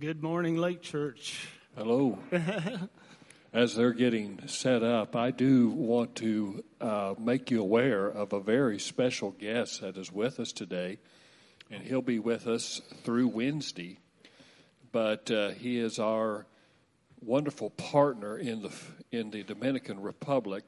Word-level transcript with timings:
Good 0.00 0.22
morning, 0.22 0.56
Lake 0.56 0.80
Church. 0.80 1.46
Hello. 1.76 2.18
As 3.52 3.76
they're 3.76 3.92
getting 3.92 4.40
set 4.48 4.82
up, 4.82 5.14
I 5.14 5.30
do 5.30 5.68
want 5.68 6.14
to 6.16 6.64
uh, 6.80 7.14
make 7.18 7.50
you 7.50 7.60
aware 7.60 8.06
of 8.06 8.32
a 8.32 8.40
very 8.40 8.78
special 8.78 9.30
guest 9.32 9.82
that 9.82 9.98
is 9.98 10.10
with 10.10 10.40
us 10.40 10.52
today, 10.52 11.00
and 11.70 11.82
he'll 11.82 12.00
be 12.00 12.18
with 12.18 12.46
us 12.46 12.80
through 13.04 13.28
Wednesday. 13.28 13.98
But 14.90 15.30
uh, 15.30 15.50
he 15.50 15.78
is 15.78 15.98
our 15.98 16.46
wonderful 17.20 17.68
partner 17.68 18.38
in 18.38 18.62
the 18.62 18.72
in 19.12 19.30
the 19.30 19.42
Dominican 19.42 20.00
Republic, 20.00 20.64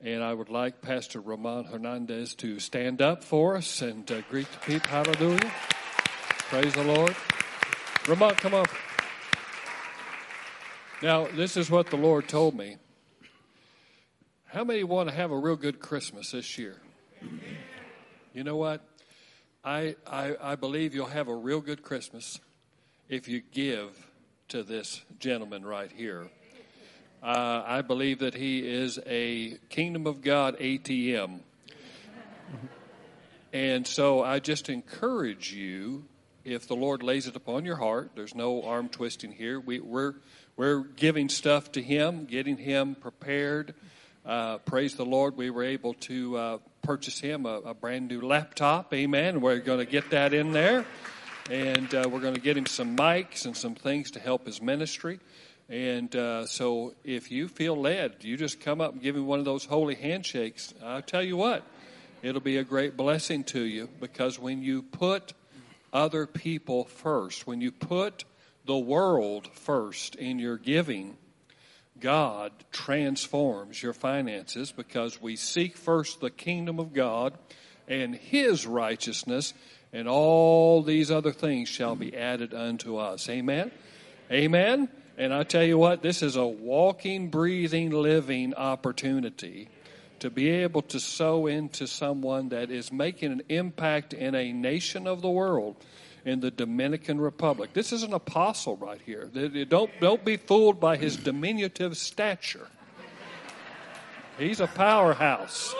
and 0.00 0.24
I 0.24 0.32
would 0.32 0.48
like 0.48 0.80
Pastor 0.80 1.20
Ramon 1.20 1.64
Hernandez 1.64 2.34
to 2.36 2.60
stand 2.60 3.02
up 3.02 3.24
for 3.24 3.58
us 3.58 3.82
and 3.82 4.10
uh, 4.10 4.22
greet 4.30 4.50
the 4.52 4.58
people. 4.60 4.88
Hallelujah! 4.88 5.52
Praise 6.48 6.72
the 6.72 6.84
Lord. 6.84 7.14
Ramon, 8.08 8.34
come 8.34 8.52
up. 8.52 8.66
Now, 11.04 11.28
this 11.28 11.56
is 11.56 11.70
what 11.70 11.86
the 11.86 11.96
Lord 11.96 12.26
told 12.26 12.52
me. 12.52 12.76
How 14.46 14.64
many 14.64 14.82
want 14.82 15.08
to 15.08 15.14
have 15.14 15.30
a 15.30 15.38
real 15.38 15.54
good 15.54 15.78
Christmas 15.78 16.32
this 16.32 16.58
year? 16.58 16.78
You 18.34 18.42
know 18.42 18.56
what? 18.56 18.84
I, 19.64 19.94
I, 20.04 20.34
I 20.42 20.56
believe 20.56 20.96
you'll 20.96 21.06
have 21.06 21.28
a 21.28 21.34
real 21.34 21.60
good 21.60 21.84
Christmas 21.84 22.40
if 23.08 23.28
you 23.28 23.40
give 23.52 23.90
to 24.48 24.64
this 24.64 25.02
gentleman 25.20 25.64
right 25.64 25.92
here. 25.92 26.28
Uh, 27.22 27.62
I 27.64 27.82
believe 27.82 28.18
that 28.18 28.34
he 28.34 28.68
is 28.68 28.98
a 29.06 29.58
Kingdom 29.68 30.08
of 30.08 30.22
God 30.22 30.58
ATM. 30.58 31.38
And 33.52 33.86
so 33.86 34.24
I 34.24 34.40
just 34.40 34.68
encourage 34.68 35.52
you 35.52 36.06
if 36.44 36.66
the 36.66 36.76
Lord 36.76 37.02
lays 37.02 37.26
it 37.26 37.36
upon 37.36 37.64
your 37.64 37.76
heart. 37.76 38.12
There's 38.14 38.34
no 38.34 38.62
arm 38.62 38.88
twisting 38.88 39.32
here. 39.32 39.60
We, 39.60 39.80
we're 39.80 40.14
we're 40.56 40.80
giving 40.80 41.28
stuff 41.28 41.72
to 41.72 41.82
Him, 41.82 42.26
getting 42.26 42.56
Him 42.56 42.94
prepared. 42.94 43.74
Uh, 44.24 44.58
praise 44.58 44.94
the 44.94 45.04
Lord, 45.04 45.36
we 45.36 45.50
were 45.50 45.64
able 45.64 45.94
to 45.94 46.36
uh, 46.36 46.58
purchase 46.82 47.18
him 47.18 47.44
a, 47.44 47.54
a, 47.60 47.74
brand 47.74 48.06
new 48.06 48.20
laptop. 48.20 48.94
Amen. 48.94 49.40
We're 49.40 49.58
going 49.58 49.80
to 49.80 49.90
get 49.90 50.10
that 50.10 50.32
in 50.32 50.52
there, 50.52 50.86
and 51.50 51.92
uh, 51.92 52.08
we're 52.08 52.20
going 52.20 52.34
to 52.34 52.40
get 52.40 52.56
him 52.56 52.66
some 52.66 52.96
mics 52.96 53.46
and 53.46 53.56
some 53.56 53.74
things 53.74 54.12
to 54.12 54.20
help 54.20 54.46
his 54.46 54.62
ministry. 54.62 55.18
And 55.68 56.14
uh, 56.14 56.46
so, 56.46 56.94
if 57.02 57.32
you 57.32 57.48
feel 57.48 57.74
led, 57.74 58.16
you 58.20 58.36
just 58.36 58.60
come 58.60 58.80
up 58.80 58.92
and 58.92 59.02
give 59.02 59.16
him 59.16 59.26
one 59.26 59.40
of 59.40 59.44
those 59.44 59.64
holy 59.64 59.96
handshakes. 59.96 60.72
I'll 60.84 61.02
tell 61.02 61.22
you 61.22 61.36
what, 61.36 61.64
it'll 62.22 62.40
be 62.40 62.58
a 62.58 62.64
great 62.64 62.96
blessing 62.96 63.42
to 63.44 63.62
you 63.62 63.88
because 63.98 64.38
when 64.38 64.62
you 64.62 64.82
put 64.82 65.32
other 65.92 66.26
people 66.26 66.84
first, 66.84 67.46
when 67.46 67.60
you 67.60 67.70
put 67.70 68.24
the 68.64 68.78
world 68.78 69.48
first 69.52 70.14
in 70.14 70.38
your 70.38 70.56
giving, 70.56 71.16
God 72.00 72.52
transforms 72.72 73.82
your 73.82 73.92
finances 73.92 74.72
because 74.72 75.20
we 75.20 75.36
seek 75.36 75.76
first 75.76 76.20
the 76.20 76.30
kingdom 76.30 76.78
of 76.78 76.92
God 76.92 77.34
and 77.86 78.14
His 78.14 78.66
righteousness, 78.66 79.52
and 79.92 80.08
all 80.08 80.82
these 80.82 81.10
other 81.10 81.32
things 81.32 81.68
shall 81.68 81.94
be 81.94 82.16
added 82.16 82.54
unto 82.54 82.96
us. 82.96 83.28
Amen? 83.28 83.70
Amen? 84.30 84.88
And 85.18 85.34
I 85.34 85.42
tell 85.42 85.64
you 85.64 85.76
what, 85.76 86.02
this 86.02 86.22
is 86.22 86.36
a 86.36 86.46
walking, 86.46 87.28
breathing, 87.28 87.90
living 87.90 88.54
opportunity 88.54 89.68
to 90.22 90.30
be 90.30 90.48
able 90.48 90.82
to 90.82 91.00
sow 91.00 91.48
into 91.48 91.84
someone 91.88 92.50
that 92.50 92.70
is 92.70 92.92
making 92.92 93.32
an 93.32 93.42
impact 93.48 94.14
in 94.14 94.36
a 94.36 94.52
nation 94.52 95.08
of 95.08 95.20
the 95.20 95.28
world 95.28 95.74
in 96.24 96.38
the 96.38 96.48
Dominican 96.48 97.20
Republic. 97.20 97.72
This 97.72 97.92
is 97.92 98.04
an 98.04 98.12
apostle 98.12 98.76
right 98.76 99.00
here. 99.04 99.24
Don't, 99.68 99.90
don't 100.00 100.24
be 100.24 100.36
fooled 100.36 100.78
by 100.78 100.96
his 100.96 101.16
diminutive 101.16 101.96
stature. 101.96 102.68
He's 104.38 104.60
a 104.60 104.68
powerhouse. 104.68 105.74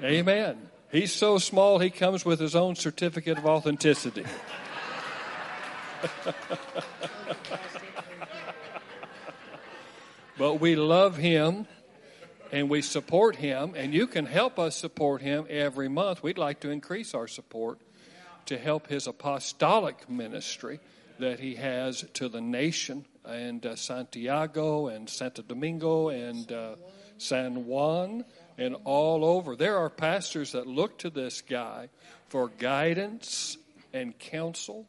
Amen. 0.00 0.68
He's 0.92 1.12
so 1.12 1.38
small 1.38 1.80
he 1.80 1.90
comes 1.90 2.24
with 2.24 2.38
his 2.38 2.54
own 2.54 2.76
certificate 2.76 3.38
of 3.38 3.46
authenticity. 3.46 4.24
but 10.38 10.60
we 10.60 10.76
love 10.76 11.16
him 11.16 11.66
and 12.52 12.70
we 12.70 12.82
support 12.82 13.36
him, 13.36 13.74
and 13.76 13.92
you 13.92 14.06
can 14.06 14.26
help 14.26 14.58
us 14.58 14.76
support 14.76 15.20
him 15.20 15.46
every 15.48 15.88
month. 15.88 16.22
We'd 16.22 16.38
like 16.38 16.60
to 16.60 16.70
increase 16.70 17.14
our 17.14 17.26
support 17.26 17.80
to 18.46 18.56
help 18.56 18.86
his 18.86 19.06
apostolic 19.06 20.08
ministry 20.08 20.80
that 21.18 21.40
he 21.40 21.56
has 21.56 22.04
to 22.14 22.28
the 22.28 22.40
nation 22.40 23.04
and 23.24 23.64
uh, 23.66 23.74
Santiago 23.74 24.88
and 24.88 25.08
Santo 25.08 25.42
Domingo 25.42 26.08
and 26.10 26.50
uh, 26.52 26.76
San 27.18 27.66
Juan 27.66 28.24
and 28.58 28.76
all 28.84 29.24
over. 29.24 29.56
There 29.56 29.78
are 29.78 29.90
pastors 29.90 30.52
that 30.52 30.66
look 30.66 30.98
to 30.98 31.10
this 31.10 31.40
guy 31.42 31.88
for 32.28 32.48
guidance 32.48 33.56
and 33.92 34.16
counsel 34.18 34.86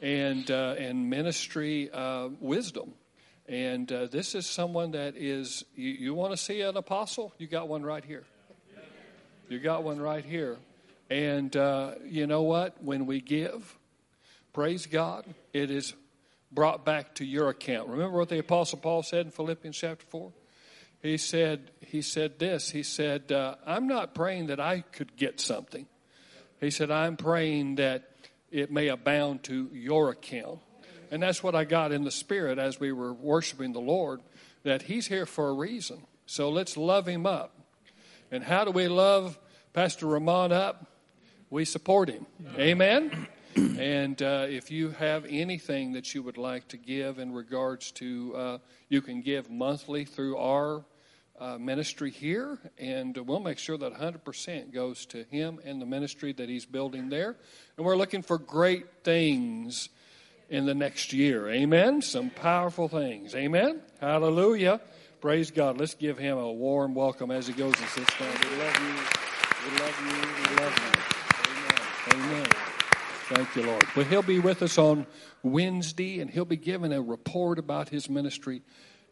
and 0.00 0.50
uh, 0.50 0.74
and 0.78 1.10
ministry 1.10 1.90
uh, 1.92 2.28
wisdom. 2.40 2.94
And 3.48 3.90
uh, 3.90 4.06
this 4.06 4.34
is 4.34 4.46
someone 4.46 4.92
that 4.92 5.16
is, 5.16 5.64
you, 5.74 5.90
you 5.90 6.14
want 6.14 6.32
to 6.32 6.36
see 6.36 6.60
an 6.60 6.76
apostle? 6.76 7.32
You 7.38 7.46
got 7.46 7.68
one 7.68 7.82
right 7.82 8.04
here. 8.04 8.24
You 9.48 9.58
got 9.58 9.82
one 9.82 10.00
right 10.00 10.24
here. 10.24 10.56
And 11.10 11.54
uh, 11.56 11.94
you 12.04 12.26
know 12.26 12.42
what? 12.42 12.82
When 12.82 13.06
we 13.06 13.20
give, 13.20 13.76
praise 14.52 14.86
God, 14.86 15.26
it 15.52 15.70
is 15.70 15.94
brought 16.50 16.84
back 16.84 17.16
to 17.16 17.24
your 17.24 17.48
account. 17.48 17.88
Remember 17.88 18.18
what 18.18 18.28
the 18.28 18.38
apostle 18.38 18.78
Paul 18.78 19.02
said 19.02 19.26
in 19.26 19.32
Philippians 19.32 19.76
chapter 19.76 20.06
4? 20.06 20.32
He 21.02 21.16
said, 21.18 21.70
he 21.80 22.00
said 22.00 22.38
this. 22.38 22.70
He 22.70 22.84
said, 22.84 23.32
uh, 23.32 23.56
I'm 23.66 23.88
not 23.88 24.14
praying 24.14 24.46
that 24.46 24.60
I 24.60 24.80
could 24.80 25.16
get 25.16 25.40
something. 25.40 25.86
He 26.60 26.70
said, 26.70 26.92
I'm 26.92 27.16
praying 27.16 27.74
that 27.74 28.08
it 28.52 28.70
may 28.70 28.88
abound 28.88 29.42
to 29.44 29.68
your 29.72 30.10
account. 30.10 30.60
And 31.12 31.22
that's 31.22 31.42
what 31.42 31.54
I 31.54 31.64
got 31.64 31.92
in 31.92 32.04
the 32.04 32.10
spirit 32.10 32.58
as 32.58 32.80
we 32.80 32.90
were 32.90 33.12
worshiping 33.12 33.74
the 33.74 33.80
Lord, 33.80 34.22
that 34.62 34.82
He's 34.82 35.06
here 35.06 35.26
for 35.26 35.50
a 35.50 35.52
reason. 35.52 36.06
So 36.24 36.48
let's 36.48 36.78
love 36.78 37.06
Him 37.06 37.26
up. 37.26 37.54
And 38.30 38.42
how 38.42 38.64
do 38.64 38.70
we 38.70 38.88
love 38.88 39.38
Pastor 39.74 40.06
Ramon 40.06 40.52
up? 40.52 40.86
We 41.50 41.66
support 41.66 42.08
him. 42.08 42.24
Amen. 42.56 43.28
And 43.54 44.22
uh, 44.22 44.46
if 44.48 44.70
you 44.70 44.88
have 44.92 45.26
anything 45.28 45.92
that 45.92 46.14
you 46.14 46.22
would 46.22 46.38
like 46.38 46.68
to 46.68 46.78
give 46.78 47.18
in 47.18 47.34
regards 47.34 47.90
to, 47.92 48.34
uh, 48.34 48.58
you 48.88 49.02
can 49.02 49.20
give 49.20 49.50
monthly 49.50 50.06
through 50.06 50.38
our 50.38 50.82
uh, 51.38 51.58
ministry 51.58 52.10
here, 52.10 52.58
and 52.78 53.14
we'll 53.18 53.40
make 53.40 53.58
sure 53.58 53.76
that 53.76 53.92
100% 53.92 54.72
goes 54.72 55.04
to 55.04 55.24
him 55.24 55.60
and 55.62 55.82
the 55.82 55.84
ministry 55.84 56.32
that 56.32 56.48
he's 56.48 56.64
building 56.64 57.10
there. 57.10 57.36
And 57.76 57.84
we're 57.84 57.96
looking 57.96 58.22
for 58.22 58.38
great 58.38 58.86
things 59.04 59.90
in 60.52 60.66
the 60.66 60.74
next 60.74 61.14
year. 61.14 61.48
Amen? 61.48 62.02
Some 62.02 62.28
powerful 62.28 62.86
things. 62.86 63.34
Amen? 63.34 63.80
Hallelujah. 64.00 64.82
Praise 65.22 65.50
God. 65.50 65.80
Let's 65.80 65.94
give 65.94 66.18
him 66.18 66.36
a 66.36 66.52
warm 66.52 66.94
welcome 66.94 67.30
as 67.30 67.46
he 67.46 67.54
goes 67.54 67.72
and 67.80 67.88
sits 67.88 68.18
down. 68.18 68.28
We 68.28 68.58
love 68.58 68.76
you. 68.78 68.94
We 69.64 69.78
love 69.80 70.00
you. 70.04 70.12
We 70.50 70.56
love 70.62 70.78
you. 70.78 72.18
Amen. 72.18 72.32
Amen. 72.34 72.46
Thank 73.30 73.56
you, 73.56 73.62
Lord. 73.62 73.84
But 73.94 74.08
he'll 74.08 74.20
be 74.20 74.40
with 74.40 74.62
us 74.62 74.76
on 74.76 75.06
Wednesday, 75.42 76.20
and 76.20 76.30
he'll 76.30 76.44
be 76.44 76.58
giving 76.58 76.92
a 76.92 77.00
report 77.00 77.58
about 77.58 77.88
his 77.88 78.10
ministry 78.10 78.60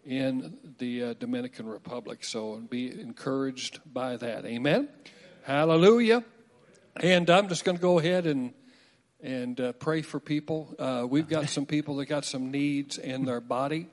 in 0.04 0.58
the 0.76 1.04
uh, 1.04 1.14
Dominican 1.14 1.66
Republic. 1.66 2.22
So 2.22 2.56
be 2.56 3.00
encouraged 3.00 3.80
by 3.90 4.18
that. 4.18 4.44
Amen. 4.44 4.90
Hallelujah. 5.44 6.22
And 6.96 7.30
I'm 7.30 7.48
just 7.48 7.64
going 7.64 7.78
to 7.78 7.82
go 7.82 7.98
ahead 7.98 8.26
and 8.26 8.52
and 9.22 9.60
uh, 9.60 9.72
pray 9.72 10.02
for 10.02 10.20
people. 10.20 10.74
Uh, 10.78 11.06
we've 11.08 11.28
got 11.28 11.48
some 11.48 11.66
people 11.66 11.96
that 11.96 12.06
got 12.06 12.24
some 12.24 12.50
needs 12.50 12.98
in 12.98 13.24
their 13.24 13.40
body, 13.40 13.88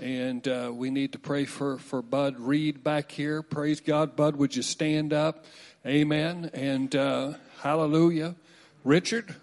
and 0.00 0.46
uh, 0.46 0.70
we 0.72 0.90
need 0.90 1.12
to 1.12 1.18
pray 1.18 1.44
for, 1.44 1.78
for 1.78 2.02
Bud 2.02 2.38
Reed 2.38 2.82
back 2.84 3.10
here. 3.10 3.42
Praise 3.42 3.80
God. 3.80 4.16
Bud, 4.16 4.36
would 4.36 4.54
you 4.54 4.62
stand 4.62 5.12
up? 5.12 5.44
Amen. 5.86 6.50
And 6.54 6.94
uh, 6.94 7.34
hallelujah. 7.60 8.36
Richard, 8.84 9.34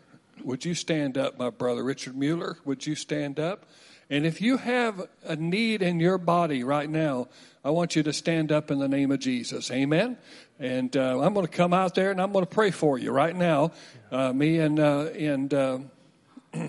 would 0.43 0.65
you 0.65 0.73
stand 0.73 1.17
up, 1.17 1.37
my 1.37 1.49
brother? 1.49 1.83
Richard 1.83 2.15
Mueller, 2.15 2.57
would 2.65 2.85
you 2.85 2.95
stand 2.95 3.39
up? 3.39 3.65
And 4.09 4.25
if 4.25 4.41
you 4.41 4.57
have 4.57 5.07
a 5.23 5.35
need 5.35 5.81
in 5.81 5.99
your 5.99 6.17
body 6.17 6.63
right 6.63 6.89
now, 6.89 7.27
I 7.63 7.71
want 7.71 7.95
you 7.95 8.03
to 8.03 8.13
stand 8.13 8.53
up 8.53 8.71
in 8.71 8.79
the 8.79 8.87
name 8.87 9.11
of 9.11 9.19
Jesus. 9.19 9.69
Amen. 9.69 10.17
And 10.59 10.95
uh, 10.95 11.21
I'm 11.21 11.33
going 11.33 11.45
to 11.45 11.51
come 11.51 11.73
out 11.73 11.93
there 11.93 12.09
and 12.09 12.21
I'm 12.21 12.31
going 12.31 12.45
to 12.45 12.49
pray 12.49 12.71
for 12.71 12.97
you 12.97 13.11
right 13.11 13.35
now. 13.35 13.71
Uh, 14.11 14.31
me 14.31 14.59
and 14.59 14.79
uh, 14.79 15.09
and 15.17 15.53
uh, 15.53 15.79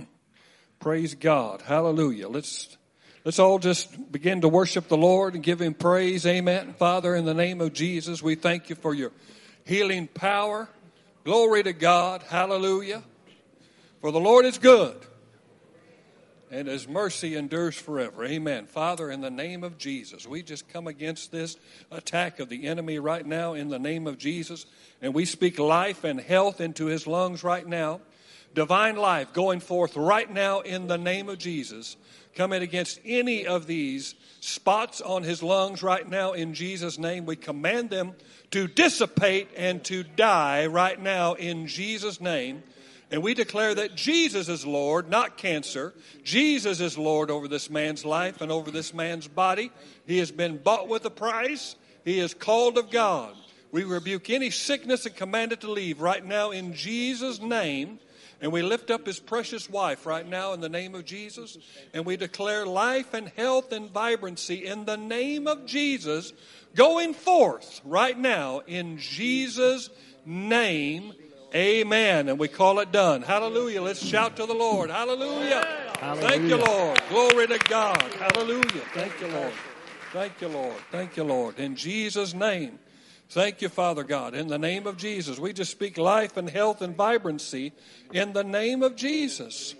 praise 0.80 1.14
God. 1.14 1.62
Hallelujah. 1.62 2.28
Let's 2.28 2.76
let's 3.24 3.38
all 3.38 3.60
just 3.60 4.10
begin 4.10 4.40
to 4.40 4.48
worship 4.48 4.88
the 4.88 4.96
Lord 4.96 5.34
and 5.34 5.44
give 5.44 5.60
Him 5.60 5.74
praise. 5.74 6.26
Amen. 6.26 6.74
Father, 6.74 7.14
in 7.14 7.24
the 7.24 7.34
name 7.34 7.60
of 7.60 7.72
Jesus, 7.72 8.20
we 8.20 8.34
thank 8.34 8.68
you 8.68 8.74
for 8.74 8.92
your 8.92 9.12
healing 9.64 10.08
power. 10.08 10.68
Glory 11.22 11.62
to 11.62 11.72
God. 11.72 12.24
Hallelujah. 12.24 13.04
For 14.00 14.10
the 14.10 14.20
Lord 14.20 14.44
is 14.44 14.58
good, 14.58 14.96
and 16.50 16.66
his 16.66 16.88
mercy 16.88 17.36
endures 17.36 17.76
forever. 17.76 18.24
Amen. 18.24 18.66
Father, 18.66 19.10
in 19.10 19.20
the 19.20 19.30
name 19.30 19.62
of 19.62 19.78
Jesus, 19.78 20.26
we 20.26 20.42
just 20.42 20.68
come 20.68 20.86
against 20.86 21.30
this 21.30 21.56
attack 21.90 22.40
of 22.40 22.48
the 22.48 22.66
enemy 22.66 22.98
right 22.98 23.24
now 23.24 23.54
in 23.54 23.68
the 23.68 23.78
name 23.78 24.06
of 24.06 24.18
Jesus, 24.18 24.66
and 25.00 25.14
we 25.14 25.24
speak 25.24 25.58
life 25.58 26.02
and 26.02 26.20
health 26.20 26.60
into 26.60 26.86
his 26.86 27.06
lungs 27.06 27.44
right 27.44 27.66
now. 27.66 28.00
Divine 28.52 28.96
life 28.96 29.32
going 29.32 29.60
forth 29.60 29.96
right 29.96 30.28
now 30.28 30.60
in 30.60 30.88
the 30.88 30.98
name 30.98 31.28
of 31.28 31.38
Jesus. 31.38 31.96
Coming 32.34 32.62
against 32.62 33.00
any 33.04 33.46
of 33.46 33.66
these 33.66 34.16
spots 34.40 35.00
on 35.00 35.22
his 35.22 35.42
lungs 35.42 35.82
right 35.84 36.08
now 36.08 36.32
in 36.32 36.54
Jesus' 36.54 36.98
name. 36.98 37.26
We 37.26 37.36
command 37.36 37.90
them 37.90 38.14
to 38.50 38.66
dissipate 38.66 39.50
and 39.56 39.84
to 39.84 40.02
die 40.02 40.66
right 40.66 41.00
now 41.00 41.34
in 41.34 41.68
Jesus' 41.68 42.20
name. 42.20 42.64
And 43.10 43.22
we 43.22 43.34
declare 43.34 43.74
that 43.74 43.96
Jesus 43.96 44.48
is 44.48 44.64
Lord, 44.64 45.10
not 45.10 45.36
cancer. 45.36 45.92
Jesus 46.22 46.80
is 46.80 46.96
Lord 46.96 47.30
over 47.30 47.48
this 47.48 47.68
man's 47.68 48.04
life 48.04 48.40
and 48.40 48.52
over 48.52 48.70
this 48.70 48.94
man's 48.94 49.26
body. 49.26 49.72
He 50.06 50.18
has 50.18 50.30
been 50.30 50.58
bought 50.58 50.88
with 50.88 51.04
a 51.04 51.10
price. 51.10 51.74
He 52.04 52.20
is 52.20 52.34
called 52.34 52.78
of 52.78 52.90
God. 52.90 53.34
We 53.72 53.84
rebuke 53.84 54.30
any 54.30 54.50
sickness 54.50 55.06
and 55.06 55.14
command 55.14 55.52
it 55.52 55.60
to 55.62 55.70
leave 55.70 56.00
right 56.00 56.24
now 56.24 56.50
in 56.50 56.74
Jesus' 56.74 57.40
name. 57.40 57.98
And 58.40 58.52
we 58.52 58.62
lift 58.62 58.90
up 58.90 59.06
his 59.06 59.20
precious 59.20 59.68
wife 59.68 60.06
right 60.06 60.26
now 60.26 60.52
in 60.54 60.60
the 60.60 60.68
name 60.68 60.94
of 60.94 61.04
Jesus. 61.04 61.58
And 61.92 62.06
we 62.06 62.16
declare 62.16 62.64
life 62.64 63.12
and 63.12 63.28
health 63.36 63.72
and 63.72 63.90
vibrancy 63.90 64.66
in 64.66 64.86
the 64.86 64.96
name 64.96 65.46
of 65.46 65.66
Jesus 65.66 66.32
going 66.74 67.12
forth 67.14 67.80
right 67.84 68.18
now 68.18 68.60
in 68.66 68.98
Jesus' 68.98 69.90
name. 70.24 71.12
Amen. 71.54 72.28
And 72.28 72.38
we 72.38 72.48
call 72.48 72.78
it 72.78 72.92
done. 72.92 73.22
Hallelujah. 73.22 73.82
Let's 73.82 74.04
shout 74.04 74.36
to 74.36 74.46
the 74.46 74.54
Lord. 74.54 74.90
Hallelujah. 74.90 75.66
Hallelujah. 75.98 76.28
Thank 76.28 76.48
you, 76.48 76.56
Lord. 76.56 77.02
Glory 77.08 77.46
to 77.48 77.58
God. 77.68 78.02
Hallelujah. 78.14 78.82
Thank 78.94 79.20
you, 79.20 79.26
Lord. 79.28 79.52
Thank 80.12 80.40
you, 80.40 80.48
Lord. 80.48 80.76
Thank 80.92 81.16
you, 81.16 81.24
Lord. 81.24 81.58
In 81.58 81.74
Jesus' 81.74 82.34
name. 82.34 82.78
Thank 83.30 83.62
you, 83.62 83.68
Father 83.68 84.02
God. 84.02 84.34
In 84.34 84.48
the 84.48 84.58
name 84.58 84.86
of 84.86 84.96
Jesus, 84.96 85.38
we 85.38 85.52
just 85.52 85.70
speak 85.70 85.98
life 85.98 86.36
and 86.36 86.50
health 86.50 86.82
and 86.82 86.96
vibrancy 86.96 87.72
in 88.12 88.32
the 88.32 88.42
name 88.42 88.82
of 88.82 88.96
Jesus. 88.96 89.74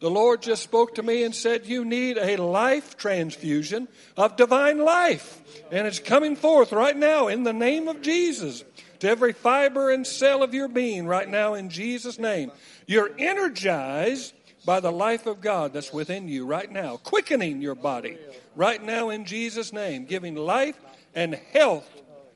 The 0.00 0.10
Lord 0.10 0.42
just 0.42 0.62
spoke 0.62 0.94
to 0.94 1.02
me 1.02 1.24
and 1.24 1.34
said, 1.34 1.66
You 1.66 1.84
need 1.84 2.18
a 2.18 2.36
life 2.36 2.96
transfusion 2.96 3.88
of 4.16 4.36
divine 4.36 4.78
life. 4.78 5.40
And 5.70 5.86
it's 5.86 5.98
coming 5.98 6.36
forth 6.36 6.72
right 6.72 6.96
now 6.96 7.28
in 7.28 7.44
the 7.44 7.52
name 7.52 7.88
of 7.88 8.02
Jesus 8.02 8.64
to 9.00 9.08
every 9.08 9.32
fiber 9.32 9.90
and 9.90 10.06
cell 10.06 10.42
of 10.42 10.54
your 10.54 10.68
being 10.68 11.06
right 11.06 11.28
now 11.28 11.54
in 11.54 11.68
Jesus' 11.68 12.18
name. 12.18 12.52
You're 12.86 13.10
energized 13.18 14.34
by 14.64 14.80
the 14.80 14.92
life 14.92 15.26
of 15.26 15.40
God 15.40 15.72
that's 15.72 15.92
within 15.92 16.28
you 16.28 16.46
right 16.46 16.70
now, 16.70 16.98
quickening 16.98 17.62
your 17.62 17.74
body 17.74 18.18
right 18.54 18.82
now 18.82 19.10
in 19.10 19.24
Jesus' 19.24 19.72
name, 19.72 20.04
giving 20.04 20.34
life 20.34 20.78
and 21.14 21.34
health 21.52 21.88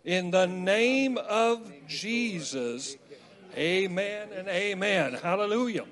in 0.05 0.31
the 0.31 0.47
name 0.47 1.19
of 1.19 1.71
Jesus. 1.87 2.97
Amen 3.57 4.29
and 4.33 4.49
amen. 4.49 5.15
Hallelujah. 5.15 5.85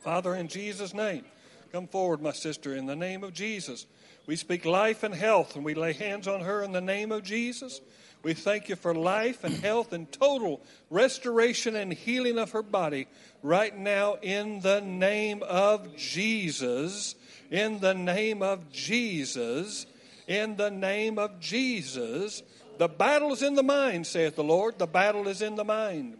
Father, 0.00 0.34
in 0.34 0.48
Jesus' 0.48 0.94
name, 0.94 1.24
come 1.72 1.88
forward, 1.88 2.20
my 2.20 2.32
sister, 2.32 2.76
in 2.76 2.86
the 2.86 2.94
name 2.94 3.24
of 3.24 3.32
Jesus. 3.32 3.86
We 4.26 4.36
speak 4.36 4.64
life 4.64 5.02
and 5.02 5.14
health, 5.14 5.56
and 5.56 5.64
we 5.64 5.74
lay 5.74 5.92
hands 5.92 6.28
on 6.28 6.40
her 6.40 6.62
in 6.62 6.72
the 6.72 6.80
name 6.80 7.12
of 7.12 7.22
Jesus. 7.22 7.80
We 8.22 8.34
thank 8.34 8.68
you 8.68 8.76
for 8.76 8.94
life 8.94 9.44
and 9.44 9.54
health 9.54 9.92
and 9.92 10.10
total 10.10 10.60
restoration 10.90 11.76
and 11.76 11.92
healing 11.92 12.38
of 12.38 12.50
her 12.52 12.62
body 12.62 13.06
right 13.42 13.76
now 13.76 14.16
in 14.20 14.60
the 14.60 14.80
name 14.80 15.42
of 15.44 15.96
Jesus. 15.96 17.14
In 17.50 17.78
the 17.78 17.94
name 17.94 18.42
of 18.42 18.72
Jesus. 18.72 19.86
In 20.26 20.56
the 20.56 20.70
name 20.70 21.18
of 21.18 21.38
Jesus. 21.38 22.42
The 22.78 22.88
battle 22.88 23.32
is 23.32 23.42
in 23.42 23.54
the 23.54 23.62
mind, 23.62 24.06
saith 24.06 24.36
the 24.36 24.44
Lord. 24.44 24.78
The 24.78 24.86
battle 24.86 25.28
is 25.28 25.40
in 25.40 25.54
the 25.54 25.64
mind. 25.64 26.18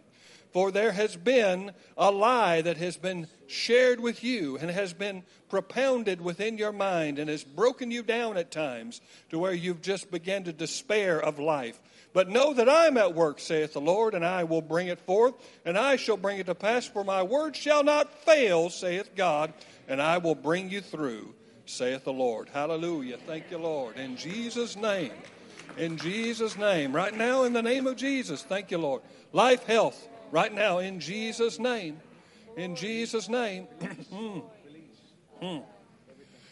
For 0.53 0.71
there 0.71 0.93
has 0.93 1.15
been 1.15 1.71
a 1.97 2.09
lie 2.09 2.61
that 2.61 2.77
has 2.77 2.97
been 2.97 3.27
shared 3.47 3.99
with 3.99 4.23
you 4.23 4.57
and 4.57 4.71
has 4.71 4.93
been 4.93 5.23
propounded 5.49 6.21
within 6.21 6.57
your 6.57 6.71
mind 6.71 7.19
and 7.19 7.29
has 7.29 7.43
broken 7.43 7.91
you 7.91 8.01
down 8.01 8.37
at 8.37 8.49
times 8.49 9.01
to 9.29 9.37
where 9.37 9.53
you've 9.53 9.81
just 9.81 10.09
begun 10.09 10.45
to 10.45 10.53
despair 10.53 11.21
of 11.21 11.37
life. 11.37 11.79
But 12.17 12.29
know 12.29 12.51
that 12.51 12.67
I'm 12.67 12.97
at 12.97 13.13
work, 13.13 13.39
saith 13.39 13.73
the 13.73 13.79
Lord, 13.79 14.15
and 14.15 14.25
I 14.25 14.43
will 14.43 14.63
bring 14.63 14.87
it 14.87 14.99
forth, 14.99 15.35
and 15.65 15.77
I 15.77 15.97
shall 15.97 16.17
bring 16.17 16.39
it 16.39 16.47
to 16.47 16.55
pass, 16.55 16.83
for 16.87 17.03
my 17.03 17.21
word 17.21 17.55
shall 17.55 17.83
not 17.83 18.11
fail, 18.25 18.71
saith 18.71 19.11
God, 19.15 19.53
and 19.87 20.01
I 20.01 20.17
will 20.17 20.33
bring 20.33 20.71
you 20.71 20.81
through, 20.81 21.35
saith 21.67 22.05
the 22.05 22.11
Lord. 22.11 22.49
Hallelujah. 22.51 23.17
Thank 23.27 23.51
you, 23.51 23.59
Lord. 23.59 23.97
In 23.97 24.17
Jesus' 24.17 24.75
name. 24.75 25.11
In 25.77 25.95
Jesus' 25.95 26.57
name. 26.57 26.91
Right 26.91 27.15
now, 27.15 27.43
in 27.43 27.53
the 27.53 27.61
name 27.61 27.85
of 27.85 27.97
Jesus. 27.97 28.41
Thank 28.41 28.71
you, 28.71 28.79
Lord. 28.79 29.03
Life, 29.31 29.65
health. 29.65 30.09
Right 30.31 30.51
now, 30.51 30.79
in 30.79 30.99
Jesus' 30.99 31.59
name. 31.59 31.99
In 32.55 32.75
Jesus' 32.75 33.29
name. 33.29 33.67
Hmm. 34.11 34.39
Hmm. 35.39 35.59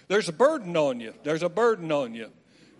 There's 0.09 0.29
a 0.29 0.33
burden 0.33 0.77
on 0.77 1.00
you. 1.00 1.15
There's 1.23 1.41
a 1.41 1.50
burden 1.50 1.91
on 1.91 2.13
you. 2.13 2.29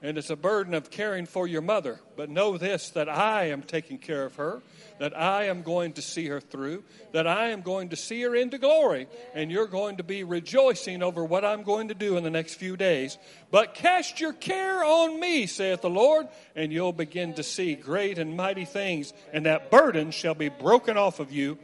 And 0.06 0.18
it's 0.18 0.30
a 0.30 0.36
burden 0.36 0.76
of 0.76 0.92
caring 0.92 1.26
for 1.26 1.48
your 1.48 1.64
mother. 1.64 2.00
But 2.16 2.30
know 2.30 2.58
this 2.58 2.90
that 2.92 3.10
I 3.10 3.46
am 3.46 3.64
taking 3.64 3.98
care 3.98 4.26
of 4.26 4.36
her 4.36 4.62
that 5.00 5.18
I 5.18 5.46
am 5.46 5.62
going 5.62 5.94
to 5.94 6.02
see 6.02 6.28
her 6.28 6.40
through, 6.40 6.84
that 7.12 7.28
I 7.28 7.50
am 7.50 7.62
going 7.62 7.90
to 7.90 7.96
see 7.96 8.22
her 8.22 8.36
into 8.36 8.58
glory, 8.58 9.08
and 9.34 9.52
you're 9.52 9.68
going 9.68 9.98
to 9.98 10.04
be 10.04 10.24
rejoicing 10.24 11.04
over 11.04 11.24
what 11.24 11.44
I'm 11.44 11.64
going 11.64 11.90
to 11.90 11.94
do 11.94 12.18
in 12.18 12.24
the 12.24 12.30
next 12.30 12.56
few 12.56 12.78
days. 12.78 13.18
But 13.52 13.74
cast 13.74 14.20
your 14.20 14.34
care 14.34 14.84
on 14.84 15.20
me, 15.20 15.48
saith 15.48 15.82
the 15.82 15.90
Lord, 15.90 16.28
and 16.56 16.72
you'll 16.72 16.94
begin 16.94 17.34
to 17.36 17.44
see 17.44 17.76
great 17.76 18.18
and 18.18 18.38
mighty 18.38 18.66
things, 18.66 19.14
and 19.34 19.46
that 19.46 19.70
burden 19.70 20.12
shall 20.12 20.36
be 20.36 20.50
broken 20.50 20.98
off 20.98 21.20
of 21.20 21.32
you 21.32 21.58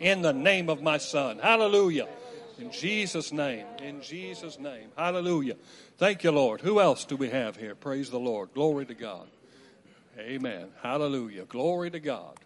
in 0.00 0.22
the 0.22 0.32
name 0.32 0.70
of 0.70 0.82
my 0.82 0.98
Son. 0.98 1.38
Hallelujah. 1.38 2.08
In 2.58 2.72
Jesus' 2.72 3.32
name. 3.32 3.66
In 3.82 4.00
Jesus' 4.00 4.58
name. 4.58 4.88
Hallelujah. 4.96 5.56
Thank 5.98 6.24
you, 6.24 6.30
Lord. 6.30 6.60
Who 6.60 6.78
else 6.80 7.04
do 7.04 7.16
we 7.16 7.30
have 7.30 7.56
here? 7.56 7.74
Praise 7.74 8.10
the 8.10 8.18
Lord. 8.18 8.52
Glory 8.52 8.84
to 8.86 8.94
God. 8.94 9.28
Amen. 10.18 10.68
Hallelujah. 10.82 11.44
Glory 11.44 11.90
to 11.90 12.00
God. 12.00 12.38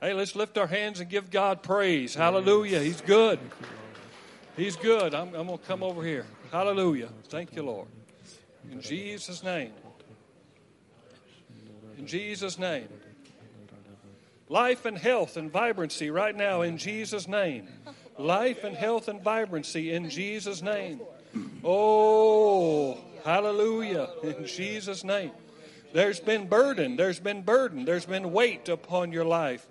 Hey, 0.00 0.12
let's 0.12 0.34
lift 0.34 0.58
our 0.58 0.66
hands 0.66 1.00
and 1.00 1.08
give 1.08 1.30
God 1.30 1.62
praise. 1.62 2.14
Hallelujah. 2.14 2.80
He's 2.80 3.00
good. 3.00 3.38
He's 4.56 4.76
good. 4.76 5.14
I'm, 5.14 5.34
I'm 5.34 5.46
going 5.46 5.58
to 5.58 5.64
come 5.64 5.82
over 5.82 6.02
here. 6.02 6.26
Hallelujah. 6.52 7.08
Thank 7.28 7.54
you, 7.56 7.62
Lord. 7.62 7.88
In 8.70 8.80
Jesus' 8.80 9.42
name. 9.42 9.72
In 11.96 12.06
Jesus' 12.06 12.58
name. 12.58 12.88
Life 14.48 14.84
and 14.84 14.98
health 14.98 15.36
and 15.36 15.50
vibrancy 15.50 16.10
right 16.10 16.34
now 16.34 16.62
in 16.62 16.76
Jesus' 16.76 17.28
name. 17.28 17.68
Life 18.18 18.64
and 18.64 18.76
health 18.76 19.08
and 19.08 19.22
vibrancy 19.22 19.92
in 19.92 20.10
Jesus' 20.10 20.60
name. 20.60 21.00
Oh, 21.62 22.98
hallelujah. 23.24 24.08
In 24.22 24.46
Jesus' 24.46 25.04
name. 25.04 25.32
There's 25.92 26.20
been 26.20 26.46
burden. 26.46 26.96
There's 26.96 27.20
been 27.20 27.42
burden. 27.42 27.84
There's 27.84 28.06
been 28.06 28.32
weight 28.32 28.68
upon 28.68 29.12
your 29.12 29.24
life. 29.24 29.66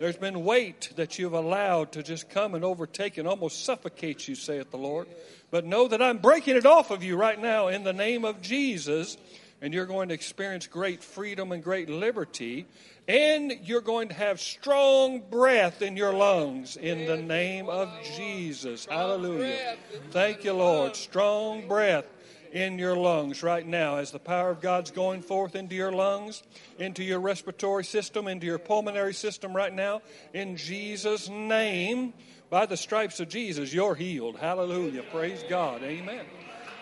There's 0.00 0.16
been 0.16 0.44
weight 0.44 0.90
that 0.96 1.18
you've 1.18 1.34
allowed 1.34 1.92
to 1.92 2.02
just 2.02 2.30
come 2.30 2.54
and 2.54 2.64
overtake 2.64 3.18
and 3.18 3.28
almost 3.28 3.64
suffocate 3.64 4.26
you, 4.26 4.34
saith 4.34 4.70
the 4.70 4.78
Lord. 4.78 5.06
But 5.50 5.64
know 5.64 5.86
that 5.88 6.02
I'm 6.02 6.18
breaking 6.18 6.56
it 6.56 6.66
off 6.66 6.90
of 6.90 7.02
you 7.02 7.16
right 7.16 7.40
now 7.40 7.68
in 7.68 7.84
the 7.84 7.92
name 7.92 8.24
of 8.24 8.40
Jesus, 8.40 9.16
and 9.60 9.72
you're 9.72 9.86
going 9.86 10.08
to 10.08 10.14
experience 10.14 10.66
great 10.66 11.02
freedom 11.02 11.52
and 11.52 11.62
great 11.62 11.88
liberty, 11.88 12.66
and 13.06 13.52
you're 13.62 13.80
going 13.80 14.08
to 14.08 14.14
have 14.14 14.40
strong 14.40 15.20
breath 15.20 15.82
in 15.82 15.96
your 15.96 16.12
lungs 16.12 16.76
in 16.76 17.06
the 17.06 17.16
name 17.16 17.68
of 17.68 17.90
Jesus. 18.16 18.86
Hallelujah. 18.86 19.76
Thank 20.10 20.44
you, 20.44 20.54
Lord. 20.54 20.96
Strong 20.96 21.68
breath 21.68 22.06
in 22.52 22.78
your 22.78 22.96
lungs 22.96 23.42
right 23.42 23.66
now 23.66 23.96
as 23.96 24.12
the 24.12 24.18
power 24.18 24.48
of 24.48 24.60
God's 24.60 24.92
going 24.92 25.22
forth 25.22 25.56
into 25.56 25.74
your 25.74 25.92
lungs, 25.92 26.42
into 26.78 27.02
your 27.02 27.20
respiratory 27.20 27.84
system, 27.84 28.28
into 28.28 28.46
your 28.46 28.58
pulmonary 28.58 29.12
system 29.12 29.54
right 29.54 29.74
now. 29.74 30.00
In 30.32 30.56
Jesus' 30.56 31.28
name, 31.28 32.14
by 32.48 32.64
the 32.64 32.76
stripes 32.76 33.18
of 33.20 33.28
Jesus, 33.28 33.74
you're 33.74 33.96
healed. 33.96 34.36
Hallelujah. 34.38 35.02
Praise 35.10 35.44
God. 35.48 35.82
Amen. 35.82 36.24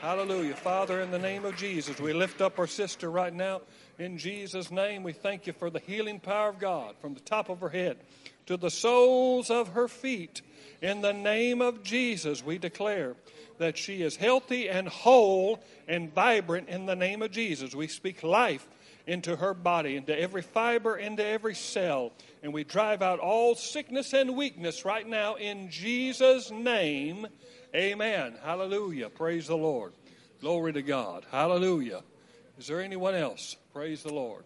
Hallelujah. 0.02 0.55
Father, 0.55 1.00
in 1.00 1.11
the 1.11 1.19
name 1.19 1.45
of 1.45 1.57
Jesus, 1.57 1.99
we 2.00 2.12
lift 2.12 2.41
up 2.41 2.59
our 2.59 2.67
sister 2.67 3.11
right 3.11 3.33
now. 3.33 3.62
In 3.99 4.18
Jesus' 4.18 4.70
name, 4.70 5.02
we 5.02 5.12
thank 5.12 5.46
you 5.46 5.52
for 5.52 5.70
the 5.70 5.78
healing 5.78 6.18
power 6.18 6.49
of 6.49 6.58
God 6.58 6.94
from 7.00 7.14
the 7.14 7.20
top 7.20 7.49
of 7.49 7.61
her 7.61 7.68
head 7.68 7.99
to 8.46 8.56
the 8.56 8.70
soles 8.70 9.50
of 9.50 9.68
her 9.68 9.88
feet. 9.88 10.42
In 10.80 11.00
the 11.00 11.12
name 11.12 11.61
of 11.61 11.82
Jesus, 11.82 12.44
we 12.44 12.58
declare 12.58 13.14
that 13.58 13.78
she 13.78 14.02
is 14.02 14.16
healthy 14.16 14.68
and 14.68 14.88
whole 14.88 15.62
and 15.87 16.12
vibrant 16.12 16.68
in 16.68 16.87
the 16.87 16.96
name 16.96 17.22
of 17.22 17.30
Jesus. 17.30 17.75
We 17.75 17.87
speak 17.87 18.22
life 18.22 18.66
into 19.06 19.37
her 19.37 19.54
body, 19.54 19.96
into 19.96 20.18
every 20.18 20.42
fiber, 20.42 20.96
into 20.96 21.25
every 21.25 21.54
cell. 21.54 22.12
And 22.42 22.52
we 22.52 22.64
drive 22.64 23.02
out 23.02 23.20
all 23.20 23.54
sickness 23.54 24.12
and 24.12 24.37
weakness 24.37 24.84
right 24.84 25.06
now 25.06 25.34
in 25.34 25.70
Jesus' 25.70 26.50
name. 26.50 27.26
Amen. 27.75 28.34
Hallelujah. 28.42 29.08
Praise 29.08 29.46
the 29.46 29.56
Lord. 29.56 29.92
Glory 30.40 30.72
to 30.72 30.82
God. 30.82 31.25
Hallelujah. 31.30 32.02
Is 32.62 32.69
there 32.69 32.81
anyone 32.81 33.16
else? 33.16 33.57
Praise 33.73 34.04
the 34.04 34.14
Lord. 34.14 34.45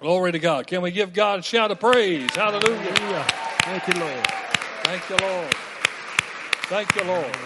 Glory 0.00 0.32
to 0.32 0.38
God. 0.38 0.66
Can 0.66 0.80
we 0.80 0.90
give 0.90 1.12
God 1.12 1.40
a 1.40 1.42
shout 1.42 1.70
of 1.70 1.78
praise? 1.78 2.34
Hallelujah. 2.34 2.78
Hallelujah. 2.78 3.26
Thank 3.60 3.86
you, 3.86 4.00
Lord. 4.00 4.26
Thank 4.84 5.10
you, 5.10 5.16
Lord. 5.28 5.54
Thank 6.70 6.96
you, 6.96 7.04
Lord. 7.04 7.36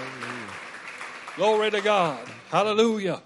Glory 1.34 1.72
to 1.72 1.80
God. 1.80 2.20
Hallelujah. 2.48 3.22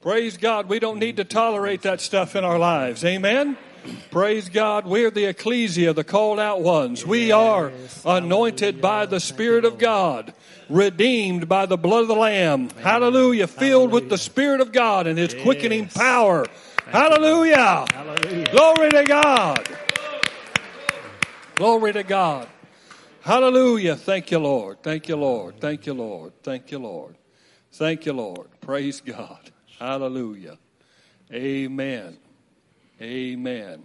Praise 0.00 0.38
God. 0.38 0.66
We 0.66 0.78
don't 0.78 0.98
need 0.98 1.18
to 1.18 1.24
tolerate 1.24 1.82
that 1.82 2.00
stuff 2.00 2.34
in 2.34 2.42
our 2.42 2.58
lives. 2.58 3.04
Amen. 3.04 3.58
Praise 4.10 4.48
God. 4.48 4.86
We're 4.86 5.10
the 5.10 5.26
ecclesia, 5.26 5.92
the 5.92 6.04
called 6.04 6.40
out 6.40 6.62
ones. 6.62 7.06
We 7.06 7.32
are 7.32 7.72
anointed 8.04 8.80
by 8.80 9.06
the 9.06 9.20
Spirit 9.20 9.64
of 9.64 9.78
God, 9.78 10.34
redeemed 10.68 11.48
by 11.48 11.66
the 11.66 11.76
blood 11.76 12.02
of 12.02 12.08
the 12.08 12.16
Lamb. 12.16 12.70
Hallelujah. 12.82 13.46
Filled 13.46 13.92
with 13.92 14.08
the 14.08 14.18
Spirit 14.18 14.60
of 14.60 14.72
God 14.72 15.06
and 15.06 15.18
His 15.18 15.34
quickening 15.34 15.86
power. 15.86 16.46
Hallelujah. 16.86 17.86
Glory 18.50 18.90
to 18.90 19.04
God. 19.04 19.68
Glory 21.54 21.92
to 21.92 22.02
God. 22.02 22.48
Hallelujah. 23.20 23.96
Thank 23.96 24.30
you, 24.30 24.38
Lord. 24.38 24.82
Thank 24.82 25.08
you, 25.08 25.16
Lord. 25.16 25.60
Thank 25.60 25.86
you, 25.86 25.94
Lord. 25.94 26.32
Thank 26.42 26.72
you, 26.72 26.78
Lord. 26.78 27.16
Thank 27.72 28.06
you, 28.06 28.12
Lord. 28.12 28.48
Praise 28.60 29.00
God. 29.00 29.50
Hallelujah. 29.78 30.58
Amen. 31.32 32.16
Amen. 33.02 33.82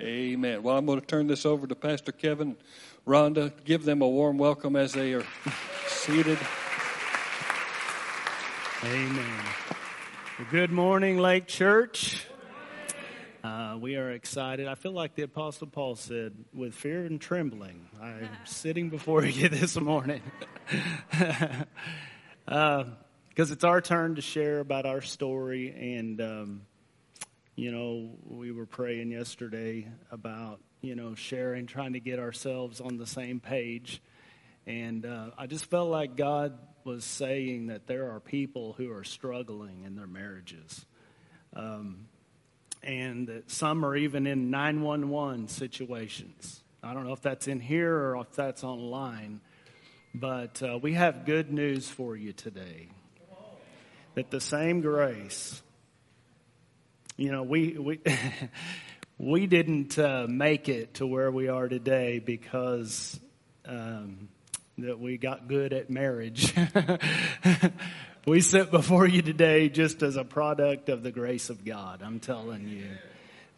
Amen. 0.00 0.62
Well, 0.62 0.78
I'm 0.78 0.86
going 0.86 0.98
to 0.98 1.06
turn 1.06 1.26
this 1.26 1.44
over 1.44 1.66
to 1.66 1.74
Pastor 1.74 2.12
Kevin, 2.12 2.56
Ronda. 3.04 3.52
Give 3.66 3.84
them 3.84 4.00
a 4.00 4.08
warm 4.08 4.38
welcome 4.38 4.74
as 4.74 4.94
they 4.94 5.12
are 5.12 5.24
seated. 5.86 6.38
Amen. 8.82 9.44
Well, 10.38 10.48
good 10.50 10.72
morning, 10.72 11.18
Lake 11.18 11.46
Church. 11.46 12.26
Uh, 13.42 13.76
we 13.78 13.96
are 13.96 14.12
excited. 14.12 14.66
I 14.66 14.76
feel 14.76 14.92
like 14.92 15.14
the 15.14 15.24
Apostle 15.24 15.66
Paul 15.66 15.94
said, 15.94 16.32
with 16.54 16.72
fear 16.72 17.04
and 17.04 17.20
trembling, 17.20 17.86
I'm 18.00 18.30
sitting 18.46 18.88
before 18.88 19.24
you 19.26 19.50
this 19.50 19.78
morning. 19.78 20.22
Because 21.10 21.66
uh, 22.48 22.84
it's 23.36 23.64
our 23.64 23.82
turn 23.82 24.14
to 24.14 24.22
share 24.22 24.60
about 24.60 24.86
our 24.86 25.02
story. 25.02 25.68
And, 25.98 26.18
um, 26.22 26.62
you 27.56 27.70
know, 27.70 28.10
we 28.24 28.50
were 28.50 28.66
praying 28.66 29.12
yesterday 29.12 29.86
about, 30.10 30.60
you 30.80 30.96
know, 30.96 31.14
sharing, 31.14 31.66
trying 31.66 31.92
to 31.92 32.00
get 32.00 32.18
ourselves 32.18 32.80
on 32.80 32.96
the 32.96 33.06
same 33.06 33.40
page. 33.40 34.02
And 34.66 35.06
uh, 35.06 35.30
I 35.38 35.46
just 35.46 35.66
felt 35.66 35.88
like 35.88 36.16
God 36.16 36.58
was 36.84 37.04
saying 37.04 37.68
that 37.68 37.86
there 37.86 38.10
are 38.10 38.20
people 38.20 38.74
who 38.74 38.90
are 38.92 39.04
struggling 39.04 39.84
in 39.84 39.94
their 39.94 40.06
marriages. 40.06 40.84
Um, 41.54 42.08
and 42.82 43.28
that 43.28 43.50
some 43.50 43.84
are 43.84 43.96
even 43.96 44.26
in 44.26 44.50
911 44.50 45.48
situations. 45.48 46.62
I 46.82 46.92
don't 46.92 47.06
know 47.06 47.12
if 47.12 47.22
that's 47.22 47.48
in 47.48 47.60
here 47.60 47.94
or 47.94 48.16
if 48.20 48.32
that's 48.32 48.62
online, 48.62 49.40
but 50.14 50.62
uh, 50.62 50.78
we 50.82 50.92
have 50.94 51.24
good 51.24 51.50
news 51.50 51.88
for 51.88 52.14
you 52.16 52.32
today. 52.32 52.88
That 54.16 54.30
the 54.30 54.40
same 54.40 54.80
grace, 54.80 55.62
you 57.16 57.30
know, 57.30 57.42
we 57.42 57.76
we 57.78 58.00
we 59.18 59.46
didn't 59.46 59.98
uh, 59.98 60.26
make 60.28 60.68
it 60.68 60.94
to 60.94 61.06
where 61.06 61.30
we 61.30 61.48
are 61.48 61.68
today 61.68 62.18
because 62.18 63.18
um, 63.66 64.28
that 64.78 64.98
we 64.98 65.16
got 65.16 65.48
good 65.48 65.72
at 65.72 65.90
marriage. 65.90 66.54
We 68.26 68.40
sit 68.40 68.70
before 68.70 69.06
you 69.06 69.20
today 69.20 69.68
just 69.68 70.02
as 70.02 70.16
a 70.16 70.24
product 70.24 70.88
of 70.88 71.02
the 71.02 71.10
grace 71.10 71.50
of 71.50 71.62
God. 71.62 72.00
I'm 72.02 72.20
telling 72.20 72.66
you 72.66 72.86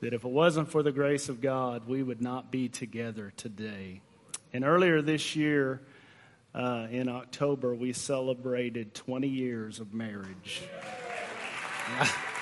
that 0.01 0.13
if 0.13 0.25
it 0.25 0.29
wasn't 0.29 0.73
for 0.73 0.83
the 0.83 0.91
grace 0.91 1.29
of 1.29 1.41
God, 1.41 1.87
we 1.87 2.03
would 2.03 2.21
not 2.21 2.51
be 2.51 2.69
together 2.69 3.33
today. 3.37 4.01
And 4.53 4.65
earlier 4.65 5.03
this 5.03 5.37
year, 5.37 5.83
uh, 6.53 6.89
in 6.91 7.09
October, 7.09 7.77
we 7.77 7.93
celebrated 7.93 8.93
20 8.93 9.29
years 9.29 9.79
of 9.79 9.95
marriage. 9.95 10.63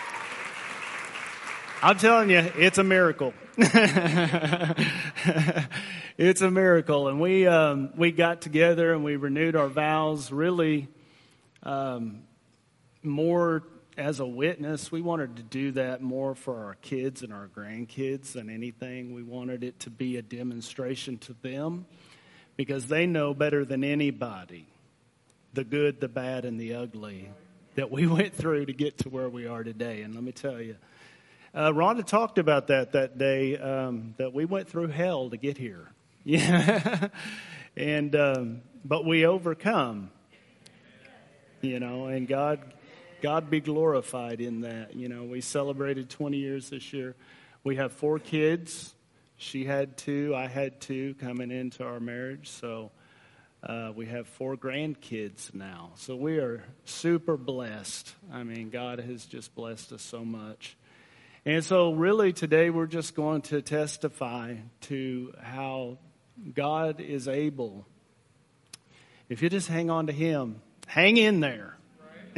I'm 1.85 1.99
telling 1.99 2.31
you, 2.31 2.38
it's 2.38 2.79
a 2.79 2.83
miracle. 2.83 3.35
it's 6.17 6.41
a 6.41 6.50
miracle, 6.50 7.09
and 7.09 7.21
we 7.21 7.47
um, 7.47 7.91
we 7.95 8.11
got 8.11 8.41
together 8.41 8.95
and 8.95 9.05
we 9.05 9.17
renewed 9.17 9.55
our 9.55 9.69
vows 9.69 10.33
really 10.33 10.88
um, 11.62 12.23
more 13.03 13.64
as 13.99 14.19
a 14.21 14.26
witness. 14.26 14.91
We 14.91 15.03
wanted 15.03 15.37
to 15.37 15.43
do 15.43 15.73
that 15.73 16.00
more 16.00 16.35
for 16.35 16.64
our 16.64 16.76
kids 16.76 17.23
and 17.23 17.35
our 17.35 17.50
grandkids 17.55 18.33
than 18.33 18.49
anything. 18.49 19.12
We 19.12 19.23
wanted 19.23 19.62
it 19.62 19.79
to 19.81 19.91
be 19.91 20.17
a 20.17 20.23
demonstration 20.23 21.19
to 21.19 21.35
them 21.43 21.85
because 22.57 22.87
they 22.87 23.07
know 23.07 23.35
better 23.35 23.62
than 23.62 23.85
anybody 23.85 24.69
the 25.53 25.64
good, 25.64 26.00
the 26.00 26.09
bad, 26.09 26.47
and 26.47 26.59
the 26.59 26.76
ugly 26.76 27.29
that 27.75 27.91
we 27.91 28.07
went 28.17 28.33
through 28.35 28.64
to 28.64 28.73
get 28.73 28.97
to 28.99 29.11
where 29.11 29.29
we 29.29 29.47
are 29.47 29.62
today. 29.62 30.00
And 30.00 30.14
let 30.14 30.25
me 30.25 30.33
tell 30.33 30.62
you, 30.62 30.76
uh, 31.56 31.73
Ronda 31.73 32.02
talked 32.02 32.38
about 32.38 32.68
that 32.68 32.92
that 32.92 33.18
day 33.18 33.56
um, 33.58 34.14
that 34.18 34.32
we 34.32 34.44
went 34.44 34.68
through 34.68 34.88
hell 34.88 35.30
to 35.30 35.37
get 35.37 35.58
here. 35.58 35.90
Yeah, 36.25 37.08
and 37.76 38.14
um, 38.16 38.62
but 38.84 39.04
we 39.04 39.26
overcome 39.26 40.11
you 41.64 41.80
know, 41.80 42.06
and 42.06 42.28
God, 42.28 42.61
God 43.23 43.49
be 43.50 43.61
glorified 43.61 44.40
in 44.40 44.61
that. 44.61 44.94
You 44.94 45.08
know, 45.08 45.25
we 45.25 45.40
celebrated 45.40 46.11
20 46.11 46.37
years 46.37 46.70
this 46.70 46.92
year. 46.92 47.16
We 47.64 47.76
have 47.76 47.92
four 47.92 48.18
kids. 48.18 48.94
She 49.37 49.64
had 49.64 49.96
two, 49.96 50.34
I 50.37 50.46
had 50.46 50.80
two 50.80 51.14
coming 51.14 51.50
into 51.50 51.84
our 51.84 52.00
marriage. 52.00 52.50
So 52.50 52.90
uh, 53.62 53.92
we 53.96 54.06
have 54.06 54.28
four 54.28 54.56
grandkids 54.56 55.54
now. 55.54 55.92
So 55.96 56.16
we 56.16 56.38
are 56.38 56.62
super 56.84 57.37
blessed. 57.37 58.14
I 58.30 58.42
mean, 58.42 58.68
God 58.68 59.00
has 59.00 59.25
just 59.25 59.54
blessed 59.54 59.92
us 59.92 60.02
so 60.02 60.25
much. 60.25 60.76
And 61.47 61.63
so, 61.63 61.93
really, 61.93 62.33
today 62.33 62.71
we're 62.71 62.87
just 62.87 63.15
going 63.15 63.43
to 63.43 63.61
testify 63.61 64.57
to 64.83 65.35
how 65.43 65.99
God 66.55 67.01
is 67.01 67.29
able, 67.29 67.87
if 69.29 69.43
you 69.43 69.51
just 69.51 69.69
hang 69.69 69.91
on 69.91 70.07
to 70.07 70.13
Him, 70.13 70.61
Hang 70.87 71.17
in 71.17 71.41
there. 71.41 71.77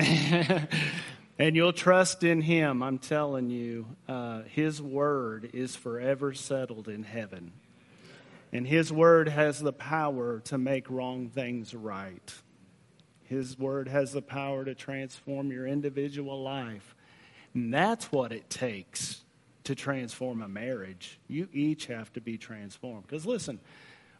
and 1.38 1.56
you'll 1.56 1.72
trust 1.72 2.22
in 2.24 2.40
Him. 2.40 2.82
I'm 2.82 2.98
telling 2.98 3.50
you, 3.50 3.86
uh, 4.08 4.42
His 4.42 4.80
word 4.80 5.50
is 5.52 5.76
forever 5.76 6.34
settled 6.34 6.88
in 6.88 7.02
heaven. 7.02 7.52
And 8.52 8.66
His 8.66 8.92
word 8.92 9.28
has 9.28 9.60
the 9.60 9.72
power 9.72 10.40
to 10.46 10.58
make 10.58 10.90
wrong 10.90 11.28
things 11.28 11.74
right. 11.74 12.34
His 13.24 13.58
word 13.58 13.88
has 13.88 14.12
the 14.12 14.22
power 14.22 14.64
to 14.64 14.74
transform 14.74 15.50
your 15.50 15.66
individual 15.66 16.42
life. 16.42 16.95
And 17.56 17.72
that's 17.72 18.12
what 18.12 18.32
it 18.32 18.50
takes 18.50 19.22
to 19.64 19.74
transform 19.74 20.42
a 20.42 20.48
marriage. 20.48 21.18
You 21.26 21.48
each 21.54 21.86
have 21.86 22.12
to 22.12 22.20
be 22.20 22.36
transformed. 22.36 23.06
Because 23.06 23.24
listen, 23.24 23.60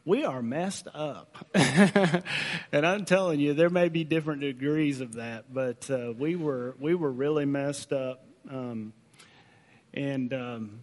we 0.07 0.25
are 0.25 0.41
messed 0.41 0.89
up. 0.95 1.37
and 1.55 2.87
I'm 2.87 3.05
telling 3.05 3.39
you, 3.39 3.53
there 3.53 3.69
may 3.69 3.91
be 3.91 4.05
different 4.05 4.41
degrees 4.41 5.03
of 5.03 5.17
that, 5.17 5.53
but 5.53 5.91
uh, 5.91 6.15
we 6.17 6.35
were 6.35 6.77
we 6.81 6.95
were 6.95 7.13
really 7.13 7.45
messed 7.45 7.93
up. 7.93 8.25
Um, 8.51 8.95
and 9.93 10.33
um, 10.33 10.81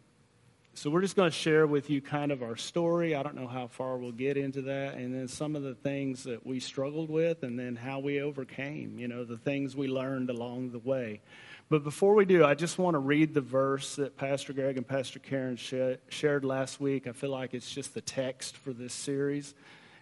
so 0.75 0.91
we're 0.91 1.01
just 1.01 1.15
going 1.15 1.31
to 1.31 1.35
share 1.35 1.65
with 1.65 1.89
you 1.89 2.01
kind 2.01 2.31
of 2.31 2.43
our 2.43 2.55
story. 2.55 3.15
I 3.15 3.23
don't 3.23 3.35
know 3.35 3.47
how 3.47 3.65
far 3.65 3.97
we'll 3.97 4.11
get 4.11 4.37
into 4.37 4.61
that, 4.61 4.93
and 4.93 5.11
then 5.11 5.27
some 5.27 5.55
of 5.55 5.63
the 5.63 5.73
things 5.73 6.25
that 6.25 6.45
we 6.45 6.59
struggled 6.59 7.09
with, 7.09 7.41
and 7.41 7.57
then 7.57 7.75
how 7.75 7.97
we 7.97 8.21
overcame. 8.21 8.99
You 8.99 9.07
know, 9.07 9.23
the 9.23 9.37
things 9.37 9.75
we 9.75 9.87
learned 9.87 10.29
along 10.29 10.69
the 10.69 10.77
way. 10.77 11.21
But 11.69 11.83
before 11.83 12.13
we 12.13 12.25
do, 12.25 12.45
I 12.45 12.55
just 12.55 12.77
want 12.77 12.95
to 12.95 12.99
read 12.99 13.33
the 13.33 13.41
verse 13.41 13.95
that 13.95 14.17
Pastor 14.17 14.53
Greg 14.53 14.77
and 14.77 14.87
Pastor 14.87 15.19
Karen 15.19 15.55
sh- 15.55 15.97
shared 16.09 16.45
last 16.45 16.79
week. 16.79 17.07
I 17.07 17.13
feel 17.13 17.31
like 17.31 17.53
it's 17.53 17.71
just 17.71 17.93
the 17.93 18.01
text 18.01 18.57
for 18.57 18.73
this 18.73 18.93
series. 18.93 19.55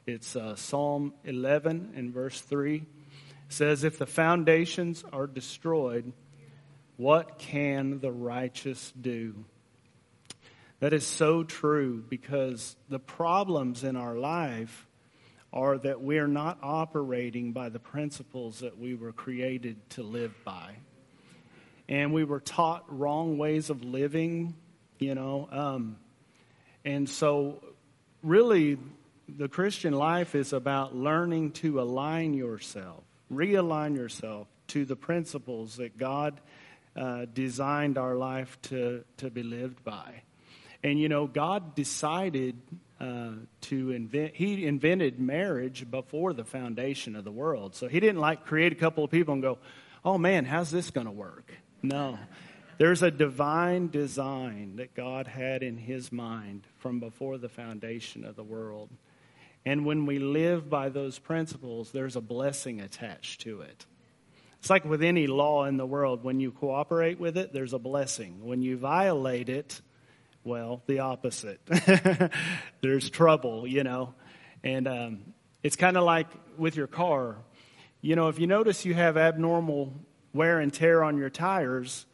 It's 0.08 0.36
uh, 0.36 0.56
Psalm 0.56 1.14
11 1.24 1.94
and 1.96 2.12
verse 2.12 2.42
3. 2.42 2.78
It 2.78 2.84
says, 3.50 3.84
If 3.84 4.00
the 4.00 4.08
foundations 4.08 5.06
are 5.14 5.28
destroyed, 5.28 6.12
what 6.98 7.38
can 7.38 8.00
the 8.00 8.12
righteous 8.12 8.92
do? 9.00 9.46
That 10.80 10.94
is 10.94 11.06
so 11.06 11.44
true 11.44 12.04
because 12.10 12.76
the 12.90 13.00
problems 13.00 13.84
in 13.84 13.96
our 13.96 14.16
life 14.16 14.88
are 15.54 15.78
that 15.78 16.02
we're 16.02 16.28
not 16.28 16.58
operating 16.64 17.52
by 17.52 17.70
the 17.70 17.80
principles 17.80 18.60
that 18.60 18.80
we 18.80 18.96
were 18.96 19.12
created 19.12 19.90
to 19.92 20.02
live 20.04 20.34
by. 20.44 20.76
And 21.90 22.14
we 22.14 22.24
were 22.24 22.40
taught 22.40 22.84
wrong 22.88 23.38
ways 23.38 23.70
of 23.70 23.84
living, 23.84 24.56
you 25.00 25.16
know. 25.16 25.48
Um, 25.52 25.98
and 26.86 27.10
so, 27.10 27.64
really, 28.24 28.78
the 29.28 29.48
Christian 29.48 29.94
life 29.94 30.36
is 30.36 30.54
about 30.54 30.96
learning 30.96 31.52
to 31.52 31.82
align 31.82 32.34
yourself, 32.34 33.04
realign 33.32 33.96
yourself 33.96 34.48
to 34.68 34.86
the 34.86 34.96
principles 34.96 35.78
that 35.78 35.98
God 35.98 36.40
uh, 36.96 37.26
designed 37.34 37.98
our 37.98 38.16
life 38.16 38.58
to, 38.64 39.04
to 39.18 39.30
be 39.30 39.44
lived 39.44 39.84
by. 39.84 40.24
And 40.84 41.00
you 41.00 41.10
know, 41.10 41.28
God 41.28 41.76
decided 41.76 42.56
uh, 43.00 43.32
to 43.62 43.92
invent, 43.92 44.36
He 44.36 44.66
invented 44.66 45.20
marriage 45.20 45.90
before 45.90 46.34
the 46.34 46.44
foundation 46.44 47.16
of 47.16 47.24
the 47.24 47.32
world. 47.32 47.76
So 47.76 47.88
He 47.88 48.00
didn't 48.00 48.20
like 48.20 48.46
create 48.46 48.72
a 48.72 48.76
couple 48.76 49.04
of 49.04 49.12
people 49.12 49.34
and 49.34 49.44
go, 49.44 49.58
oh 50.04 50.18
man, 50.18 50.46
how's 50.46 50.72
this 50.72 50.90
going 50.90 51.08
to 51.08 51.12
work? 51.12 51.52
No. 51.84 52.20
There's 52.78 53.04
a 53.04 53.12
divine 53.12 53.90
design 53.90 54.78
that 54.78 54.96
God 54.96 55.28
had 55.28 55.62
in 55.62 55.78
His 55.78 56.12
mind 56.12 56.66
from 56.78 57.00
before 57.00 57.38
the 57.38 57.50
foundation 57.50 58.26
of 58.26 58.36
the 58.36 58.44
world. 58.44 58.90
And 59.66 59.86
when 59.86 60.06
we 60.06 60.18
live 60.18 60.70
by 60.70 60.90
those 60.90 61.20
principles, 61.20 61.92
there's 61.92 62.16
a 62.16 62.22
blessing 62.22 62.82
attached 62.82 63.42
to 63.42 63.62
it. 63.62 63.86
It's 64.60 64.70
like 64.70 64.86
with 64.86 65.04
any 65.04 65.28
law 65.28 65.66
in 65.66 65.78
the 65.78 65.86
world. 65.86 66.24
When 66.24 66.40
you 66.40 66.52
cooperate 66.52 67.20
with 67.20 67.38
it, 67.38 67.54
there's 67.54 67.74
a 67.74 67.80
blessing. 67.80 68.46
When 68.46 68.62
you 68.62 68.78
violate 68.78 69.50
it, 69.50 69.82
well, 70.44 70.82
the 70.88 71.00
opposite. 71.00 71.60
there's 72.82 73.10
trouble, 73.10 73.68
you 73.68 73.84
know. 73.84 74.14
And 74.64 74.88
um, 74.88 75.34
it's 75.64 75.76
kind 75.76 75.98
of 75.98 76.04
like 76.04 76.28
with 76.58 76.76
your 76.76 76.88
car. 76.88 77.38
You 78.02 78.16
know, 78.16 78.28
if 78.30 78.40
you 78.40 78.48
notice 78.48 78.86
you 78.86 78.94
have 78.96 79.18
abnormal 79.18 79.94
wear 80.34 80.60
and 80.60 80.74
tear 80.74 81.04
on 81.04 81.18
your 81.18 81.30
tires, 81.30 82.06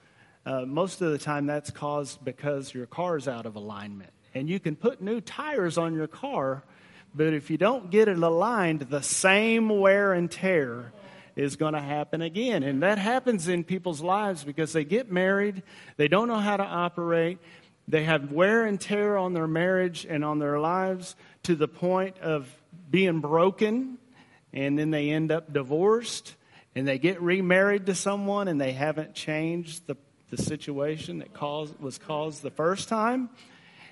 uh, 0.46 0.66
most 0.66 1.02
of 1.02 1.12
the 1.12 1.18
time 1.18 1.46
that's 1.46 1.72
caused 1.72 2.24
because 2.24 2.74
your 2.74 2.86
car's 2.86 3.28
out 3.28 3.46
of 3.46 3.56
alignment. 3.56 4.12
And 4.34 4.50
you 4.50 4.60
can 4.60 4.76
put 4.76 5.02
new 5.02 5.20
tires 5.22 5.78
on 5.78 5.94
your 5.94 6.08
car, 6.08 6.64
but 7.14 7.34
if 7.34 7.50
you 7.50 7.58
don't 7.58 7.90
get 7.90 8.08
it 8.08 8.18
aligned, 8.18 8.82
the 8.82 9.02
same 9.02 9.70
wear 9.70 10.14
and 10.14 10.30
tear 10.30 10.92
is 11.36 11.56
going 11.56 11.74
to 11.74 11.82
happen 11.82 12.22
again. 12.22 12.64
And 12.64 12.82
that 12.84 12.98
happens 12.98 13.48
in 13.48 13.64
people's 13.64 14.02
lives 14.02 14.44
because 14.44 14.74
they 14.74 14.84
get 14.84 15.12
married, 15.12 15.64
they 15.96 16.08
don't 16.08 16.28
know 16.28 16.40
how 16.40 16.58
to 16.58 16.64
operate, 16.64 17.38
they 17.88 18.04
have 18.04 18.32
wear 18.32 18.66
and 18.66 18.82
tear 18.82 19.18
on 19.18 19.34
their 19.34 19.48
marriage 19.48 20.06
and 20.10 20.26
on 20.26 20.40
their 20.40 20.60
lives 20.60 21.16
to 21.44 21.56
the 21.56 21.68
point 21.68 22.18
of 22.20 22.50
being 22.90 23.20
broken, 23.20 23.98
and 24.52 24.78
then 24.78 24.92
they 24.92 25.10
end 25.12 25.32
up 25.32 25.54
divorced, 25.54 26.36
and 26.78 26.88
they 26.88 27.00
get 27.00 27.20
remarried 27.20 27.88
to 27.88 27.96
someone 27.96 28.48
and 28.48 28.62
they 28.62 28.72
haven't 28.72 29.16
changed 29.16 29.88
the, 29.88 29.98
the 30.30 30.38
situation 30.38 31.20
that 31.20 31.34
caused, 31.34 31.80
was 31.80 31.98
caused 31.98 32.44
the 32.44 32.52
first 32.52 32.88
time. 32.88 33.30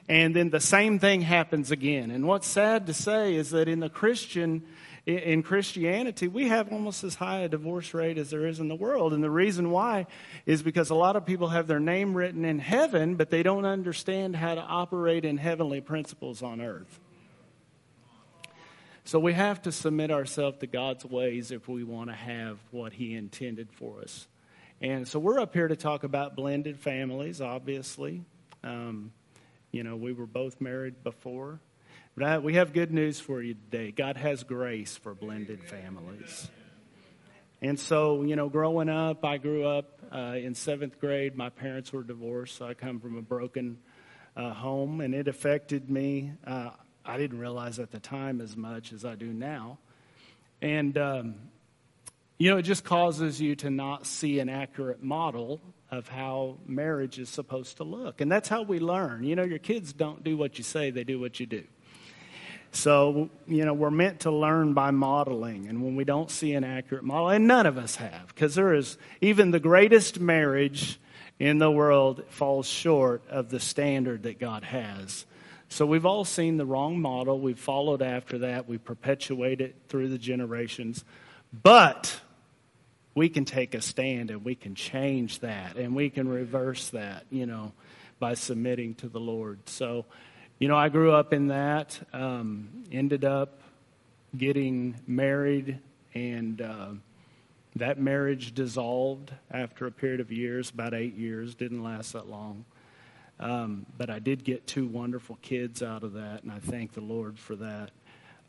And 0.07 0.35
then 0.35 0.51
the 0.51 0.59
same 0.59 0.99
thing 0.99 1.21
happens 1.21 1.71
again. 1.71 2.11
And 2.11 2.27
what's 2.27 2.45
sad 2.45 2.85
to 2.85 2.93
say 2.93 3.33
is 3.33 3.49
that 3.49 3.67
in 3.67 3.79
the 3.79 3.89
Christian 3.89 4.63
in 5.07 5.43
Christianity, 5.43 6.27
we 6.27 6.47
have 6.47 6.71
almost 6.71 7.03
as 7.03 7.13
high 7.13 7.41
a 7.41 7.49
divorce 7.49 7.93
rate 7.93 8.17
as 8.17 8.31
there 8.31 8.47
is 8.47 8.59
in 8.59 8.67
the 8.67 8.75
world. 8.75 9.13
And 9.13 9.23
the 9.23 9.29
reason 9.29 9.69
why 9.69 10.07
is 10.47 10.63
because 10.63 10.89
a 10.89 10.95
lot 10.95 11.15
of 11.15 11.27
people 11.27 11.49
have 11.49 11.67
their 11.67 11.79
name 11.79 12.15
written 12.15 12.43
in 12.43 12.57
heaven, 12.57 13.15
but 13.15 13.29
they 13.29 13.43
don't 13.43 13.65
understand 13.65 14.35
how 14.35 14.55
to 14.55 14.61
operate 14.61 15.23
in 15.23 15.37
heavenly 15.37 15.79
principles 15.79 16.41
on 16.41 16.59
earth. 16.59 16.99
So 19.07 19.19
we 19.19 19.33
have 19.33 19.61
to 19.61 19.71
submit 19.71 20.09
ourselves 20.09 20.57
to 20.61 20.67
God's 20.67 21.05
ways 21.05 21.51
if 21.51 21.67
we 21.67 21.83
want 21.83 22.09
to 22.09 22.15
have 22.15 22.57
what 22.71 22.91
He 22.91 23.13
intended 23.13 23.71
for 23.71 24.01
us. 24.01 24.27
And 24.81 25.07
so 25.07 25.19
we're 25.19 25.39
up 25.39 25.53
here 25.53 25.67
to 25.67 25.75
talk 25.75 26.03
about 26.03 26.35
blended 26.35 26.79
families, 26.79 27.39
obviously. 27.39 28.23
Um, 28.63 29.11
you 29.71 29.83
know, 29.83 29.95
we 29.95 30.11
were 30.11 30.25
both 30.25 30.59
married 30.59 31.03
before. 31.03 31.59
But 32.17 32.41
we 32.41 32.55
have 32.55 32.73
good 32.73 32.91
news 32.91 33.19
for 33.19 33.43
you 33.43 33.53
today. 33.53 33.91
God 33.91 34.17
has 34.17 34.43
grace 34.43 34.97
for 34.97 35.13
blended 35.13 35.63
families. 35.63 36.49
And 37.61 37.79
so, 37.79 38.23
you 38.23 38.35
know, 38.35 38.49
growing 38.49 38.89
up, 38.89 39.23
I 39.23 39.37
grew 39.37 39.67
up 39.67 40.01
uh, 40.11 40.35
in 40.37 40.55
seventh 40.55 40.99
grade. 40.99 41.35
My 41.35 41.49
parents 41.49 41.93
were 41.93 42.03
divorced, 42.03 42.57
so 42.57 42.65
I 42.65 42.73
come 42.73 42.99
from 42.99 43.17
a 43.17 43.21
broken 43.21 43.77
uh, 44.35 44.51
home, 44.51 44.99
and 44.99 45.13
it 45.13 45.27
affected 45.27 45.91
me. 45.91 46.31
Uh, 46.45 46.71
I 47.05 47.17
didn't 47.17 47.39
realize 47.39 47.79
at 47.79 47.91
the 47.91 47.99
time 47.99 48.41
as 48.41 48.57
much 48.57 48.91
as 48.91 49.05
I 49.05 49.15
do 49.15 49.31
now. 49.31 49.77
And, 50.61 50.97
um, 50.97 51.35
you 52.37 52.49
know, 52.49 52.57
it 52.57 52.63
just 52.63 52.83
causes 52.83 53.39
you 53.39 53.55
to 53.57 53.69
not 53.69 54.05
see 54.05 54.39
an 54.39 54.49
accurate 54.49 55.03
model 55.03 55.61
of 55.91 56.07
how 56.07 56.57
marriage 56.65 57.19
is 57.19 57.29
supposed 57.29 57.77
to 57.77 57.83
look. 57.83 58.21
And 58.21 58.31
that's 58.31 58.49
how 58.49 58.63
we 58.63 58.79
learn. 58.79 59.23
You 59.23 59.35
know, 59.35 59.43
your 59.43 59.59
kids 59.59 59.93
don't 59.93 60.23
do 60.23 60.35
what 60.35 60.57
you 60.57 60.63
say, 60.63 60.89
they 60.89 61.03
do 61.03 61.19
what 61.19 61.39
you 61.39 61.45
do. 61.45 61.63
So, 62.71 63.29
you 63.47 63.63
know, 63.63 63.73
we're 63.73 63.91
meant 63.91 64.21
to 64.21 64.31
learn 64.31 64.73
by 64.73 64.91
modeling. 64.91 65.67
And 65.67 65.81
when 65.81 65.95
we 65.95 66.03
don't 66.03 66.29
see 66.29 66.53
an 66.53 66.65
accurate 66.65 67.05
model, 67.05 67.29
and 67.29 67.47
none 67.47 67.65
of 67.65 67.77
us 67.77 67.95
have, 67.95 68.27
because 68.27 68.55
there 68.55 68.73
is 68.73 68.97
even 69.21 69.51
the 69.51 69.61
greatest 69.61 70.19
marriage 70.19 70.99
in 71.39 71.57
the 71.57 71.71
world 71.71 72.23
falls 72.29 72.67
short 72.67 73.23
of 73.29 73.49
the 73.49 73.59
standard 73.61 74.23
that 74.23 74.39
God 74.39 74.63
has. 74.63 75.25
So 75.69 75.85
we've 75.85 76.05
all 76.05 76.25
seen 76.25 76.57
the 76.57 76.65
wrong 76.65 76.99
model. 76.99 77.39
We've 77.39 77.59
followed 77.59 78.01
after 78.01 78.39
that. 78.39 78.67
We 78.67 78.77
perpetuate 78.77 79.61
it 79.61 79.75
through 79.89 80.09
the 80.09 80.17
generations. 80.17 81.03
But 81.51 82.19
we 83.15 83.29
can 83.29 83.45
take 83.45 83.73
a 83.73 83.81
stand 83.81 84.29
and 84.29 84.43
we 84.43 84.55
can 84.55 84.75
change 84.75 85.39
that 85.39 85.77
and 85.77 85.95
we 85.95 86.09
can 86.09 86.27
reverse 86.27 86.89
that, 86.89 87.25
you 87.29 87.45
know, 87.45 87.71
by 88.19 88.33
submitting 88.33 88.95
to 88.95 89.07
the 89.07 89.19
Lord. 89.19 89.59
So, 89.67 90.05
you 90.59 90.67
know, 90.67 90.77
I 90.77 90.89
grew 90.89 91.11
up 91.11 91.33
in 91.33 91.47
that, 91.47 91.99
um, 92.13 92.85
ended 92.91 93.25
up 93.25 93.61
getting 94.37 94.95
married, 95.07 95.79
and 96.13 96.61
uh, 96.61 96.89
that 97.75 97.99
marriage 97.99 98.53
dissolved 98.53 99.33
after 99.51 99.85
a 99.85 99.91
period 99.91 100.19
of 100.19 100.31
years, 100.31 100.69
about 100.69 100.93
eight 100.93 101.15
years, 101.15 101.55
didn't 101.55 101.83
last 101.83 102.13
that 102.13 102.27
long. 102.27 102.65
Um, 103.39 103.85
but 103.97 104.09
I 104.09 104.19
did 104.19 104.43
get 104.43 104.65
two 104.65 104.87
wonderful 104.87 105.37
kids 105.41 105.83
out 105.83 106.03
of 106.03 106.13
that, 106.13 106.43
and 106.43 106.51
I 106.51 106.59
thank 106.59 106.93
the 106.93 107.01
Lord 107.01 107.37
for 107.37 107.55
that. 107.57 107.91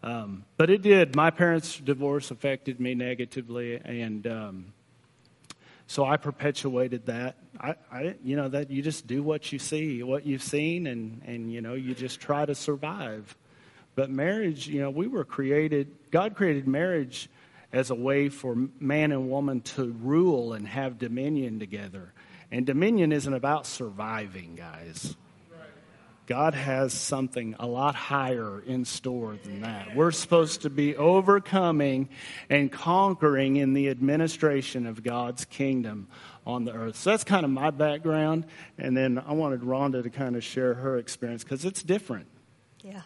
Um, 0.03 0.44
but 0.57 0.70
it 0.70 0.83
did. 0.83 1.16
My 1.16 1.31
parents' 1.31 1.79
divorce 1.79 2.31
affected 2.31 2.79
me 2.81 2.94
negatively, 2.94 3.81
and 3.85 4.27
um, 4.27 4.72
so 5.88 6.05
I 6.05 6.16
perpetuated 6.16 7.07
that. 7.07 7.37
I, 7.61 7.75
I, 7.90 8.14
you 8.22 8.37
know, 8.37 8.49
that 8.49 8.70
you 8.70 8.83
just 8.83 9.07
do 9.07 9.22
what 9.22 9.53
you 9.53 9.59
see, 9.59 10.03
what 10.03 10.27
you've 10.27 10.42
seen, 10.42 10.87
and, 10.87 11.22
and, 11.25 11.53
you 11.53 11.61
know, 11.61 11.75
you 11.75 11.94
just 11.94 12.20
try 12.20 12.44
to 12.44 12.55
survive. 12.55 13.37
But 13.94 14.11
marriage, 14.11 14.68
you 14.68 14.81
know, 14.81 14.90
we 14.90 15.07
were 15.07 15.25
created, 15.25 15.88
God 16.11 16.37
created 16.37 16.66
marriage 16.66 17.29
as 17.72 17.90
a 17.90 17.94
way 17.94 18.29
for 18.29 18.57
man 18.81 19.12
and 19.12 19.31
woman 19.31 19.61
to 19.61 19.92
rule 20.01 20.53
and 20.53 20.66
have 20.66 20.99
dominion 20.99 21.59
together. 21.59 22.12
And 22.51 22.65
dominion 22.65 23.13
isn't 23.13 23.33
about 23.33 23.67
surviving, 23.67 24.55
guys. 24.55 25.17
God 26.27 26.55
has 26.55 26.93
something 26.93 27.55
a 27.61 27.67
lot 27.67 27.95
higher 27.95 28.61
in 28.61 28.85
store 28.85 29.39
than 29.45 29.61
that. 29.61 29.95
We're 29.95 30.11
supposed 30.11 30.63
to 30.63 30.71
be 30.71 30.97
overcoming 30.97 32.09
and 32.51 32.71
conquering 32.71 33.57
in 33.57 33.75
the 33.75 33.89
administration 33.89 34.87
of 34.87 35.05
God's 35.05 35.45
kingdom 35.45 36.09
on 36.45 36.65
the 36.65 36.73
earth. 36.73 36.97
So 36.97 37.11
that's 37.11 37.23
kind 37.23 37.45
of 37.45 37.51
my 37.51 37.71
background. 37.71 38.47
And 38.77 38.97
then 38.97 39.23
I 39.25 39.35
wanted 39.35 39.63
Ronda 39.63 40.03
to 40.03 40.11
kind 40.11 40.35
of 40.35 40.43
share 40.43 40.75
her 40.75 40.99
experience 40.99 41.45
because 41.45 41.65
it's 41.65 41.83
different. 41.83 42.27
Yeah. 42.83 43.03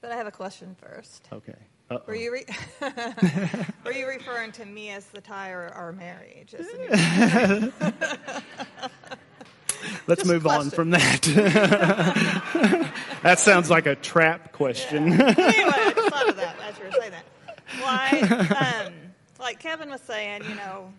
But 0.00 0.12
I 0.12 0.16
have 0.16 0.28
a 0.28 0.32
question 0.32 0.76
first. 0.80 1.28
Okay. 1.32 1.56
Were 2.06 2.14
you, 2.14 2.32
re- 2.32 2.46
were 3.84 3.92
you 3.92 4.06
referring 4.06 4.52
to 4.52 4.64
me 4.64 4.90
as 4.90 5.06
the 5.06 5.20
tie 5.20 5.50
or 5.50 5.70
our 5.70 5.90
marriage? 5.92 6.54
Let's 10.06 10.22
Just 10.22 10.26
move 10.26 10.46
on 10.46 10.70
from 10.70 10.90
that. 10.90 11.22
that 13.22 13.40
sounds 13.40 13.70
like 13.70 13.86
a 13.86 13.96
trap 13.96 14.52
question. 14.52 15.08
Yeah. 15.08 15.34
Anyway, 15.36 15.72
I 15.74 15.92
just 15.96 16.10
thought 16.10 16.28
of 16.28 16.36
that 16.36 16.54
as 16.62 16.78
you 16.78 16.84
were 16.84 16.92
saying 16.92 17.10
that. 17.10 17.24
Why, 17.80 18.86
um, 18.86 18.92
like 19.40 19.58
Kevin 19.58 19.90
was 19.90 20.00
saying, 20.02 20.44
you 20.48 20.54
know, 20.54 20.92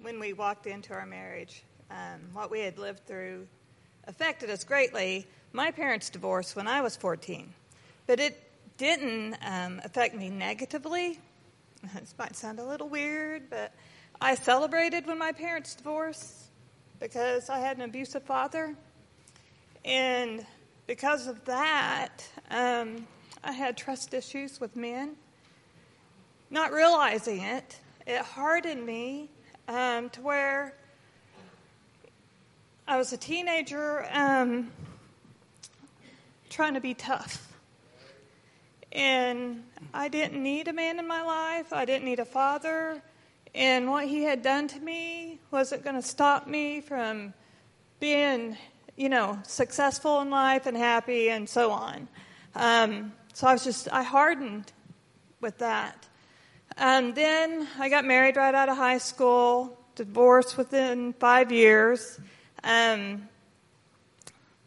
when 0.00 0.18
we 0.20 0.32
walked 0.32 0.66
into 0.66 0.94
our 0.94 1.04
marriage, 1.06 1.62
um, 1.90 2.20
what 2.32 2.50
we 2.50 2.60
had 2.60 2.78
lived 2.78 3.04
through 3.06 3.46
affected 4.06 4.48
us 4.48 4.64
greatly. 4.64 5.26
My 5.52 5.70
parents 5.70 6.08
divorced 6.08 6.56
when 6.56 6.66
I 6.66 6.80
was 6.80 6.96
14, 6.96 7.52
but 8.06 8.20
it 8.20 8.49
didn't 8.80 9.36
um, 9.44 9.78
affect 9.84 10.14
me 10.14 10.30
negatively. 10.30 11.20
This 11.94 12.14
might 12.18 12.34
sound 12.34 12.58
a 12.58 12.64
little 12.64 12.88
weird, 12.88 13.50
but 13.50 13.74
I 14.22 14.34
celebrated 14.34 15.06
when 15.06 15.18
my 15.18 15.32
parents 15.32 15.74
divorced 15.74 16.44
because 16.98 17.50
I 17.50 17.58
had 17.58 17.76
an 17.76 17.82
abusive 17.82 18.22
father. 18.22 18.74
And 19.84 20.46
because 20.86 21.26
of 21.26 21.44
that, 21.44 22.26
um, 22.50 23.06
I 23.44 23.52
had 23.52 23.76
trust 23.76 24.14
issues 24.14 24.60
with 24.60 24.76
men. 24.76 25.16
Not 26.48 26.72
realizing 26.72 27.42
it, 27.42 27.78
it 28.06 28.22
hardened 28.22 28.84
me 28.86 29.28
um, 29.68 30.08
to 30.10 30.22
where 30.22 30.74
I 32.88 32.96
was 32.96 33.12
a 33.12 33.18
teenager 33.18 34.06
um, 34.10 34.70
trying 36.48 36.74
to 36.74 36.80
be 36.80 36.94
tough. 36.94 37.49
And 38.92 39.64
I 39.94 40.08
didn't 40.08 40.42
need 40.42 40.68
a 40.68 40.72
man 40.72 40.98
in 40.98 41.06
my 41.06 41.22
life, 41.22 41.72
I 41.72 41.84
didn't 41.84 42.04
need 42.04 42.18
a 42.18 42.24
father. 42.24 43.02
And 43.54 43.90
what 43.90 44.06
he 44.06 44.22
had 44.22 44.42
done 44.42 44.68
to 44.68 44.78
me 44.80 45.40
wasn't 45.50 45.82
going 45.82 45.96
to 45.96 46.02
stop 46.02 46.46
me 46.46 46.80
from 46.80 47.34
being, 47.98 48.56
you 48.96 49.08
know, 49.08 49.38
successful 49.42 50.20
in 50.20 50.30
life 50.30 50.66
and 50.66 50.76
happy 50.76 51.30
and 51.30 51.48
so 51.48 51.72
on. 51.72 52.08
Um, 52.54 53.12
so 53.32 53.46
I 53.46 53.52
was 53.52 53.64
just, 53.64 53.88
I 53.92 54.02
hardened 54.02 54.72
with 55.40 55.58
that. 55.58 56.08
And 56.76 57.14
then 57.14 57.66
I 57.78 57.88
got 57.88 58.04
married 58.04 58.36
right 58.36 58.54
out 58.54 58.68
of 58.68 58.76
high 58.76 58.98
school, 58.98 59.78
divorced 59.96 60.56
within 60.56 61.12
five 61.14 61.50
years. 61.50 62.18
Um, 62.62 63.28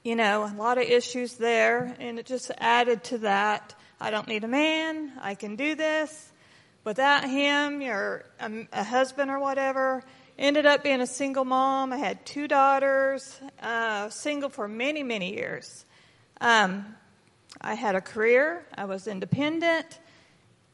you 0.04 0.16
know, 0.16 0.44
a 0.44 0.56
lot 0.58 0.78
of 0.78 0.84
issues 0.84 1.36
there, 1.36 1.96
and 2.00 2.20
it 2.20 2.26
just 2.26 2.52
added 2.58 3.04
to 3.06 3.20
that. 3.20 3.74
I 4.04 4.12
don't 4.12 4.28
need 4.28 4.44
a 4.44 4.50
man. 4.50 5.13
I 5.22 5.34
can 5.34 5.56
do 5.56 5.76
this. 5.76 6.30
Without 6.84 7.24
him, 7.24 7.82
or 7.84 8.26
a, 8.38 8.68
a 8.74 8.84
husband 8.84 9.32
or 9.32 9.39
whatever, 9.39 10.04
ended 10.38 10.66
up 10.66 10.84
being 10.84 11.00
a 11.00 11.08
single 11.08 11.46
mom. 11.46 11.94
I 11.94 11.98
had 12.00 12.26
two 12.26 12.50
daughters, 12.50 13.39
uh, 13.62 14.10
single 14.10 14.50
for 14.50 14.68
many, 14.68 15.04
many 15.04 15.34
years. 15.34 15.86
Um, 16.42 16.98
I 17.62 17.76
had 17.76 17.96
a 17.96 18.02
career. 18.02 18.66
I 18.78 18.84
was 18.84 19.08
independent. 19.08 20.00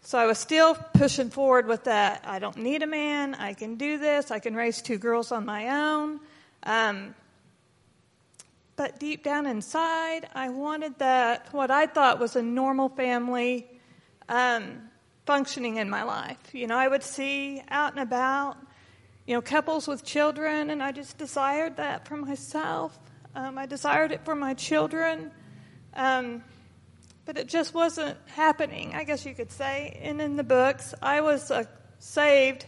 So 0.01 0.17
I 0.17 0.25
was 0.25 0.39
still 0.39 0.73
pushing 0.95 1.29
forward 1.29 1.67
with 1.67 1.83
that. 1.83 2.23
I 2.25 2.39
don't 2.39 2.57
need 2.57 2.81
a 2.81 2.87
man. 2.87 3.35
I 3.35 3.53
can 3.53 3.75
do 3.75 3.99
this. 3.99 4.31
I 4.31 4.39
can 4.39 4.55
raise 4.55 4.81
two 4.81 4.97
girls 4.97 5.31
on 5.31 5.45
my 5.45 5.69
own. 5.69 6.19
Um, 6.63 7.13
but 8.79 8.97
deep 8.97 9.25
down 9.25 9.45
inside, 9.45 10.29
I 10.33 10.47
wanted 10.47 10.99
that, 10.99 11.53
what 11.53 11.69
I 11.69 11.85
thought 11.85 12.17
was 12.17 12.37
a 12.37 12.41
normal 12.41 12.87
family 12.87 13.67
um, 14.29 14.83
functioning 15.25 15.75
in 15.75 15.89
my 15.89 16.03
life. 16.03 16.37
You 16.53 16.65
know, 16.65 16.77
I 16.77 16.87
would 16.87 17.03
see 17.03 17.61
out 17.67 17.91
and 17.91 17.99
about, 17.99 18.55
you 19.27 19.33
know, 19.33 19.41
couples 19.41 19.85
with 19.85 20.05
children, 20.05 20.69
and 20.69 20.81
I 20.81 20.93
just 20.93 21.17
desired 21.17 21.75
that 21.75 22.07
for 22.07 22.15
myself. 22.15 22.97
Um, 23.35 23.57
I 23.57 23.65
desired 23.65 24.13
it 24.13 24.23
for 24.23 24.33
my 24.33 24.53
children. 24.53 25.29
Um, 25.93 26.41
but 27.25 27.37
it 27.37 27.49
just 27.49 27.73
wasn't 27.73 28.17
happening, 28.27 28.95
I 28.95 29.03
guess 29.03 29.25
you 29.25 29.35
could 29.35 29.51
say. 29.51 29.99
And 30.01 30.21
in 30.21 30.37
the 30.37 30.45
books, 30.45 30.93
I 31.01 31.19
was 31.19 31.51
uh, 31.51 31.65
saved 31.99 32.65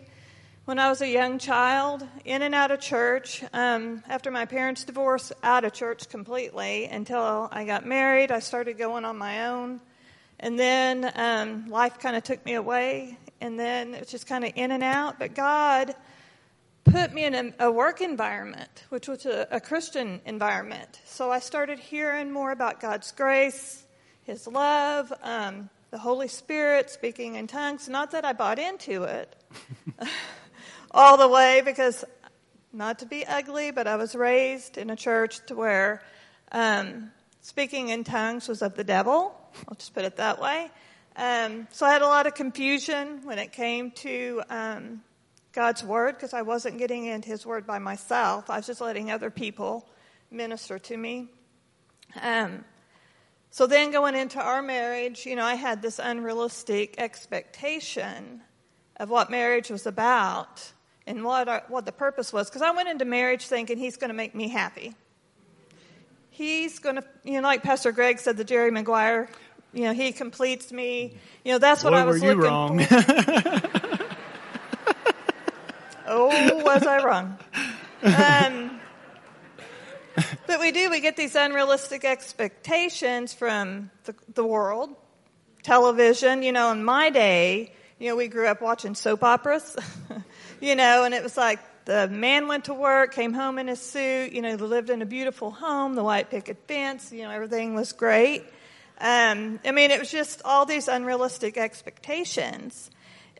when 0.65 0.78
I 0.78 0.89
was 0.89 1.02
a 1.02 1.08
young 1.08 1.39
child, 1.39 2.08
in 2.24 2.43
and 2.43 2.54
out 2.54 2.69
of 2.69 2.80
church. 2.80 3.43
Um, 3.52 4.04
after 4.08 4.30
my 4.30 4.45
parents' 4.45 4.84
divorce, 4.84 5.32
out 5.41 5.65
of 5.65 5.74
church 5.74 6.08
completely 6.08 6.86
until 6.86 7.50
I 7.52 7.65
got 7.65 7.86
married. 7.86 8.32
I 8.32 8.39
started 8.39 8.78
going 8.78 9.04
on 9.04 9.17
my 9.17 9.47
own. 9.47 9.82
And 10.39 10.60
then 10.60 11.12
um, 11.15 11.67
life 11.67 12.00
kind 12.00 12.15
of 12.15 12.24
took 12.24 12.45
me 12.45 12.54
away. 12.54 13.17
And 13.39 13.60
then 13.60 13.95
it 13.95 14.02
was 14.02 14.10
just 14.10 14.28
kind 14.28 14.43
of 14.43 14.52
in 14.56 14.71
and 14.71 14.84
out. 14.84 15.17
But 15.17 15.34
God 15.34 15.95
put 16.84 17.12
me 17.12 17.26
in 17.26 17.34
a, 17.34 17.65
a 17.67 17.71
work 17.71 18.02
environment, 18.02 18.86
which 18.89 19.08
was 19.08 19.26
a, 19.26 19.47
a 19.50 19.60
Christian 19.60 20.21
environment. 20.26 21.02
So 21.06 21.32
I 21.32 21.39
started 21.39 21.80
hearing 21.80 22.32
more 22.32 22.52
about 22.52 22.80
God's 22.80 23.12
grace, 23.12 23.84
His 24.24 24.45
love, 24.45 25.12
um, 25.24 25.71
the 25.89 25.97
Holy 25.97 26.28
Spirit, 26.28 26.91
speaking 26.91 27.36
in 27.36 27.47
tongues. 27.47 27.89
Not 27.89 28.12
that 28.12 28.26
I 28.26 28.34
bought 28.34 28.60
into 28.60 29.04
it. 29.04 29.36
all 30.93 31.17
the 31.17 31.27
way 31.27 31.62
because, 31.63 32.04
not 32.73 32.99
to 32.99 33.06
be 33.06 33.25
ugly, 33.25 33.71
but 33.71 33.88
I 33.88 33.95
was 33.95 34.15
raised 34.15 34.77
in 34.77 34.89
a 34.89 34.95
church 34.95 35.45
to 35.47 35.56
where 35.56 36.01
um, 36.51 37.12
speaking 37.41 37.89
in 37.89 38.04
tongues 38.04 38.47
was 38.47 38.62
of 38.62 38.75
the 38.75 38.84
devil. 38.84 39.36
I'll 39.67 39.75
just 39.75 39.93
put 39.93 40.06
it 40.06 40.17
that 40.17 40.41
way. 40.41 40.69
Um, 41.15 41.67
so 41.71 41.86
I 41.86 41.91
had 41.91 42.01
a 42.01 42.08
lot 42.08 42.27
of 42.27 42.36
confusion 42.36 43.21
when 43.23 43.39
it 43.39 43.51
came 43.51 43.91
to 43.91 44.41
um, 44.49 45.01
God's 45.51 45.84
word 45.84 46.15
because 46.15 46.34
I 46.34 46.41
wasn't 46.41 46.77
getting 46.77 47.06
into 47.06 47.30
His 47.30 47.45
word 47.45 47.67
by 47.67 47.80
myself. 47.80 48.49
I 48.49 48.58
was 48.58 48.67
just 48.67 48.82
letting 48.82 49.12
other 49.12 49.30
people 49.30 49.88
minister 50.30 50.80
to 50.80 50.95
me. 50.97 51.27
Um, 52.21 52.63
so 53.49 53.67
then 53.67 53.91
going 53.91 54.15
into 54.15 54.41
our 54.41 54.62
marriage, 54.62 55.25
you 55.25 55.36
know, 55.36 55.43
I 55.43 55.56
had 55.56 55.82
this 55.82 55.99
unrealistic 55.99 56.95
expectation 56.97 58.41
of 58.97 59.10
what 59.10 59.30
marriage 59.30 59.69
was 59.69 59.86
about 59.86 60.71
and 61.08 61.24
what, 61.24 61.48
our, 61.48 61.64
what 61.68 61.86
the 61.86 61.92
purpose 61.92 62.32
was. 62.32 62.50
Because 62.50 62.62
I 62.62 62.72
went 62.72 62.90
into 62.90 63.06
marriage 63.06 63.48
thinking 63.48 63.78
he's 63.78 63.98
going 63.98 64.10
to 64.10 64.16
make 64.16 64.36
me 64.36 64.48
happy. 64.48 64.96
He's 66.30 66.80
going 66.80 66.96
to, 66.96 67.04
you 67.24 67.34
know, 67.34 67.42
like 67.42 67.64
Pastor 67.64 67.92
Greg 67.92 68.20
said, 68.20 68.38
the 68.38 68.44
Jerry 68.44 68.72
Maguire, 68.72 69.30
you 69.74 69.84
know, 69.84 69.94
he 69.94 70.12
completes 70.12 70.72
me. 70.72 71.18
You 71.44 71.54
know, 71.54 71.58
that's 71.60 71.84
what 71.84 71.92
Boy, 71.92 71.98
I 71.98 72.04
was 72.04 72.22
were 72.22 72.28
you 72.28 72.36
looking 72.36 72.50
wrong. 72.50 72.80
for. 72.80 72.96
oh, 76.08 76.64
was 76.64 76.84
I 76.84 77.04
wrong? 77.04 77.38
Um, 78.04 78.80
but 80.48 80.60
we 80.60 80.72
do, 80.72 80.90
we 80.90 81.00
get 81.00 81.16
these 81.16 81.36
unrealistic 81.36 82.04
expectations 82.04 83.34
from 83.34 83.92
the, 84.06 84.16
the 84.34 84.46
world, 84.46 84.96
television. 85.64 86.44
You 86.44 86.52
know, 86.52 86.72
in 86.72 86.84
my 86.84 87.10
day, 87.10 87.74
you 88.00 88.10
know, 88.10 88.16
we 88.16 88.28
grew 88.28 88.48
up 88.48 88.62
watching 88.62 88.96
soap 88.96 89.24
operas. 89.24 89.76
you 90.62 90.76
know, 90.76 91.04
and 91.04 91.13
it 91.13 91.24
was 91.24 91.36
like 91.36 91.60
the 91.86 92.08
man 92.08 92.47
went 92.47 92.65
to 92.65 92.74
work, 92.74 93.13
came 93.13 93.34
home 93.34 93.58
in 93.58 93.67
his 93.67 93.82
suit, 93.82 94.32
you 94.32 94.41
know, 94.41 94.56
lived 94.56 94.89
in 94.89 95.02
a 95.02 95.06
beautiful 95.06 95.52
home, 95.52 95.95
the 95.95 96.04
white 96.04 96.30
picket 96.30 96.58
fence, 96.67 97.12
you 97.12 97.24
know, 97.24 97.32
everything 97.32 97.76
was 97.76 97.91
great. 97.91 98.43
Um, 99.00 99.60
I 99.65 99.71
mean, 99.71 99.89
it 99.89 100.00
was 100.00 100.12
just 100.12 100.43
all 100.45 100.65
these 100.65 100.88
unrealistic 100.88 101.58
expectations. 101.58 102.91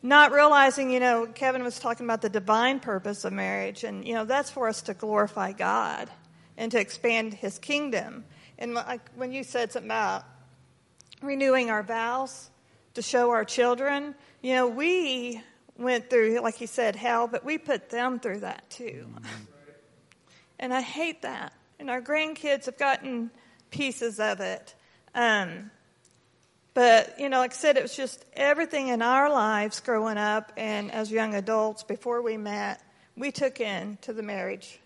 Not 0.02 0.32
realizing, 0.32 0.90
you 0.90 0.98
know, 0.98 1.26
Kevin 1.26 1.62
was 1.62 1.78
talking 1.78 2.04
about 2.04 2.22
the 2.22 2.28
divine 2.28 2.80
purpose 2.80 3.24
of 3.24 3.32
marriage, 3.32 3.84
and, 3.84 4.04
you 4.04 4.14
know, 4.14 4.24
that's 4.24 4.50
for 4.50 4.66
us 4.66 4.82
to 4.82 4.94
glorify 4.94 5.52
God 5.52 6.10
and 6.56 6.72
to 6.72 6.80
expand 6.80 7.34
his 7.34 7.60
kingdom. 7.60 8.24
And 8.58 8.74
like 8.74 9.08
when 9.14 9.32
you 9.32 9.44
said 9.44 9.70
something 9.70 9.88
about 9.88 10.24
renewing 11.22 11.70
our 11.70 11.84
vows 11.84 12.50
to 12.94 13.02
show 13.02 13.30
our 13.30 13.44
children, 13.44 14.16
you 14.42 14.54
know, 14.54 14.66
we 14.66 15.40
went 15.76 16.10
through, 16.10 16.40
like 16.40 16.56
he 16.56 16.66
said, 16.66 16.96
hell, 16.96 17.26
but 17.26 17.44
we 17.44 17.58
put 17.58 17.90
them 17.90 18.20
through 18.20 18.40
that 18.40 18.68
too. 18.70 19.06
And 20.58 20.72
I 20.72 20.80
hate 20.80 21.22
that. 21.22 21.52
And 21.78 21.90
our 21.90 22.00
grandkids 22.00 22.66
have 22.66 22.78
gotten 22.78 23.30
pieces 23.70 24.20
of 24.20 24.40
it. 24.40 24.74
Um, 25.14 25.70
but, 26.74 27.18
you 27.18 27.28
know, 27.28 27.38
like 27.38 27.52
I 27.52 27.56
said, 27.56 27.76
it 27.76 27.82
was 27.82 27.96
just 27.96 28.24
everything 28.34 28.88
in 28.88 29.02
our 29.02 29.28
lives 29.28 29.80
growing 29.80 30.16
up 30.16 30.52
and 30.56 30.90
as 30.90 31.10
young 31.10 31.34
adults 31.34 31.82
before 31.82 32.22
we 32.22 32.36
met, 32.36 32.80
we 33.16 33.30
took 33.30 33.60
in 33.60 33.98
to 34.02 34.12
the 34.12 34.22
marriage 34.22 34.80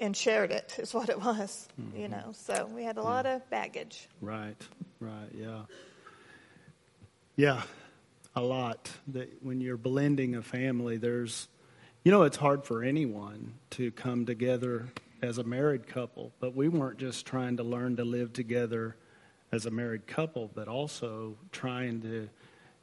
and 0.00 0.16
shared 0.16 0.50
it, 0.50 0.74
is 0.78 0.92
what 0.92 1.08
it 1.08 1.20
was, 1.20 1.68
mm-hmm. 1.80 2.00
you 2.00 2.08
know. 2.08 2.32
So 2.32 2.68
we 2.74 2.82
had 2.82 2.96
a 2.96 3.02
lot 3.02 3.26
of 3.26 3.48
baggage. 3.48 4.08
Right, 4.20 4.56
right, 4.98 5.28
yeah. 5.32 5.62
Yeah, 7.36 7.62
a 8.34 8.40
lot. 8.40 8.90
That 9.08 9.42
when 9.42 9.60
you're 9.60 9.76
blending 9.76 10.34
a 10.34 10.42
family, 10.42 10.96
there's, 10.96 11.48
you 12.04 12.12
know, 12.12 12.22
it's 12.22 12.36
hard 12.36 12.64
for 12.64 12.82
anyone 12.82 13.54
to 13.70 13.90
come 13.90 14.26
together 14.26 14.88
as 15.22 15.38
a 15.38 15.44
married 15.44 15.86
couple, 15.86 16.32
but 16.38 16.54
we 16.54 16.68
weren't 16.68 16.98
just 16.98 17.26
trying 17.26 17.56
to 17.56 17.62
learn 17.62 17.96
to 17.96 18.04
live 18.04 18.32
together 18.32 18.96
as 19.52 19.66
a 19.66 19.70
married 19.70 20.06
couple, 20.06 20.50
but 20.54 20.68
also 20.68 21.36
trying 21.52 22.02
to, 22.02 22.28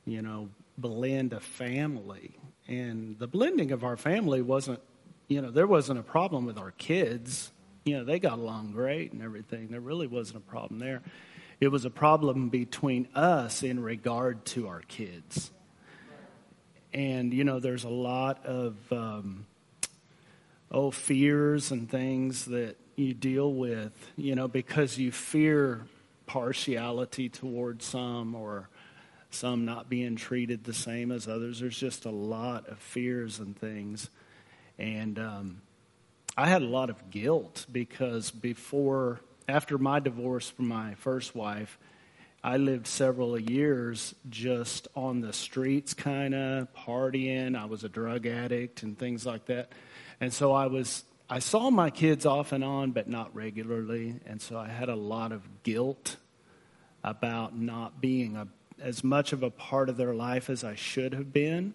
you 0.06 0.22
know, 0.22 0.50
blend 0.78 1.34
a 1.34 1.40
family. 1.40 2.38
And 2.68 3.20
the 3.20 3.28
blending 3.28 3.72
of 3.72 3.84
our 3.84 3.98
family 3.98 4.42
wasn't, 4.42 4.80
you 5.28 5.42
know, 5.42 5.52
there 5.52 5.68
wasn't 5.68 6.00
a 6.00 6.04
problem 6.04 6.46
with 6.46 6.58
our 6.58 6.72
kids. 6.72 7.52
You 7.84 7.98
know, 7.98 8.04
they 8.06 8.20
got 8.20 8.40
along 8.40 8.72
great 8.72 9.12
and 9.12 9.22
everything. 9.22 9.68
There 9.70 9.80
really 9.80 10.08
wasn't 10.08 10.38
a 10.38 10.50
problem 10.50 10.80
there. 10.80 11.02
It 11.62 11.71
was 11.71 11.86
a 11.86 11.91
problem 11.91 12.50
between 12.50 13.08
us 13.13 13.62
in 13.62 13.84
regard 13.84 14.45
to 14.45 14.67
our 14.67 14.82
kids. 14.82 15.52
And, 16.91 17.32
you 17.32 17.43
know, 17.43 17.60
there's 17.60 17.84
a 17.84 17.89
lot 17.89 18.43
of, 18.47 18.91
um, 18.91 19.45
oh, 20.71 20.89
fears 20.89 21.69
and 21.69 21.88
things 21.88 22.45
that 22.45 22.78
you 22.95 23.13
deal 23.13 23.54
with, 23.54 23.93
you 24.17 24.34
know, 24.34 24.47
because 24.47 24.97
you 24.97 25.12
fear 25.12 25.86
partiality 26.26 27.30
towards 27.30 27.86
some 27.86 28.34
or 28.34 28.67
some 29.30 29.63
not 29.63 29.88
being 29.88 30.15
treated 30.15 30.63
the 30.63 30.74
same 30.74 31.12
as 31.12 31.28
others. 31.28 31.60
There's 31.60 31.78
just 31.78 32.06
a 32.06 32.12
lot 32.12 32.67
of 32.69 32.80
fears 32.80 33.38
and 33.38 33.56
things. 33.56 34.10
And 34.80 35.19
um, 35.19 35.62
I 36.36 36.50
had 36.50 36.63
a 36.63 36.67
lot 36.67 36.89
of 36.89 37.12
guilt 37.12 37.67
because 37.71 38.32
before 38.32 39.21
after 39.52 39.78
my 39.78 40.00
divorce 40.00 40.50
from 40.50 40.70
my 40.70 40.96
first 40.96 41.36
wife, 41.36 41.78
I 42.44 42.58
lived 42.58 42.88
several 42.88 43.38
years 43.38 44.16
just 44.30 44.88
on 44.96 45.22
the 45.22 45.34
streets, 45.34 45.94
kind 45.94 46.34
of 46.34 46.74
partying. 46.74 47.56
I 47.56 47.66
was 47.66 47.84
a 47.84 47.90
drug 47.90 48.26
addict 48.26 48.82
and 48.82 48.98
things 48.98 49.26
like 49.26 49.46
that. 49.46 49.74
And 50.20 50.34
so 50.34 50.54
I 50.54 50.68
was, 50.68 51.04
I 51.30 51.40
saw 51.40 51.70
my 51.70 51.90
kids 51.90 52.26
off 52.26 52.52
and 52.52 52.64
on, 52.64 52.92
but 52.92 53.08
not 53.08 53.36
regularly. 53.36 54.16
And 54.26 54.42
so 54.42 54.58
I 54.58 54.70
had 54.70 54.90
a 54.90 54.96
lot 54.96 55.32
of 55.32 55.44
guilt 55.64 56.16
about 57.04 57.56
not 57.56 58.02
being 58.02 58.38
a, 58.38 58.48
as 58.82 59.04
much 59.04 59.34
of 59.34 59.44
a 59.44 59.52
part 59.52 59.90
of 59.90 59.98
their 59.98 60.14
life 60.14 60.50
as 60.50 60.64
I 60.64 60.76
should 60.76 61.14
have 61.14 61.34
been. 61.34 61.74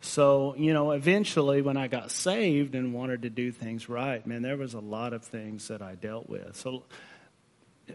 So, 0.00 0.54
you 0.56 0.72
know, 0.72 0.92
eventually 0.92 1.60
when 1.60 1.76
I 1.76 1.86
got 1.86 2.10
saved 2.10 2.74
and 2.74 2.94
wanted 2.94 3.22
to 3.22 3.30
do 3.30 3.52
things 3.52 3.88
right, 3.88 4.26
man, 4.26 4.42
there 4.42 4.56
was 4.56 4.74
a 4.74 4.80
lot 4.80 5.12
of 5.12 5.22
things 5.22 5.68
that 5.68 5.82
I 5.82 5.94
dealt 5.94 6.28
with. 6.28 6.56
So, 6.56 6.84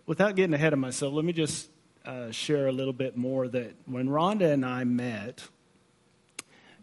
without 0.05 0.35
getting 0.35 0.53
ahead 0.53 0.73
of 0.73 0.79
myself, 0.79 1.13
let 1.13 1.25
me 1.25 1.33
just 1.33 1.69
uh, 2.05 2.31
share 2.31 2.67
a 2.67 2.71
little 2.71 2.93
bit 2.93 3.17
more 3.17 3.47
that 3.47 3.75
when 3.85 4.09
Ronda 4.09 4.51
and 4.51 4.65
I 4.65 4.83
met, 4.83 5.47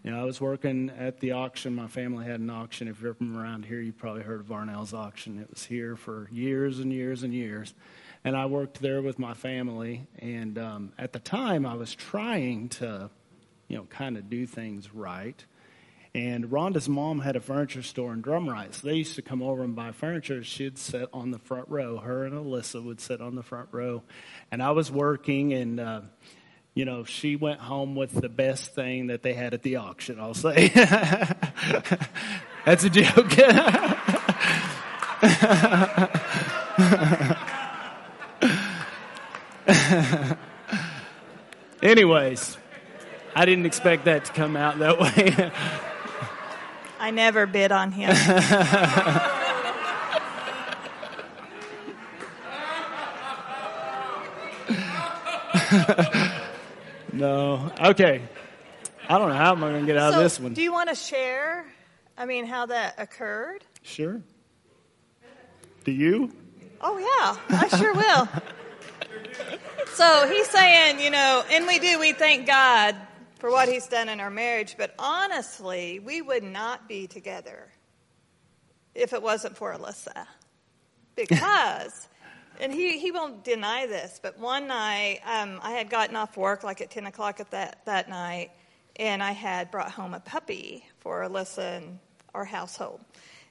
you 0.02 0.10
know, 0.10 0.20
I 0.20 0.24
was 0.24 0.40
working 0.40 0.90
at 0.98 1.20
the 1.20 1.32
auction. 1.32 1.76
My 1.76 1.86
family 1.86 2.26
had 2.26 2.40
an 2.40 2.50
auction. 2.50 2.88
If 2.88 3.00
you're 3.00 3.14
from 3.14 3.38
around 3.38 3.64
here, 3.64 3.80
you 3.80 3.92
probably 3.92 4.22
heard 4.22 4.40
of 4.40 4.46
Varnell's 4.46 4.92
auction. 4.92 5.38
It 5.38 5.48
was 5.48 5.64
here 5.64 5.94
for 5.94 6.28
years 6.32 6.80
and 6.80 6.92
years 6.92 7.22
and 7.22 7.32
years. 7.32 7.72
And 8.24 8.36
I 8.36 8.46
worked 8.46 8.80
there 8.80 9.00
with 9.00 9.20
my 9.20 9.34
family. 9.34 10.08
And 10.18 10.58
um, 10.58 10.92
at 10.98 11.12
the 11.12 11.20
time, 11.20 11.64
I 11.64 11.74
was 11.74 11.94
trying 11.94 12.68
to, 12.70 13.10
you 13.72 13.78
know, 13.78 13.84
kind 13.84 14.16
of 14.18 14.28
do 14.28 14.46
things 14.46 14.94
right. 14.94 15.44
And 16.14 16.52
Ronda's 16.52 16.90
mom 16.90 17.20
had 17.20 17.36
a 17.36 17.40
furniture 17.40 17.82
store 17.82 18.12
in 18.12 18.22
Drumright. 18.22 18.74
So 18.74 18.86
they 18.86 18.96
used 18.96 19.14
to 19.14 19.22
come 19.22 19.40
over 19.42 19.62
and 19.62 19.74
buy 19.74 19.92
furniture. 19.92 20.44
She'd 20.44 20.76
sit 20.76 21.08
on 21.10 21.30
the 21.30 21.38
front 21.38 21.70
row. 21.70 21.96
Her 21.96 22.26
and 22.26 22.34
Alyssa 22.34 22.84
would 22.84 23.00
sit 23.00 23.22
on 23.22 23.34
the 23.34 23.42
front 23.42 23.70
row. 23.72 24.02
And 24.50 24.62
I 24.62 24.72
was 24.72 24.92
working, 24.92 25.54
and, 25.54 25.80
uh, 25.80 26.02
you 26.74 26.84
know, 26.84 27.04
she 27.04 27.34
went 27.34 27.60
home 27.60 27.94
with 27.94 28.12
the 28.12 28.28
best 28.28 28.74
thing 28.74 29.06
that 29.06 29.22
they 29.22 29.32
had 29.32 29.54
at 29.54 29.62
the 29.62 29.76
auction, 29.76 30.20
I'll 30.20 30.34
say. 30.34 30.68
That's 32.66 32.84
a 32.84 32.90
joke. 32.90 33.38
Anyways, 41.82 42.58
I 43.34 43.46
didn't 43.46 43.66
expect 43.66 44.04
that 44.04 44.26
to 44.26 44.32
come 44.32 44.56
out 44.56 44.78
that 44.78 44.98
way. 44.98 45.50
I 47.00 47.10
never 47.10 47.46
bid 47.46 47.72
on 47.72 47.90
him. 47.90 48.10
no. 57.12 57.72
Okay. 57.80 58.22
I 59.08 59.18
don't 59.18 59.30
know 59.30 59.34
how 59.34 59.52
am 59.52 59.64
I 59.64 59.70
going 59.70 59.80
to 59.80 59.86
get 59.86 59.96
out 59.96 60.12
so, 60.12 60.18
of 60.18 60.24
this 60.24 60.38
one. 60.38 60.54
Do 60.54 60.62
you 60.62 60.72
want 60.72 60.90
to 60.90 60.94
share? 60.94 61.64
I 62.16 62.26
mean, 62.26 62.46
how 62.46 62.66
that 62.66 62.94
occurred? 62.98 63.64
Sure. 63.82 64.22
Do 65.84 65.90
you? 65.90 66.30
Oh 66.80 66.98
yeah, 66.98 67.58
I 67.58 67.68
sure 67.68 67.94
will. 67.94 68.28
so 69.94 70.28
he's 70.28 70.48
saying, 70.48 71.00
you 71.00 71.10
know, 71.10 71.42
and 71.50 71.66
we 71.66 71.78
do. 71.78 71.98
We 71.98 72.12
thank 72.12 72.46
God 72.46 72.94
for 73.42 73.50
what 73.50 73.68
he's 73.68 73.88
done 73.88 74.08
in 74.08 74.20
our 74.20 74.30
marriage, 74.30 74.76
but 74.78 74.94
honestly, 75.00 75.98
we 75.98 76.22
would 76.22 76.44
not 76.44 76.86
be 76.86 77.08
together 77.08 77.66
if 78.94 79.12
it 79.12 79.20
wasn't 79.20 79.56
for 79.56 79.74
Alyssa, 79.74 80.28
because. 81.16 82.08
and 82.60 82.72
he, 82.72 83.00
he 83.00 83.10
won't 83.10 83.42
deny 83.42 83.86
this, 83.86 84.20
but 84.22 84.38
one 84.38 84.68
night 84.68 85.18
um, 85.26 85.58
I 85.60 85.72
had 85.72 85.90
gotten 85.90 86.14
off 86.14 86.36
work 86.36 86.62
like 86.62 86.80
at 86.80 86.92
10 86.92 87.06
o'clock 87.06 87.40
at 87.40 87.50
that, 87.50 87.84
that 87.86 88.08
night, 88.08 88.52
and 88.94 89.20
I 89.20 89.32
had 89.32 89.72
brought 89.72 89.90
home 89.90 90.14
a 90.14 90.20
puppy 90.20 90.86
for 91.00 91.22
Alyssa 91.22 91.78
and 91.78 91.98
our 92.32 92.44
household. 92.44 93.00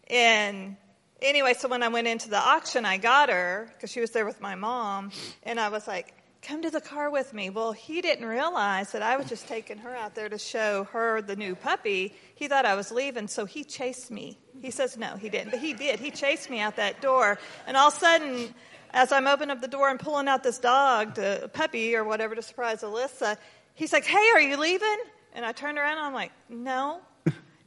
And 0.08 0.78
anyway, 1.22 1.54
so 1.54 1.68
when 1.68 1.84
I 1.84 1.90
went 1.90 2.08
into 2.08 2.30
the 2.30 2.40
auction, 2.40 2.86
I 2.86 2.96
got 2.96 3.28
her 3.28 3.70
because 3.74 3.92
she 3.92 4.00
was 4.00 4.12
there 4.12 4.26
with 4.26 4.40
my 4.40 4.56
mom, 4.56 5.12
and 5.44 5.60
I 5.60 5.68
was 5.68 5.86
like, 5.86 6.14
come 6.42 6.64
to 6.64 6.72
the 6.72 6.82
car 6.82 7.10
with 7.10 7.34
me. 7.34 7.50
Well, 7.50 7.72
he 7.72 8.02
didn't 8.02 8.26
realize 8.26 8.92
that 8.94 9.02
I 9.02 9.18
was 9.18 9.28
just 9.28 9.48
taking 9.48 9.78
her 9.80 9.96
out 9.96 10.16
there 10.16 10.28
to 10.28 10.38
show 10.38 10.86
her 10.86 11.22
the 11.22 11.36
new 11.36 11.56
puppy. 11.56 12.16
He 12.36 12.48
thought 12.48 12.66
I 12.66 12.76
was 12.76 12.92
leaving, 12.92 13.28
so 13.28 13.46
he 13.46 13.64
chased 13.64 14.10
me. 14.10 14.40
He 14.62 14.72
says, 14.72 14.98
no, 14.98 15.16
he 15.16 15.30
didn't, 15.30 15.52
but 15.52 15.60
he 15.60 15.74
did. 15.74 16.00
He 16.00 16.12
chased 16.12 16.50
me 16.50 16.60
out 16.60 16.76
that 16.78 17.02
door, 17.02 17.40
and 17.68 17.78
all 17.78 17.90
of 17.90 17.96
a 17.96 18.00
sudden, 18.00 18.54
as 18.94 19.12
I'm 19.12 19.28
opening 19.28 19.52
up 19.52 19.62
the 19.62 19.68
door 19.68 19.90
and 19.90 20.00
pulling 20.00 20.28
out 20.28 20.44
this 20.44 20.58
dog, 20.58 21.16
the 21.16 21.50
puppy 21.54 21.96
or 21.96 22.04
whatever 22.04 22.36
to 22.36 22.42
surprise 22.42 22.82
Alyssa, 22.82 23.38
he's 23.76 23.94
like, 23.94 24.06
hey, 24.06 24.30
are 24.34 24.42
you 24.42 24.58
leaving? 24.58 24.98
And 25.34 25.46
I 25.46 25.52
turned 25.52 25.78
around 25.78 25.98
and 25.98 26.08
I'm 26.08 26.14
like, 26.14 26.32
no. 26.50 27.00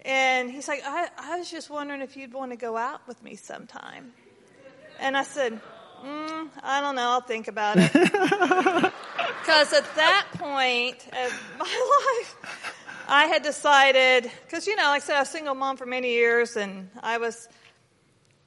and 0.05 0.51
he's 0.51 0.69
like, 0.69 0.83
I, 0.85 1.09
I 1.17 1.39
was 1.39 1.51
just 1.51 1.71
wondering 1.71 2.03
if 2.03 2.17
you'd 2.17 2.35
want 2.35 2.51
to 2.53 2.57
go 2.57 2.77
out 2.77 3.07
with 3.09 3.23
me 3.23 3.37
sometime. 3.37 4.13
And 5.01 5.17
I 5.17 5.23
said, 5.23 5.61
mm, 6.05 6.49
I 6.63 6.81
don't 6.81 6.97
know, 6.97 7.11
I'll 7.11 7.21
think 7.21 7.49
about 7.49 7.77
it. 7.79 8.93
Because 9.45 9.75
at 9.75 9.85
that 9.97 10.27
point 10.39 11.07
of 11.09 11.45
my 11.59 12.19
life, 12.19 12.37
I 13.07 13.27
had 13.27 13.43
decided, 13.43 14.31
because, 14.47 14.67
you 14.67 14.75
know, 14.75 14.85
like 14.85 15.03
I 15.03 15.05
said, 15.05 15.17
I 15.17 15.21
was 15.21 15.29
a 15.29 15.33
single 15.33 15.55
mom 15.55 15.77
for 15.77 15.85
many 15.85 16.13
years 16.13 16.57
and 16.57 16.89
I 17.03 17.19
was 17.19 17.47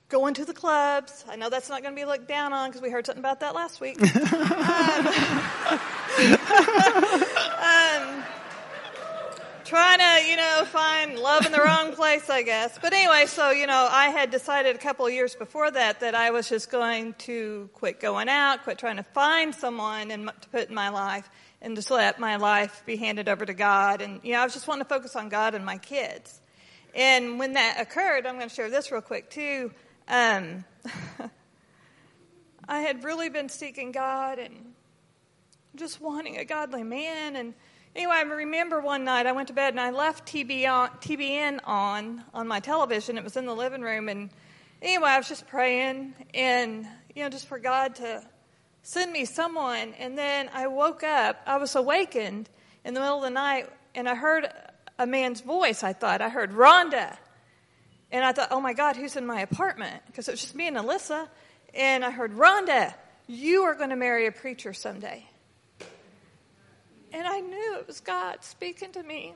going 0.10 0.34
to 0.34 0.44
the 0.44 0.56
clubs. 0.56 1.24
I 1.30 1.36
know 1.36 1.52
that's 1.52 1.70
not 1.70 1.84
going 1.84 1.94
to 1.94 2.02
be 2.02 2.06
looked 2.06 2.28
down 2.28 2.52
on 2.52 2.70
because 2.70 2.82
we 2.82 2.90
heard 2.90 3.06
something 3.06 3.22
about 3.22 3.42
that 3.42 3.54
last 3.54 3.80
week. 3.80 4.02
um, 4.02 4.08
um, 8.18 8.24
trying 9.68 10.00
to, 10.00 10.30
you 10.30 10.38
know, 10.38 10.64
find 10.66 11.20
love 11.20 11.46
in 11.46 11.52
the 11.52 11.62
wrong 11.62 11.92
place, 11.92 12.30
I 12.30 12.42
guess. 12.42 12.80
But 12.82 12.94
anyway, 12.94 13.26
so, 13.26 13.52
you 13.52 13.68
know, 13.68 13.88
I 13.92 14.08
had 14.08 14.32
decided 14.32 14.78
a 14.78 14.80
couple 14.80 15.06
of 15.06 15.12
years 15.12 15.36
before 15.36 15.70
that 15.70 16.00
that 16.00 16.16
I 16.16 16.32
was 16.32 16.48
just 16.48 16.72
going 16.72 17.16
to 17.20 17.70
quit 17.74 18.00
going 18.00 18.30
out, 18.30 18.64
quit 18.64 18.78
trying 18.78 18.96
to 18.96 19.04
find 19.04 19.54
someone 19.54 20.10
and 20.12 20.32
to 20.42 20.50
put 20.50 20.70
in 20.70 20.76
my 20.76 20.88
life 20.88 21.30
and 21.62 21.76
just 21.76 21.92
let 21.92 22.18
my 22.18 22.38
life 22.38 22.82
be 22.86 22.96
handed 22.96 23.28
over 23.28 23.46
to 23.46 23.54
God. 23.54 24.02
And, 24.02 24.22
you 24.24 24.32
know, 24.32 24.40
I 24.40 24.46
was 24.46 24.54
just 24.54 24.70
wanting 24.70 24.86
to 24.86 24.90
focus 24.90 25.18
on 25.18 25.28
God 25.28 25.54
and 25.54 25.66
my 25.66 25.78
kids. 25.78 26.40
And 26.96 27.38
when 27.38 27.54
that 27.54 27.78
occurred, 27.82 28.26
I'm 28.26 28.38
going 28.38 28.48
to 28.48 28.56
share 28.56 28.70
this 28.70 28.90
real 28.90 29.02
quick 29.02 29.30
too. 29.30 29.72
Um, 30.08 30.64
I 32.70 32.80
had 32.80 33.04
really 33.04 33.28
been 33.28 33.50
seeking 33.50 33.92
God 33.92 34.40
and 34.40 34.74
just 35.76 36.00
wanting 36.00 36.38
a 36.38 36.46
godly 36.46 36.84
man. 36.84 37.36
And 37.36 37.54
anyway, 37.98 38.16
I 38.16 38.22
remember 38.22 38.80
one 38.80 39.04
night 39.04 39.26
I 39.26 39.32
went 39.32 39.48
to 39.48 39.54
bed 39.54 39.74
and 39.74 39.80
I 39.80 39.90
left 39.90 40.26
TBN 40.32 41.60
on 41.66 42.24
on 42.34 42.48
my 42.48 42.60
television. 42.60 43.18
It 43.18 43.24
was 43.24 43.36
in 43.36 43.48
the 43.48 43.56
living 43.56 43.82
room. 43.82 44.08
And 44.08 44.30
anyway, 44.82 45.10
I 45.10 45.18
was 45.18 45.28
just 45.28 45.48
praying 45.48 46.14
and, 46.34 46.88
you 47.16 47.24
know, 47.24 47.30
just 47.30 47.48
for 47.48 47.58
God 47.58 47.96
to 47.96 48.24
send 48.84 49.12
me 49.12 49.26
someone. 49.26 49.94
And 49.98 50.16
then 50.16 50.50
I 50.54 50.68
woke 50.68 51.04
up. 51.04 51.42
I 51.48 51.58
was 51.58 51.76
awakened 51.76 52.50
in 52.86 52.94
the 52.94 53.00
middle 53.00 53.18
of 53.18 53.24
the 53.24 53.32
night 53.32 53.68
and 53.96 54.08
I 54.08 54.14
heard 54.14 54.48
a 55.00 55.08
man's 55.08 55.42
voice. 55.42 55.84
I 55.84 55.94
thought 55.94 56.22
I 56.22 56.30
heard 56.30 56.54
Ronda. 56.54 57.18
And 58.12 58.24
I 58.24 58.32
thought, 58.32 58.50
oh 58.52 58.62
my 58.62 58.74
God, 58.74 58.96
who's 58.96 59.16
in 59.16 59.26
my 59.26 59.42
apartment? 59.42 60.02
Because 60.06 60.28
it 60.28 60.32
was 60.32 60.42
just 60.42 60.56
me 60.56 60.68
and 60.68 60.78
Alyssa. 60.78 61.28
And 61.74 62.06
I 62.06 62.12
heard, 62.12 62.34
Ronda, 62.34 62.96
you 63.26 63.64
are 63.64 63.74
going 63.74 63.90
to 63.90 63.98
marry 63.98 64.28
a 64.28 64.32
preacher 64.32 64.72
someday. 64.72 65.26
And 67.18 67.26
I 67.26 67.40
knew 67.40 67.78
it 67.80 67.88
was 67.88 68.00
God 68.00 68.44
speaking 68.44 68.92
to 68.92 69.02
me. 69.02 69.34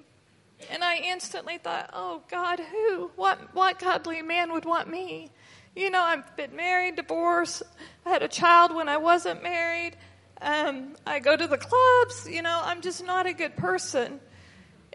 And 0.69 0.83
I 0.83 0.97
instantly 0.97 1.57
thought, 1.57 1.89
oh 1.93 2.21
God, 2.29 2.59
who? 2.59 3.09
What, 3.15 3.55
what 3.55 3.79
godly 3.79 4.21
man 4.21 4.53
would 4.53 4.65
want 4.65 4.87
me? 4.87 5.31
You 5.75 5.89
know, 5.89 5.99
I've 5.99 6.37
been 6.37 6.55
married, 6.55 6.97
divorced. 6.97 7.63
I 8.05 8.11
had 8.11 8.21
a 8.21 8.27
child 8.27 8.75
when 8.75 8.87
I 8.87 8.97
wasn't 8.97 9.41
married. 9.41 9.93
Um, 10.39 10.95
I 11.07 11.17
go 11.17 11.35
to 11.35 11.47
the 11.47 11.57
clubs. 11.57 12.29
You 12.29 12.43
know, 12.43 12.61
I'm 12.63 12.81
just 12.81 13.03
not 13.03 13.25
a 13.25 13.33
good 13.33 13.57
person. 13.57 14.19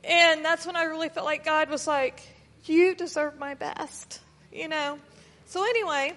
And 0.05 0.45
that's 0.45 0.65
when 0.65 0.77
I 0.77 0.85
really 0.85 1.09
felt 1.09 1.27
like 1.27 1.45
God 1.45 1.69
was 1.69 1.89
like, 1.89 2.23
you 2.67 2.95
deserve 2.95 3.37
my 3.37 3.55
best, 3.55 4.21
you 4.53 4.69
know. 4.69 5.01
So 5.47 5.65
anyway, 5.65 6.15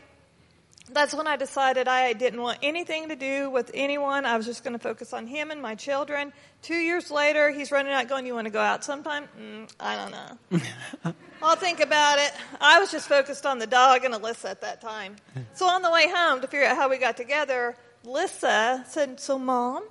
that's 0.92 1.14
when 1.14 1.28
I 1.28 1.36
decided 1.36 1.88
I 1.88 2.14
didn't 2.14 2.42
want 2.42 2.60
anything 2.62 3.10
to 3.10 3.16
do 3.16 3.50
with 3.50 3.72
anyone. 3.74 4.26
I 4.26 4.38
was 4.38 4.46
just 4.46 4.64
going 4.64 4.74
to 4.74 4.80
focus 4.80 5.14
on 5.14 5.28
him 5.28 5.52
and 5.52 5.62
my 5.62 5.76
children. 5.76 6.34
Two 6.62 6.76
years 6.76 7.12
later, 7.12 7.50
he's 7.50 7.72
running 7.72 7.94
out 7.94 8.08
going, 8.08 8.26
You 8.26 8.34
want 8.34 8.46
to 8.46 8.52
go 8.52 8.62
out 8.62 8.84
sometime? 8.84 9.28
Mm, 9.40 9.72
I 9.80 9.96
don't 9.96 10.12
know. 10.12 11.14
I'll 11.42 11.56
think 11.56 11.80
about 11.80 12.20
it. 12.20 12.32
I 12.60 12.80
was 12.80 12.92
just 12.92 13.08
focused 13.08 13.46
on 13.46 13.60
the 13.60 13.68
dog 13.68 14.04
and 14.04 14.14
Alyssa 14.14 14.50
at 14.50 14.62
that 14.62 14.82
time. 14.82 15.16
So 15.54 15.68
on 15.68 15.82
the 15.82 15.92
way 15.92 16.10
home 16.10 16.42
to 16.42 16.48
figure 16.48 16.66
out 16.66 16.76
how 16.76 16.90
we 16.90 16.98
got 16.98 17.16
together, 17.16 17.76
Alyssa 18.06 18.86
said, 18.88 19.20
So, 19.20 19.40
mom, 19.40 19.84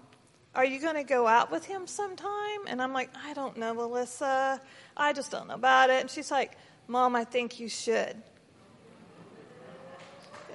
are 0.55 0.65
you 0.65 0.81
going 0.81 0.97
to 0.97 1.05
go 1.05 1.27
out 1.27 1.51
with 1.51 1.65
him 1.65 1.87
sometime? 1.87 2.67
And 2.67 2.83
I'm 2.83 2.93
like, 2.93 3.11
I 3.25 3.33
don't 3.35 3.57
know, 3.57 3.75
Alyssa. 3.75 4.61
I 4.97 5.13
just 5.13 5.31
don't 5.31 5.49
know 5.49 5.55
about 5.55 5.91
it. 5.91 6.01
And 6.01 6.11
she's 6.11 6.31
like, 6.31 6.57
Mom, 6.87 7.15
I 7.15 7.25
think 7.25 7.61
you 7.61 7.69
should. 7.69 8.17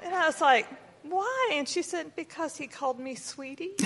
And 0.04 0.14
I 0.14 0.28
was 0.28 0.42
like, 0.42 0.68
Why? 1.04 1.52
And 1.54 1.68
she 1.68 1.82
said, 1.82 2.16
Because 2.16 2.56
he 2.58 2.68
called 2.68 3.00
me 3.00 3.16
sweetie. 3.16 3.74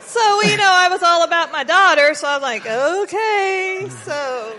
so 0.00 0.42
you 0.42 0.56
know, 0.56 0.70
I 0.70 0.88
was 0.90 1.02
all 1.02 1.24
about 1.24 1.52
my 1.52 1.64
daughter, 1.64 2.14
so 2.14 2.28
I'm 2.28 2.42
like, 2.42 2.66
okay. 2.66 3.86
So 4.04 4.58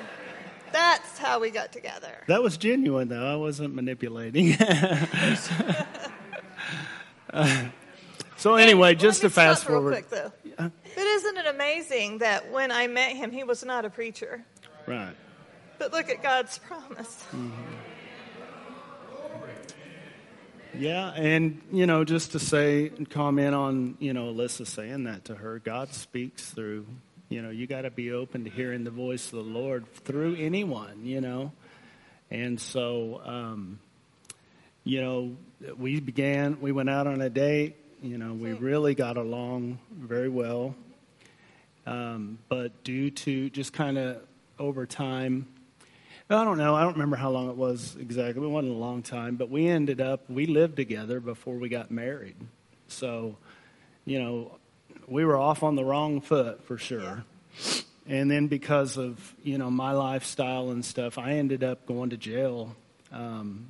that's 0.71 1.17
how 1.17 1.39
we 1.39 1.49
got 1.49 1.71
together. 1.71 2.23
That 2.27 2.43
was 2.43 2.57
genuine, 2.57 3.07
though. 3.07 3.25
I 3.25 3.35
wasn't 3.35 3.73
manipulating. 3.73 4.53
uh, 4.53 5.45
so 8.37 8.55
anyway, 8.55 8.91
and, 8.91 8.99
just 8.99 9.21
to 9.21 9.29
fast 9.29 9.65
forward. 9.65 9.91
Quick, 9.91 10.09
though. 10.09 10.31
But 10.57 10.71
isn't 10.97 11.37
it 11.37 11.45
amazing 11.47 12.19
that 12.19 12.51
when 12.51 12.71
I 12.71 12.87
met 12.87 13.15
him, 13.15 13.31
he 13.31 13.43
was 13.43 13.63
not 13.63 13.85
a 13.85 13.89
preacher? 13.89 14.43
Right. 14.85 15.15
But 15.79 15.93
look 15.93 16.09
at 16.09 16.21
God's 16.21 16.57
promise. 16.59 17.25
Mm-hmm. 17.31 17.51
Yeah, 20.77 21.11
and 21.13 21.61
you 21.71 21.87
know, 21.87 22.03
just 22.05 22.33
to 22.33 22.39
say 22.39 22.87
and 22.89 23.09
comment 23.09 23.55
on 23.55 23.97
you 23.99 24.13
know 24.13 24.33
Alyssa 24.33 24.67
saying 24.67 25.05
that 25.05 25.25
to 25.25 25.35
her, 25.35 25.59
God 25.59 25.93
speaks 25.93 26.51
through. 26.51 26.85
You 27.29 27.41
know, 27.41 27.49
you 27.49 27.65
got 27.67 27.81
to 27.81 27.91
be 27.91 28.11
open 28.11 28.43
to 28.43 28.49
hearing 28.49 28.83
the 28.83 28.91
voice 28.91 29.25
of 29.27 29.31
the 29.31 29.51
Lord 29.51 29.91
through 29.93 30.35
anyone. 30.35 31.05
You 31.05 31.21
know, 31.21 31.51
and 32.29 32.59
so 32.59 33.21
um, 33.25 33.79
you 34.83 35.01
know, 35.01 35.35
we 35.77 35.99
began. 35.99 36.61
We 36.61 36.71
went 36.71 36.89
out 36.89 37.07
on 37.07 37.21
a 37.21 37.29
date. 37.29 37.75
You 38.01 38.17
know, 38.17 38.33
we 38.33 38.53
really 38.53 38.95
got 38.95 39.17
along 39.17 39.79
very 39.91 40.29
well. 40.29 40.75
Um, 41.85 42.37
but 42.47 42.83
due 42.83 43.09
to 43.11 43.49
just 43.49 43.73
kind 43.73 43.97
of 43.97 44.21
over 44.59 44.85
time, 44.85 45.47
I 46.31 46.43
don't 46.43 46.59
know. 46.59 46.75
I 46.75 46.83
don't 46.83 46.93
remember 46.93 47.15
how 47.15 47.31
long 47.31 47.49
it 47.49 47.55
was 47.55 47.95
exactly. 47.99 48.43
It 48.43 48.49
wasn't 48.49 48.73
a 48.73 48.77
long 48.77 49.01
time, 49.01 49.35
but 49.35 49.49
we 49.49 49.67
ended 49.67 49.99
up, 49.99 50.29
we 50.29 50.45
lived 50.45 50.75
together 50.75 51.19
before 51.19 51.55
we 51.55 51.69
got 51.69 51.89
married. 51.89 52.35
So, 52.87 53.35
you 54.05 54.19
know, 54.21 54.59
we 55.07 55.25
were 55.25 55.37
off 55.37 55.63
on 55.63 55.75
the 55.75 55.83
wrong 55.83 56.21
foot 56.21 56.63
for 56.65 56.77
sure. 56.77 57.23
And 58.05 58.29
then 58.29 58.45
because 58.45 58.95
of, 58.95 59.33
you 59.43 59.57
know, 59.57 59.71
my 59.71 59.91
lifestyle 59.93 60.69
and 60.69 60.85
stuff, 60.85 61.17
I 61.17 61.33
ended 61.33 61.63
up 61.63 61.87
going 61.87 62.11
to 62.11 62.17
jail 62.17 62.75
um, 63.11 63.67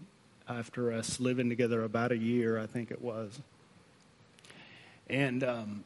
after 0.48 0.92
us 0.92 1.22
living 1.22 1.48
together 1.48 1.84
about 1.84 2.12
a 2.12 2.18
year, 2.18 2.60
I 2.60 2.66
think 2.66 2.92
it 2.92 3.02
was. 3.02 3.40
And 5.10 5.46
um, 5.46 5.86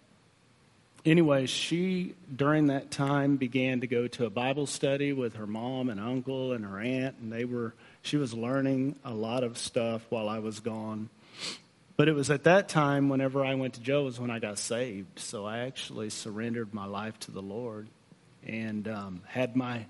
anyway, 1.06 1.46
she, 1.46 2.16
during 2.34 2.68
that 2.68 2.92
time, 2.92 3.38
began 3.38 3.82
to 3.82 3.88
go 3.88 4.08
to 4.08 4.26
a 4.26 4.30
Bible 4.30 4.68
study 4.68 5.14
with 5.14 5.36
her 5.36 5.48
mom 5.48 5.90
and 5.90 6.00
uncle 6.00 6.54
and 6.54 6.66
her 6.66 6.80
aunt, 6.80 7.16
and 7.22 7.32
they 7.32 7.46
were, 7.46 7.74
she 8.02 8.18
was 8.18 8.34
learning 8.34 8.98
a 9.04 9.14
lot 9.14 9.44
of 9.44 9.58
stuff 9.58 10.06
while 10.10 10.30
I 10.30 10.40
was 10.40 10.60
gone. 10.60 11.10
But 11.96 12.08
it 12.08 12.14
was 12.14 12.32
at 12.32 12.44
that 12.46 12.70
time, 12.70 13.10
whenever 13.10 13.46
I 13.46 13.54
went 13.56 13.76
to 13.76 13.82
Joe, 13.82 14.06
was 14.06 14.20
when 14.20 14.32
I 14.32 14.40
got 14.40 14.58
saved. 14.58 15.20
So 15.20 15.46
I 15.46 15.60
actually 15.60 16.10
surrendered 16.10 16.74
my 16.74 16.86
life 16.86 17.20
to 17.22 17.32
the 17.32 17.42
Lord 17.42 17.88
and 18.46 18.88
um, 18.88 19.22
had 19.28 19.56
my 19.56 19.86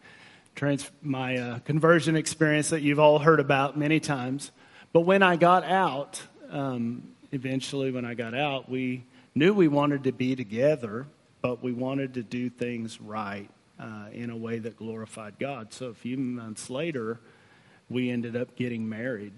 trans- 0.54 0.92
my 1.02 1.38
uh, 1.38 1.60
conversion 1.60 2.16
experience 2.16 2.70
that 2.70 2.82
you've 2.82 3.00
all 3.00 3.20
heard 3.20 3.40
about 3.40 3.78
many 3.78 4.00
times. 4.00 4.52
But 4.92 5.02
when 5.02 5.24
I 5.24 5.38
got 5.38 5.64
out, 5.64 6.22
um, 6.52 7.04
eventually, 7.32 7.90
when 7.92 8.06
I 8.06 8.16
got 8.16 8.34
out, 8.34 8.70
we 8.70 9.06
knew 9.36 9.54
we 9.54 9.68
wanted 9.68 10.04
to 10.06 10.12
be 10.12 10.36
together, 10.36 11.08
but 11.42 11.64
we 11.64 11.74
wanted 11.74 12.14
to 12.16 12.24
do 12.24 12.50
things 12.50 13.02
right 13.02 13.50
uh, 13.80 14.06
in 14.12 14.30
a 14.30 14.38
way 14.38 14.60
that 14.60 14.78
glorified 14.78 15.40
God. 15.40 15.74
So 15.74 15.88
a 15.88 15.94
few 15.94 16.18
months 16.18 16.70
later, 16.70 17.20
we 17.90 18.10
ended 18.10 18.36
up 18.36 18.56
getting 18.56 18.88
married. 18.88 19.34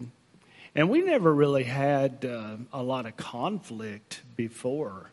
And 0.76 0.90
we 0.90 1.02
never 1.02 1.34
really 1.34 1.64
had 1.64 2.26
uh, 2.26 2.58
a 2.74 2.84
lot 2.84 3.06
of 3.06 3.16
conflict 3.16 4.22
before. 4.36 5.10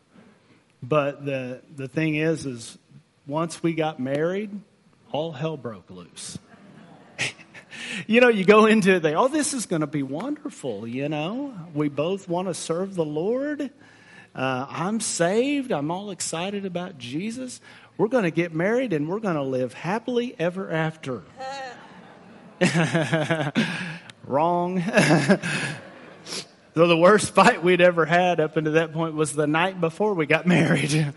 But 0.83 1.25
the, 1.25 1.63
the 1.77 1.87
thing 1.87 2.17
is, 2.17 2.45
is 2.45 2.79
once 3.27 3.63
we 3.63 3.75
got 3.75 4.01
married, 4.01 4.51
all 5.13 5.31
hell 5.31 5.57
broke 5.57 5.89
loose. 5.91 6.39
you 8.09 8.21
know, 8.21 8.29
you 8.29 8.45
go 8.45 8.67
into 8.67 8.97
it, 8.97 9.01
they, 9.01 9.15
oh, 9.15 9.29
this 9.29 9.55
is 9.55 9.67
going 9.67 9.83
to 9.83 9.87
be 9.87 10.03
wonderful, 10.03 10.87
you 10.87 11.09
know. 11.09 11.55
We 11.73 11.89
both 11.89 12.29
want 12.29 12.49
to 12.49 12.55
serve 12.55 12.97
the 12.97 13.05
Lord. 13.05 13.71
Uh, 14.35 14.67
I'm 14.69 15.01
saved. 15.01 15.73
I'm 15.73 15.91
all 15.91 16.11
excited 16.11 16.65
about 16.65 16.99
Jesus. 16.99 17.61
We're 17.99 18.09
going 18.09 18.25
to 18.25 18.31
get 18.31 18.55
married 18.55 18.93
and 18.93 19.09
we're 19.09 19.21
going 19.21 19.37
to 19.37 19.43
live 19.43 19.75
happily 19.75 20.35
ever 20.39 20.71
after. 20.71 21.23
Wrong. 24.25 24.83
Though 26.75 26.87
the 26.87 26.97
worst 26.97 27.35
fight 27.35 27.63
we'd 27.63 27.83
ever 27.83 28.07
had 28.07 28.41
up 28.41 28.57
until 28.57 28.73
that 28.73 28.95
point 28.95 29.15
was 29.15 29.35
the 29.35 29.47
night 29.47 29.79
before 29.79 30.15
we 30.15 30.25
got 30.25 30.47
married. 30.47 31.13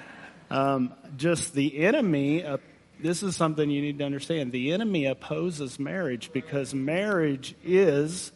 um, 0.50 0.92
just 1.16 1.54
the 1.54 1.78
enemy. 1.78 2.44
Uh, 2.44 2.58
this 3.00 3.22
is 3.22 3.34
something 3.34 3.70
you 3.70 3.80
need 3.80 4.00
to 4.00 4.04
understand. 4.04 4.52
The 4.52 4.72
enemy 4.72 5.06
opposes 5.06 5.78
marriage 5.78 6.30
because 6.34 6.74
marriage 6.74 7.54
is 7.64 8.32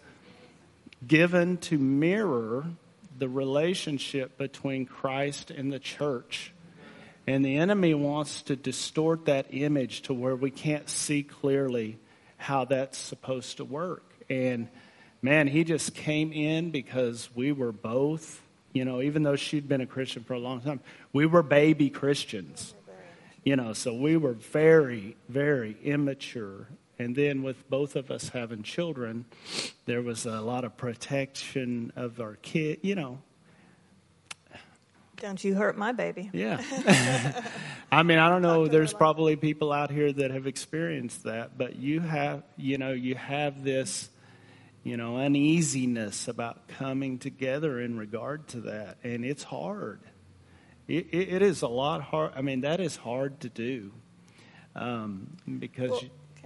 given 1.07 1.59
to 1.59 1.77
mirror 1.77 2.65
the 3.23 3.29
relationship 3.29 4.37
between 4.37 4.85
Christ 4.85 5.53
and 5.53 5.73
the 5.73 5.79
church. 5.79 6.53
And 7.25 7.45
the 7.45 7.57
enemy 7.59 7.95
wants 7.95 8.43
to 8.43 8.57
distort 8.57 9.27
that 9.27 9.47
image 9.51 10.03
to 10.03 10.13
where 10.13 10.35
we 10.35 10.51
can't 10.51 10.89
see 10.89 11.23
clearly 11.23 12.01
how 12.37 12.65
that's 12.65 12.99
supposed 12.99 13.59
to 13.59 13.65
work. 13.65 14.03
And 14.29 14.67
man, 15.23 15.47
he 15.47 15.63
just 15.63 15.95
came 15.95 16.33
in 16.33 16.73
because 16.73 17.29
we 17.33 17.53
were 17.53 17.71
both, 17.71 18.43
you 18.73 18.85
know, 18.85 19.01
even 19.01 19.23
though 19.23 19.37
she'd 19.37 19.69
been 19.69 19.83
a 19.83 19.87
Christian 19.87 20.25
for 20.25 20.35
a 20.35 20.41
long 20.41 20.61
time, 20.61 20.81
we 21.13 21.25
were 21.25 21.45
baby 21.45 21.91
Christians. 21.91 22.75
You 23.45 23.55
know, 23.55 23.73
so 23.73 23.95
we 23.95 24.17
were 24.17 24.33
very, 24.33 25.17
very 25.29 25.77
immature. 25.85 26.67
And 26.99 27.17
then 27.17 27.43
with 27.43 27.69
both 27.69 27.97
of 27.97 28.11
us 28.11 28.29
having 28.29 28.63
children, 28.63 29.25
there 29.87 30.03
was 30.03 30.27
a 30.27 30.41
lot 30.41 30.65
of 30.65 30.77
protection 30.77 31.93
of 31.97 32.21
our 32.21 32.37
kid, 32.37 32.81
you 32.83 32.95
know. 32.95 33.19
Don't 35.17 35.43
you 35.43 35.55
hurt 35.55 35.79
my 35.79 35.93
baby. 35.93 36.31
Yeah. 36.33 36.61
I 37.93 38.03
mean, 38.03 38.19
I 38.19 38.29
don't 38.29 38.43
know, 38.43 38.67
there's 38.67 38.93
probably 38.93 39.37
people 39.37 39.73
out 39.73 39.91
here 39.91 40.13
that 40.13 40.33
have 40.33 40.47
experienced 40.47 41.23
that, 41.25 41.57
but 41.57 41.77
you 41.77 42.01
have, 42.01 42.43
you 42.57 42.77
know, 42.77 42.93
you 42.93 43.15
have 43.15 43.63
this, 43.63 44.11
you 44.83 44.97
know, 44.97 45.19
uneasiness 45.19 46.27
about 46.27 46.67
coming 46.67 47.19
together 47.19 47.81
in 47.81 47.97
regard 47.97 48.49
to 48.49 48.63
that, 48.63 48.97
and 49.05 49.25
it's 49.25 49.45
hard. 49.45 50.01
It, 50.89 51.07
it, 51.13 51.29
it 51.35 51.43
is 51.43 51.63
a 51.63 51.69
lot 51.69 52.03
hard. 52.03 52.33
I 52.35 52.43
mean, 52.43 52.63
that 52.63 52.81
is 52.81 52.97
hard 52.97 53.41
to 53.41 53.49
do 53.49 53.93
um, 54.75 55.37
because. 55.59 55.91
Well, 55.91 56.03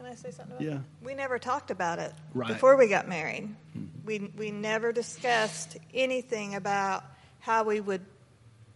I 0.06 0.14
say 0.14 0.30
something? 0.30 0.56
yeah. 0.60 0.70
That? 0.70 0.82
We 1.02 1.14
never 1.14 1.38
talked 1.38 1.70
about 1.70 1.98
it 1.98 2.12
right. 2.34 2.48
before 2.48 2.76
we 2.76 2.88
got 2.88 3.08
married. 3.08 3.48
Mm-hmm. 3.76 4.06
We 4.06 4.30
we 4.36 4.50
never 4.50 4.92
discussed 4.92 5.76
anything 5.94 6.54
about 6.54 7.04
how 7.40 7.64
we 7.64 7.80
would 7.80 8.04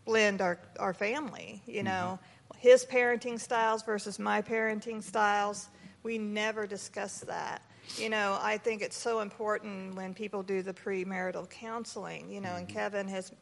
blend 0.05 0.41
our 0.41 0.59
our 0.79 0.95
family. 0.95 1.63
You 1.67 1.83
know, 1.83 2.19
mm-hmm. 2.21 2.59
his 2.59 2.85
parenting 2.85 3.39
styles 3.39 3.83
versus 3.83 4.19
my 4.19 4.43
parenting 4.43 5.03
styles. 5.03 5.69
We 6.03 6.19
never 6.19 6.67
discussed 6.67 7.27
that. 7.27 7.63
You 7.97 8.09
know, 8.09 8.39
I 8.41 8.59
think 8.59 8.83
it's 8.83 8.97
so 8.97 9.21
important 9.21 9.95
when 9.95 10.15
people 10.15 10.43
do 10.43 10.63
the 10.63 10.73
premarital 10.73 11.51
counseling. 11.51 12.31
You 12.31 12.41
know, 12.41 12.49
mm-hmm. 12.51 12.59
and 12.59 12.69
Kevin 12.69 13.09
has 13.09 13.33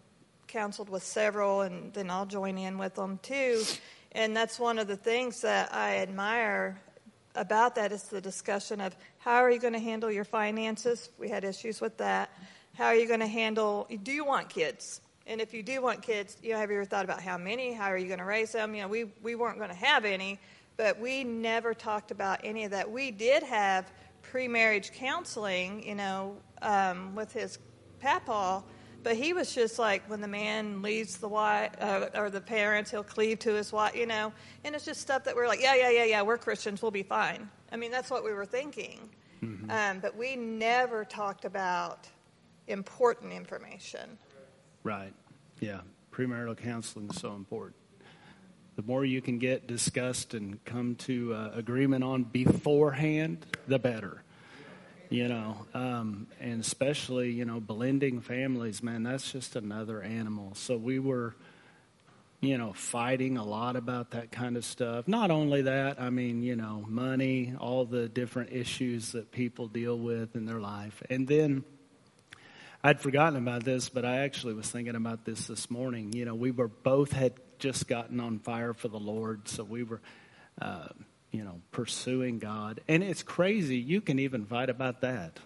counseled 0.49 0.89
with 0.89 1.03
several, 1.03 1.61
and 1.61 1.93
then 1.93 2.11
I'll 2.11 2.27
join 2.27 2.59
in 2.59 2.79
with 2.79 2.95
them 2.95 3.19
too. 3.23 3.63
And 4.13 4.37
that's 4.37 4.59
one 4.59 4.79
of 4.79 4.89
the 4.89 4.97
things 4.97 5.43
that 5.43 5.73
I 5.73 5.99
admire 5.99 6.81
about 7.35 7.75
that 7.77 7.93
is 7.93 8.05
the 8.05 8.21
discussion 8.21 8.81
of 8.81 8.97
how 9.19 9.37
are 9.37 9.51
you 9.51 9.59
going 9.59 9.73
to 9.73 9.79
handle 9.79 10.11
your 10.11 10.25
finances? 10.25 11.11
We 11.19 11.29
had 11.29 11.45
issues 11.45 11.81
with 11.81 11.97
that. 11.99 12.31
How 12.75 12.87
are 12.87 12.95
you 12.95 13.07
going 13.07 13.21
to 13.21 13.27
handle? 13.27 13.89
Do 14.03 14.13
you 14.13 14.25
want 14.25 14.49
kids? 14.49 15.01
And 15.27 15.41
if 15.41 15.53
you 15.53 15.63
do 15.63 15.83
want 15.83 16.03
kids, 16.03 16.37
you 16.43 16.53
know, 16.53 16.59
have 16.59 16.71
you 16.71 16.77
ever 16.77 16.85
thought 16.87 17.05
about 17.05 17.23
how 17.23 17.37
many? 17.37 17.73
How 17.73 17.87
are 17.87 17.99
you 17.99 18.07
going 18.07 18.19
to 18.19 18.25
raise 18.25 18.53
them? 18.53 18.75
You 18.75 18.83
know, 18.83 18.89
we 18.89 19.05
we 19.23 19.35
weren't 19.35 19.59
going 19.59 19.71
to 19.71 19.77
have 19.77 20.05
any, 20.05 20.39
but 20.77 20.99
we 20.99 21.23
never 21.23 21.75
talked 21.75 22.11
about 22.11 22.41
any 22.45 22.65
of 22.65 22.71
that. 22.71 22.91
We 22.91 23.11
did 23.11 23.43
have 23.43 23.93
pre-marriage 24.23 24.93
counseling, 24.93 25.87
you 25.87 25.95
know, 25.95 26.37
um, 26.63 27.15
with 27.15 27.33
his 27.33 27.59
papa 28.01 28.63
but 29.03 29.17
he 29.17 29.33
was 29.33 29.55
just 29.55 29.79
like 29.79 30.09
when 30.09 30.21
the 30.21 30.29
man 30.29 30.83
leaves 30.83 31.17
the 31.19 31.29
wife 31.29 31.73
uh, 31.81 32.07
or 32.15 32.31
the 32.31 32.41
parents, 32.41 32.91
he'll 32.91 33.05
cleave 33.05 33.39
to 33.41 33.55
his 33.55 33.73
wife, 33.73 33.95
you 33.95 34.07
know. 34.07 34.33
And 34.65 34.75
it's 34.75 34.85
just 34.85 35.01
stuff 35.01 35.25
that 35.25 35.37
we're 35.37 35.47
like, 35.47 35.63
yeah, 35.63 35.75
yeah, 35.75 35.91
yeah, 35.91 36.05
yeah, 36.05 36.23
we're 36.23 36.39
Christians, 36.39 36.83
we'll 36.83 36.91
be 36.91 37.03
fine. 37.03 37.49
I 37.71 37.77
mean, 37.77 37.91
that's 37.91 38.11
what 38.11 38.25
we 38.25 38.33
were 38.33 38.47
thinking. 38.47 39.09
Mm-hmm. 39.43 39.71
Um, 39.71 40.01
but 40.01 40.17
we 40.17 40.37
never 40.37 41.05
talked 41.05 41.45
about 41.45 42.09
important 42.67 43.33
information. 43.33 44.19
Right. 44.83 45.13
Yeah. 45.61 45.81
Premarital 46.13 46.57
counseling 46.57 47.09
is 47.11 47.21
so 47.21 47.35
important. 47.35 47.77
The 48.77 48.83
more 48.83 49.05
you 49.05 49.21
can 49.21 49.39
get 49.39 49.67
discussed 49.67 50.35
and 50.35 50.65
come 50.65 50.95
to 50.97 51.35
uh, 51.35 51.51
agreement 51.55 52.05
on 52.05 52.25
beforehand, 52.25 53.47
the 53.67 53.79
better 53.79 54.23
you 55.11 55.29
know, 55.29 55.67
um, 55.73 56.27
and 56.41 56.61
especially, 56.61 57.31
you 57.31 57.45
know, 57.45 57.61
blending 57.61 58.21
families, 58.21 58.83
man, 58.83 59.05
that's 59.05 59.33
just 59.33 59.57
another 59.57 60.03
animal. 60.03 60.55
So 60.55 60.77
we 60.77 60.99
were, 60.99 61.35
you 62.41 62.59
know, 62.59 62.73
fighting 62.75 63.39
a 63.39 63.45
lot 63.45 63.77
about 63.77 64.11
that 64.11 64.31
kind 64.31 64.57
of 64.57 64.65
stuff. 64.65 65.09
Not 65.09 65.31
only 65.31 65.63
that, 65.63 66.01
I 66.01 66.11
mean, 66.11 66.43
you 66.43 66.57
know, 66.57 66.85
money, 66.87 67.55
all 67.59 67.85
the 67.85 68.09
different 68.09 68.53
issues 68.53 69.13
that 69.13 69.33
people 69.33 69.67
deal 69.67 69.99
with 69.99 70.37
in 70.37 70.45
their 70.45 70.61
life. 70.61 71.03
And 71.09 71.27
then 71.27 71.65
I'd 72.85 73.01
forgotten 73.01 73.37
about 73.37 73.65
this, 73.65 73.89
but 73.89 74.05
I 74.05 74.19
actually 74.19 74.55
was 74.55 74.71
thinking 74.71 74.95
about 74.95 75.25
this 75.25 75.47
this 75.47 75.71
morning. 75.71 76.13
You 76.13 76.27
know, 76.27 76.35
we 76.35 76.51
were 76.51 76.69
both 76.69 77.13
had 77.13 77.33
just 77.59 77.89
gotten 77.89 78.21
on 78.21 78.39
fire 78.39 78.73
for 78.75 78.89
the 78.89 79.01
Lord, 79.01 79.49
so 79.49 79.65
we 79.65 79.83
were, 79.83 80.01
uh, 80.61 80.89
you 81.31 81.45
know, 81.45 81.61
pursuing 81.73 82.39
God. 82.39 82.81
And 82.89 83.03
it's 83.03 83.23
crazy. 83.23 83.77
You 83.77 84.01
can 84.01 84.19
even 84.19 84.45
fight 84.45 84.71
about 84.71 85.03
that. 85.03 85.39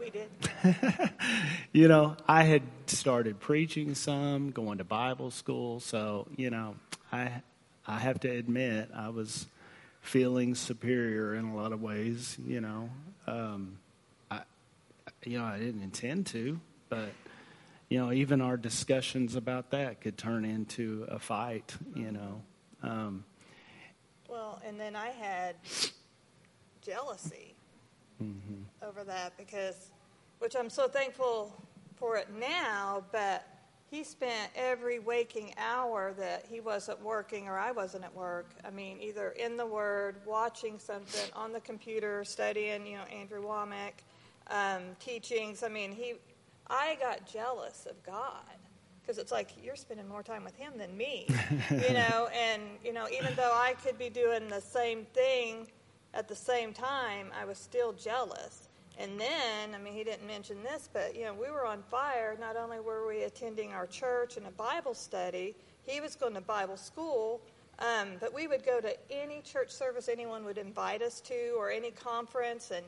We 0.00 0.10
did. 0.10 0.30
you 1.72 1.88
know, 1.88 2.16
I 2.26 2.44
had 2.44 2.62
started 2.86 3.40
preaching 3.40 3.94
some, 3.94 4.50
going 4.50 4.78
to 4.78 4.84
Bible 4.84 5.30
school, 5.30 5.80
so 5.80 6.28
you 6.36 6.50
know, 6.50 6.76
I 7.12 7.42
I 7.86 7.98
have 7.98 8.20
to 8.20 8.30
admit 8.30 8.90
I 8.94 9.08
was 9.08 9.46
feeling 10.00 10.54
superior 10.54 11.34
in 11.34 11.46
a 11.46 11.56
lot 11.56 11.72
of 11.72 11.82
ways. 11.82 12.38
You 12.46 12.60
know, 12.60 12.90
um, 13.26 13.78
I 14.30 14.42
you 15.24 15.38
know 15.38 15.44
I 15.44 15.58
didn't 15.58 15.82
intend 15.82 16.26
to, 16.28 16.60
but 16.88 17.10
you 17.88 17.98
know, 17.98 18.12
even 18.12 18.40
our 18.40 18.56
discussions 18.56 19.34
about 19.34 19.72
that 19.72 20.00
could 20.00 20.16
turn 20.16 20.44
into 20.44 21.06
a 21.08 21.18
fight. 21.18 21.74
You 21.94 22.12
know. 22.12 22.42
Um, 22.80 23.24
well, 24.28 24.60
and 24.64 24.78
then 24.78 24.94
I 24.94 25.08
had 25.08 25.56
jealousy 26.82 27.54
mm-hmm. 28.22 28.62
over 28.86 29.04
that 29.04 29.36
because, 29.36 29.90
which 30.38 30.54
I'm 30.54 30.70
so 30.70 30.86
thankful 30.86 31.52
for 31.96 32.16
it 32.16 32.28
now, 32.38 33.02
but 33.10 33.46
he 33.90 34.04
spent 34.04 34.50
every 34.54 34.98
waking 34.98 35.54
hour 35.56 36.12
that 36.18 36.44
he 36.48 36.60
wasn't 36.60 37.02
working 37.02 37.48
or 37.48 37.58
I 37.58 37.72
wasn't 37.72 38.04
at 38.04 38.14
work. 38.14 38.50
I 38.64 38.70
mean, 38.70 38.98
either 39.00 39.30
in 39.30 39.56
the 39.56 39.66
Word, 39.66 40.16
watching 40.26 40.78
something 40.78 41.30
on 41.34 41.52
the 41.52 41.60
computer, 41.60 42.22
studying, 42.24 42.86
you 42.86 42.98
know, 42.98 43.04
Andrew 43.04 43.42
Wommack, 43.42 44.04
um, 44.50 44.82
teachings. 45.00 45.62
I 45.62 45.68
mean, 45.68 45.92
he, 45.92 46.14
I 46.68 46.98
got 47.00 47.26
jealous 47.26 47.86
of 47.88 48.02
God 48.04 48.44
because 49.08 49.18
it's 49.18 49.32
like 49.32 49.48
you're 49.64 49.74
spending 49.74 50.06
more 50.06 50.22
time 50.22 50.44
with 50.44 50.54
him 50.54 50.74
than 50.76 50.94
me, 50.94 51.26
you 51.70 51.76
know. 51.94 52.28
And 52.34 52.62
you 52.84 52.92
know, 52.92 53.06
even 53.10 53.34
though 53.36 53.52
I 53.54 53.74
could 53.82 53.98
be 53.98 54.10
doing 54.10 54.48
the 54.48 54.60
same 54.60 55.06
thing 55.14 55.66
at 56.12 56.28
the 56.28 56.36
same 56.36 56.74
time, 56.74 57.30
I 57.40 57.46
was 57.46 57.56
still 57.56 57.94
jealous. 57.94 58.68
And 58.98 59.18
then, 59.18 59.74
I 59.74 59.78
mean, 59.78 59.94
he 59.94 60.04
didn't 60.04 60.26
mention 60.26 60.62
this, 60.62 60.90
but 60.92 61.16
you 61.16 61.24
know, 61.24 61.32
we 61.32 61.50
were 61.50 61.64
on 61.64 61.82
fire. 61.90 62.36
Not 62.38 62.56
only 62.58 62.80
were 62.80 63.06
we 63.08 63.22
attending 63.22 63.72
our 63.72 63.86
church 63.86 64.36
and 64.36 64.46
a 64.46 64.50
Bible 64.50 64.92
study, 64.92 65.54
he 65.86 66.02
was 66.02 66.14
going 66.14 66.34
to 66.34 66.42
Bible 66.42 66.76
school. 66.76 67.40
Um, 67.78 68.08
but 68.20 68.34
we 68.34 68.46
would 68.46 68.66
go 68.66 68.78
to 68.80 68.94
any 69.10 69.40
church 69.40 69.70
service 69.70 70.10
anyone 70.10 70.44
would 70.44 70.58
invite 70.58 71.00
us 71.00 71.22
to, 71.22 71.54
or 71.56 71.70
any 71.70 71.92
conference, 71.92 72.72
and 72.72 72.84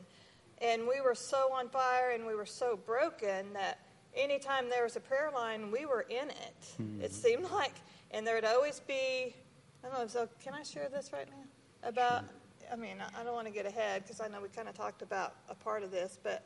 and 0.61 0.83
we 0.87 1.01
were 1.01 1.15
so 1.15 1.51
on 1.51 1.69
fire 1.69 2.11
and 2.11 2.27
we 2.27 2.35
were 2.35 2.45
so 2.45 2.77
broken 2.85 3.53
that 3.53 3.79
anytime 4.15 4.69
there 4.69 4.83
was 4.83 4.95
a 4.95 4.99
prayer 4.99 5.31
line, 5.33 5.71
we 5.71 5.85
were 5.85 6.05
in 6.09 6.29
it. 6.29 6.61
Mm-hmm. 6.81 7.01
It 7.01 7.13
seemed 7.13 7.49
like, 7.51 7.73
and 8.11 8.25
there'd 8.25 8.45
always 8.45 8.79
be. 8.79 9.35
I 9.83 9.89
don't 9.89 9.99
know. 9.99 10.07
So, 10.07 10.29
can 10.43 10.53
I 10.53 10.63
share 10.63 10.89
this 10.89 11.11
right 11.13 11.27
now 11.27 11.89
about? 11.89 12.21
Sure. 12.21 12.29
I 12.71 12.75
mean, 12.77 12.97
I 13.19 13.23
don't 13.23 13.33
want 13.33 13.47
to 13.47 13.53
get 13.53 13.65
ahead 13.65 14.03
because 14.03 14.21
I 14.21 14.29
know 14.29 14.39
we 14.39 14.47
kind 14.47 14.69
of 14.69 14.75
talked 14.75 15.01
about 15.01 15.35
a 15.49 15.55
part 15.55 15.83
of 15.83 15.91
this, 15.91 16.17
but 16.23 16.45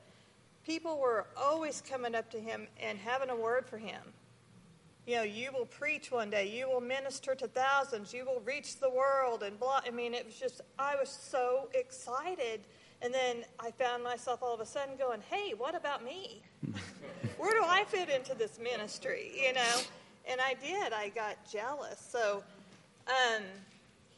people 0.65 0.97
were 0.97 1.27
always 1.37 1.83
coming 1.87 2.15
up 2.15 2.31
to 2.31 2.39
him 2.39 2.67
and 2.81 2.97
having 2.97 3.29
a 3.29 3.35
word 3.35 3.67
for 3.67 3.77
him. 3.77 4.01
You 5.05 5.17
know, 5.17 5.23
you 5.23 5.51
will 5.51 5.67
preach 5.67 6.09
one 6.09 6.31
day, 6.31 6.47
you 6.47 6.67
will 6.67 6.81
minister 6.81 7.35
to 7.35 7.47
thousands, 7.47 8.11
you 8.11 8.25
will 8.25 8.41
reach 8.43 8.79
the 8.79 8.89
world, 8.89 9.43
and 9.43 9.59
blah. 9.59 9.81
I 9.85 9.91
mean, 9.91 10.15
it 10.15 10.25
was 10.25 10.35
just, 10.35 10.61
I 10.79 10.95
was 10.95 11.09
so 11.09 11.69
excited 11.75 12.61
and 13.01 13.13
then 13.13 13.43
I 13.59 13.71
found 13.71 14.03
myself 14.03 14.41
all 14.41 14.53
of 14.53 14.59
a 14.59 14.65
sudden 14.65 14.95
going, 14.97 15.21
hey, 15.29 15.53
what 15.57 15.75
about 15.75 16.03
me? 16.03 16.41
Where 17.37 17.51
do 17.51 17.61
I 17.63 17.83
fit 17.85 18.09
into 18.09 18.33
this 18.33 18.59
ministry? 18.59 19.31
You 19.35 19.53
know? 19.53 19.81
And 20.27 20.41
I 20.41 20.55
did. 20.55 20.93
I 20.93 21.09
got 21.09 21.37
jealous. 21.49 21.99
So 22.11 22.43
um, 23.07 23.43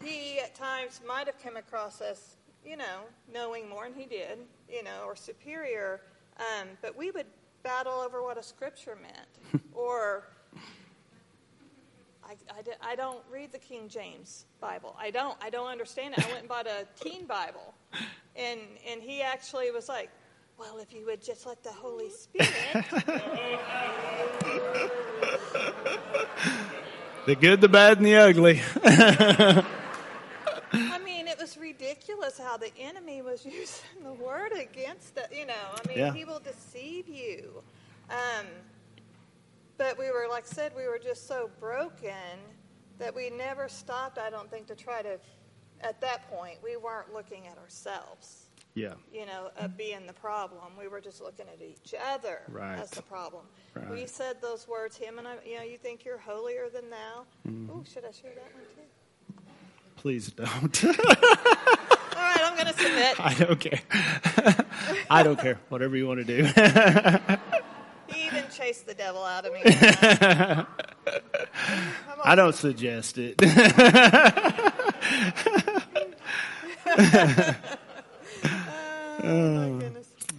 he 0.03 0.39
at 0.39 0.55
times 0.55 1.01
might 1.07 1.27
have 1.27 1.41
come 1.43 1.57
across 1.57 2.01
us, 2.01 2.35
you 2.65 2.77
know, 2.77 3.01
knowing 3.33 3.67
more, 3.67 3.85
and 3.85 3.95
he 3.95 4.05
did, 4.05 4.39
you 4.71 4.83
know, 4.83 5.03
or 5.05 5.15
superior. 5.15 6.01
Um, 6.37 6.67
but 6.81 6.95
we 6.97 7.11
would 7.11 7.25
battle 7.63 7.99
over 7.99 8.23
what 8.23 8.37
a 8.37 8.43
scripture 8.43 8.97
meant 9.01 9.63
or 9.73 10.23
I, 12.27 12.35
I, 12.51 12.91
I, 12.91 12.95
don't 12.95 13.23
read 13.31 13.51
the 13.51 13.57
King 13.57 13.87
James 13.87 14.45
Bible. 14.59 14.95
I 14.99 15.11
don't. 15.11 15.37
I 15.41 15.49
don't 15.49 15.67
understand 15.67 16.15
it. 16.17 16.25
I 16.25 16.27
went 16.27 16.39
and 16.39 16.49
bought 16.49 16.67
a 16.67 16.85
teen 17.01 17.25
Bible. 17.25 17.73
And, 18.35 18.59
and 18.87 19.01
he 19.01 19.21
actually 19.21 19.71
was 19.71 19.87
like, 19.89 20.09
well, 20.59 20.77
if 20.79 20.93
you 20.93 21.05
would 21.05 21.23
just 21.23 21.45
let 21.45 21.63
the 21.63 21.71
Holy 21.71 22.09
Spirit. 22.09 22.49
the 27.25 27.35
good, 27.35 27.61
the 27.61 27.69
bad, 27.69 27.97
and 27.97 28.05
the 28.05 28.15
ugly. 28.15 28.61
I 30.73 30.99
mean, 31.05 31.27
it 31.27 31.39
was 31.39 31.57
ridiculous 31.57 32.39
how 32.39 32.57
the 32.57 32.71
enemy 32.79 33.21
was 33.21 33.45
using 33.45 34.03
the 34.03 34.13
word 34.13 34.51
against 34.51 35.17
it. 35.17 35.27
You 35.31 35.45
know, 35.45 35.53
I 35.53 35.87
mean, 35.87 35.97
yeah. 35.97 36.13
he 36.13 36.25
will 36.25 36.39
deceive 36.39 37.07
you. 37.07 37.61
Um, 38.09 38.45
but 39.77 39.97
we 39.97 40.11
were, 40.11 40.27
like 40.29 40.45
I 40.49 40.53
said, 40.53 40.73
we 40.75 40.87
were 40.87 40.99
just 40.99 41.27
so 41.27 41.49
broken 41.59 42.39
that 42.97 43.15
we 43.15 43.29
never 43.29 43.69
stopped, 43.69 44.17
I 44.17 44.29
don't 44.29 44.49
think, 44.49 44.67
to 44.67 44.75
try 44.75 45.01
to, 45.01 45.19
at 45.81 46.01
that 46.01 46.29
point, 46.29 46.57
we 46.63 46.77
weren't 46.77 47.13
looking 47.13 47.47
at 47.47 47.57
ourselves. 47.57 48.47
Yeah. 48.73 48.93
You 49.11 49.25
know, 49.25 49.49
uh, 49.59 49.67
being 49.69 50.05
the 50.05 50.13
problem. 50.13 50.73
We 50.77 50.87
were 50.87 51.01
just 51.01 51.19
looking 51.19 51.47
at 51.51 51.61
each 51.63 51.95
other 52.13 52.41
right. 52.47 52.77
as 52.77 52.91
the 52.91 53.01
problem. 53.01 53.45
Right. 53.73 53.89
We 53.89 54.05
said 54.05 54.39
those 54.39 54.67
words, 54.67 54.95
him 54.95 55.17
and 55.17 55.27
I, 55.27 55.35
you 55.43 55.57
know, 55.57 55.63
you 55.63 55.77
think 55.77 56.05
you're 56.05 56.19
holier 56.19 56.69
than 56.71 56.89
thou. 56.91 57.25
Mm. 57.47 57.69
Oh, 57.71 57.83
should 57.91 58.05
I 58.05 58.11
share 58.11 58.33
that 58.35 58.53
one 58.53 58.65
too? 58.75 58.81
Please 59.95 60.29
don't. 60.29 60.85
All 60.85 62.23
right, 62.23 62.39
I'm 62.43 62.53
going 62.55 62.67
to 62.67 62.79
submit. 62.79 63.19
I 63.19 63.33
don't 63.33 63.59
care. 63.59 63.79
I 65.09 65.23
don't 65.23 65.39
care. 65.39 65.59
Whatever 65.69 65.97
you 65.97 66.07
want 66.07 66.25
to 66.25 66.25
do 66.25 66.43
chase 68.57 68.81
the 68.81 68.93
devil 68.93 69.23
out 69.23 69.45
of 69.45 69.53
me. 69.53 69.61
I 72.23 72.35
don't 72.35 72.55
suggest 72.55 73.17
it. 73.17 73.35
oh, 79.23 79.81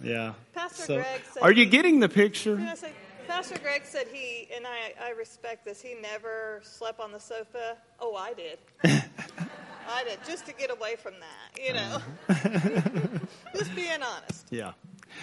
yeah. 0.03 0.33
Pastor 0.53 0.83
so, 0.83 0.95
Greg 0.95 1.21
said, 1.31 1.43
Are 1.43 1.51
you 1.51 1.65
getting 1.65 1.99
the 2.01 2.09
picture? 2.09 2.59
Say, 2.75 2.91
Pastor 3.27 3.57
Greg 3.59 3.83
said 3.85 4.07
he, 4.11 4.49
and 4.55 4.65
I, 4.67 4.93
I 5.01 5.11
respect 5.11 5.63
this, 5.63 5.81
he 5.81 5.95
never 6.01 6.59
slept 6.63 6.99
on 6.99 7.11
the 7.11 7.19
sofa. 7.19 7.77
Oh, 7.99 8.15
I 8.15 8.33
did. 8.33 8.59
I 8.83 10.03
did, 10.03 10.19
just 10.27 10.45
to 10.47 10.53
get 10.53 10.71
away 10.71 10.97
from 10.97 11.13
that, 11.19 11.59
you 11.63 11.73
know. 11.73 12.01
Uh-huh. 12.27 13.19
just 13.55 13.73
being 13.75 14.01
honest. 14.03 14.47
Yeah. 14.49 14.73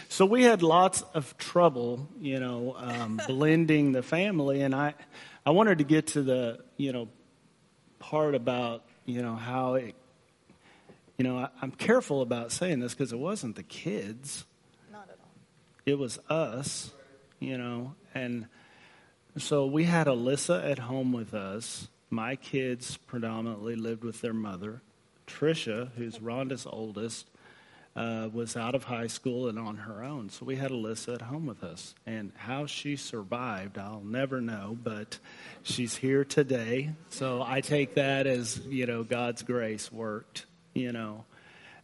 So 0.09 0.27
we 0.27 0.43
had 0.43 0.63
lots 0.63 1.03
of 1.15 1.37
trouble, 1.39 2.09
you 2.21 2.41
know, 2.41 2.75
um, 2.79 3.21
blending 3.27 3.93
the 3.93 4.03
family, 4.03 4.63
and 4.63 4.75
I, 4.75 4.95
I 5.45 5.51
wanted 5.51 5.79
to 5.79 5.85
get 5.85 6.09
to 6.09 6.23
the, 6.23 6.61
you 6.77 6.93
know, 6.93 7.09
part 7.99 8.35
about, 8.35 8.85
you 9.05 9.23
know, 9.23 9.37
how 9.37 9.75
it, 9.75 9.95
you 11.17 11.25
know, 11.25 11.39
I, 11.39 11.49
I'm 11.63 11.71
careful 11.71 12.23
about 12.23 12.53
saying 12.53 12.81
this 12.81 12.95
because 12.95 13.13
it 13.13 13.19
wasn't 13.19 13.57
the 13.57 13.63
kids. 13.63 14.45
Not 14.93 15.09
at 15.09 15.19
all. 15.21 15.31
It 15.85 15.99
was 15.99 16.19
us, 16.29 16.93
you 17.41 17.57
know, 17.57 17.95
and 18.15 18.47
so 19.39 19.67
we 19.67 19.85
had 19.85 20.07
Alyssa 20.07 20.69
at 20.69 20.79
home 20.79 21.13
with 21.13 21.35
us. 21.35 21.89
My 22.09 22.37
kids 22.37 22.97
predominantly 22.97 23.77
lived 23.77 24.03
with 24.03 24.23
their 24.23 24.33
mother. 24.33 24.81
Trisha, 25.27 25.91
who's 25.97 26.23
Ronda's 26.23 26.67
oldest, 26.67 27.29
uh, 27.97 28.29
was 28.31 28.57
out 28.57 28.75
of 28.75 28.85
high 28.85 29.07
school 29.07 29.49
and 29.49 29.59
on 29.59 29.77
her 29.77 30.05
own. 30.05 30.29
So 30.29 30.45
we 30.45 30.57
had 30.57 30.71
Alyssa 30.71 31.15
at 31.15 31.23
home 31.23 31.47
with 31.47 31.65
us. 31.65 31.95
And 32.05 32.31
how 32.37 32.67
she 32.67 32.97
survived, 32.97 33.79
I'll 33.79 34.03
never 34.05 34.41
know, 34.41 34.77
but 34.81 35.19
she's 35.63 35.97
here 35.97 36.25
today. 36.25 36.91
So 37.09 37.43
I 37.43 37.63
take 37.63 37.95
that 37.95 38.27
as, 38.27 38.59
you 38.67 38.85
know, 38.87 39.03
God's 39.03 39.43
grace 39.43 39.91
worked, 39.91 40.45
you 40.75 40.93
know. 40.93 41.25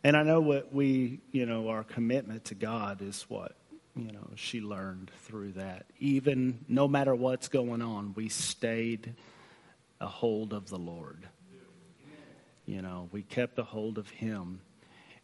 And 0.04 0.16
I 0.16 0.22
know 0.22 0.40
what 0.40 0.74
we, 0.74 1.20
you 1.30 1.46
know, 1.46 1.68
our 1.68 1.84
commitment 1.84 2.46
to 2.46 2.54
God 2.54 3.00
is 3.00 3.24
what, 3.28 3.54
you 3.96 4.12
know, 4.12 4.30
she 4.34 4.60
learned 4.60 5.10
through 5.22 5.52
that. 5.52 5.86
Even 5.98 6.64
no 6.68 6.88
matter 6.88 7.14
what's 7.14 7.48
going 7.48 7.80
on, 7.80 8.12
we 8.14 8.28
stayed 8.28 9.14
a 10.00 10.06
hold 10.06 10.52
of 10.52 10.68
the 10.68 10.78
Lord. 10.78 11.26
You 12.66 12.82
know, 12.82 13.08
we 13.12 13.22
kept 13.22 13.58
a 13.58 13.64
hold 13.64 13.96
of 13.96 14.08
Him 14.10 14.60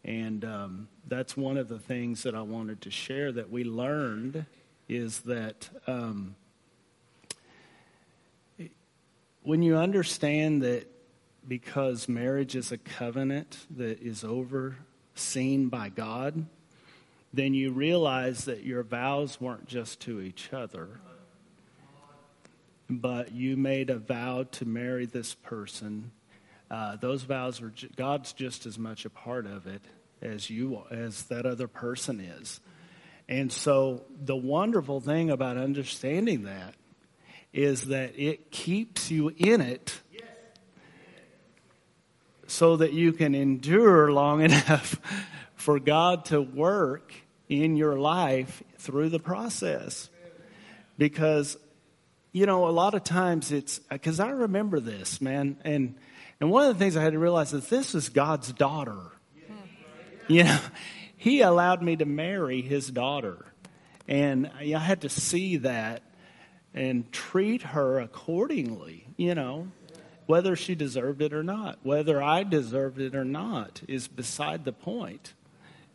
and 0.04 0.44
um, 0.44 0.88
that's 1.06 1.36
one 1.36 1.56
of 1.56 1.68
the 1.68 1.78
things 1.78 2.22
that 2.22 2.34
I 2.34 2.42
wanted 2.42 2.80
to 2.82 2.90
share 2.90 3.32
that 3.32 3.50
we 3.50 3.64
learned 3.64 4.46
is 4.88 5.20
that 5.20 5.68
um, 5.86 6.34
when 9.42 9.62
you 9.62 9.76
understand 9.76 10.62
that 10.62 10.90
because 11.46 12.08
marriage 12.08 12.54
is 12.54 12.70
a 12.72 12.78
covenant 12.78 13.66
that 13.76 14.00
is 14.00 14.22
overseen 14.22 15.68
by 15.68 15.88
God, 15.88 16.46
then 17.32 17.54
you 17.54 17.72
realize 17.72 18.44
that 18.44 18.64
your 18.64 18.82
vows 18.82 19.40
weren't 19.40 19.66
just 19.66 20.00
to 20.00 20.20
each 20.20 20.52
other, 20.52 21.00
but 22.88 23.32
you 23.32 23.56
made 23.56 23.90
a 23.90 23.98
vow 23.98 24.44
to 24.52 24.64
marry 24.64 25.06
this 25.06 25.34
person. 25.34 26.10
Uh, 26.70 26.96
those 26.96 27.22
vows 27.22 27.62
are 27.62 27.72
God's 27.96 28.32
just 28.32 28.66
as 28.66 28.78
much 28.78 29.04
a 29.04 29.10
part 29.10 29.46
of 29.46 29.66
it 29.66 29.82
as 30.20 30.50
you 30.50 30.82
as 30.90 31.24
that 31.24 31.46
other 31.46 31.68
person 31.68 32.20
is. 32.20 32.60
And 33.28 33.52
so 33.52 34.04
the 34.18 34.36
wonderful 34.36 35.00
thing 35.00 35.30
about 35.30 35.56
understanding 35.56 36.44
that 36.44 36.74
is 37.52 37.86
that 37.86 38.18
it 38.18 38.50
keeps 38.50 39.10
you 39.10 39.32
in 39.36 39.60
it 39.60 40.00
so 42.46 42.76
that 42.76 42.94
you 42.94 43.12
can 43.12 43.34
endure 43.34 44.10
long 44.10 44.40
enough 44.42 45.00
for 45.54 45.78
God 45.78 46.24
to 46.26 46.40
work 46.40 47.12
in 47.48 47.76
your 47.76 47.98
life 47.98 48.62
through 48.78 49.10
the 49.10 49.18
process. 49.18 50.08
Because, 50.96 51.56
you 52.32 52.46
know, 52.46 52.66
a 52.68 52.70
lot 52.70 52.94
of 52.94 53.04
times 53.04 53.52
it's 53.52 53.78
because 53.78 54.20
I 54.20 54.30
remember 54.30 54.80
this, 54.80 55.20
man. 55.20 55.58
And, 55.64 55.94
and 56.40 56.50
one 56.50 56.68
of 56.68 56.76
the 56.76 56.78
things 56.78 56.96
I 56.96 57.02
had 57.02 57.12
to 57.12 57.18
realize 57.18 57.52
is 57.52 57.68
this 57.68 57.94
is 57.94 58.08
God's 58.08 58.52
daughter. 58.52 59.12
You 60.28 60.44
know, 60.44 60.60
He 61.16 61.40
allowed 61.40 61.82
me 61.82 61.96
to 61.96 62.04
marry 62.04 62.60
His 62.60 62.88
daughter. 62.88 63.46
And 64.06 64.50
I 64.58 64.78
had 64.78 65.02
to 65.02 65.08
see 65.08 65.58
that 65.58 66.02
and 66.74 67.10
treat 67.12 67.62
her 67.62 67.98
accordingly, 67.98 69.06
you 69.16 69.34
know. 69.34 69.68
Whether 70.26 70.56
she 70.56 70.74
deserved 70.74 71.22
it 71.22 71.32
or 71.32 71.42
not, 71.42 71.78
whether 71.82 72.22
I 72.22 72.42
deserved 72.42 73.00
it 73.00 73.14
or 73.14 73.24
not, 73.24 73.80
is 73.88 74.08
beside 74.08 74.66
the 74.66 74.74
point, 74.74 75.32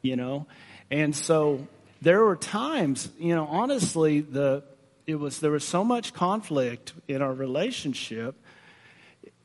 you 0.01 0.15
know. 0.15 0.47
And 0.89 1.15
so 1.15 1.67
there 2.01 2.25
were 2.25 2.35
times, 2.35 3.11
you 3.19 3.35
know, 3.35 3.45
honestly, 3.45 4.21
the 4.21 4.63
it 5.05 5.15
was 5.15 5.39
there 5.39 5.51
was 5.51 5.63
so 5.63 5.83
much 5.83 6.13
conflict 6.13 6.93
in 7.07 7.21
our 7.21 7.33
relationship. 7.33 8.35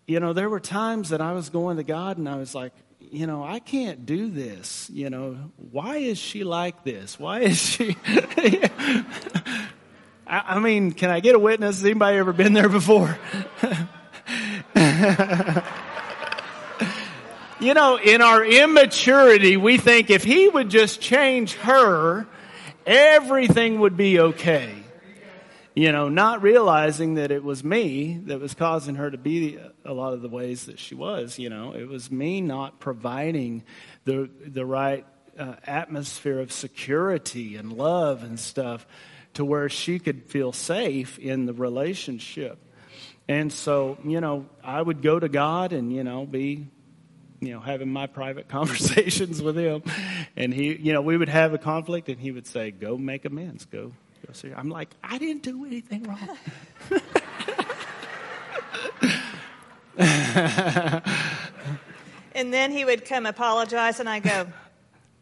You 0.08 0.18
know, 0.20 0.32
there 0.32 0.48
were 0.48 0.58
times 0.58 1.10
that 1.10 1.20
I 1.20 1.32
was 1.32 1.50
going 1.50 1.76
to 1.76 1.84
God 1.84 2.16
and 2.16 2.26
I 2.26 2.36
was 2.36 2.54
like, 2.54 2.72
you 2.98 3.26
know, 3.26 3.44
I 3.44 3.58
can't 3.58 4.06
do 4.06 4.30
this. 4.30 4.88
You 4.90 5.10
know, 5.10 5.36
why 5.70 5.98
is 5.98 6.16
she 6.16 6.44
like 6.44 6.82
this? 6.82 7.20
Why 7.20 7.40
is 7.40 7.58
she? 7.58 7.94
I 10.26 10.58
mean, 10.60 10.92
can 10.92 11.10
I 11.10 11.20
get 11.20 11.34
a 11.34 11.38
witness? 11.38 11.76
Has 11.76 11.84
anybody 11.84 12.16
ever 12.16 12.32
been 12.32 12.54
there 12.54 12.70
before? 12.70 13.18
you 17.60 17.74
know, 17.74 17.96
in 17.96 18.22
our 18.22 18.42
immaturity, 18.42 19.58
we 19.58 19.76
think 19.76 20.08
if 20.08 20.24
he 20.24 20.48
would 20.48 20.70
just 20.70 21.02
change 21.02 21.52
her, 21.56 22.26
everything 22.86 23.80
would 23.80 23.98
be 23.98 24.20
okay. 24.20 24.77
You 25.78 25.92
know, 25.92 26.08
not 26.08 26.42
realizing 26.42 27.14
that 27.14 27.30
it 27.30 27.44
was 27.44 27.62
me 27.62 28.20
that 28.24 28.40
was 28.40 28.52
causing 28.52 28.96
her 28.96 29.12
to 29.12 29.16
be 29.16 29.60
a 29.84 29.92
lot 29.92 30.12
of 30.12 30.22
the 30.22 30.28
ways 30.28 30.66
that 30.66 30.80
she 30.80 30.96
was. 30.96 31.38
You 31.38 31.50
know, 31.50 31.72
it 31.72 31.86
was 31.86 32.10
me 32.10 32.40
not 32.40 32.80
providing 32.80 33.62
the 34.04 34.28
the 34.44 34.66
right 34.66 35.06
uh, 35.38 35.54
atmosphere 35.62 36.40
of 36.40 36.50
security 36.50 37.54
and 37.54 37.72
love 37.72 38.24
and 38.24 38.40
stuff 38.40 38.88
to 39.34 39.44
where 39.44 39.68
she 39.68 40.00
could 40.00 40.24
feel 40.24 40.50
safe 40.52 41.16
in 41.16 41.46
the 41.46 41.52
relationship. 41.52 42.58
And 43.28 43.52
so, 43.52 43.98
you 44.02 44.20
know, 44.20 44.46
I 44.64 44.82
would 44.82 45.00
go 45.00 45.20
to 45.20 45.28
God 45.28 45.72
and, 45.72 45.92
you 45.92 46.02
know, 46.02 46.26
be, 46.26 46.66
you 47.38 47.52
know, 47.52 47.60
having 47.60 47.92
my 47.92 48.08
private 48.08 48.48
conversations 48.58 49.40
with 49.40 49.56
him. 49.56 49.84
And 50.34 50.52
he, 50.52 50.74
you 50.74 50.92
know, 50.92 51.02
we 51.02 51.16
would 51.16 51.28
have 51.28 51.54
a 51.54 51.58
conflict 51.58 52.08
and 52.08 52.18
he 52.18 52.32
would 52.32 52.48
say, 52.48 52.72
go 52.72 52.98
make 52.98 53.24
amends. 53.24 53.64
Go. 53.64 53.92
I'm 54.56 54.68
like, 54.68 54.88
I 55.02 55.18
didn't 55.18 55.42
do 55.42 55.64
anything 55.64 56.04
wrong. 56.04 56.28
and 62.34 62.52
then 62.52 62.70
he 62.70 62.84
would 62.84 63.04
come 63.04 63.26
apologize 63.26 64.00
and 64.00 64.08
I 64.08 64.20
go, 64.20 64.46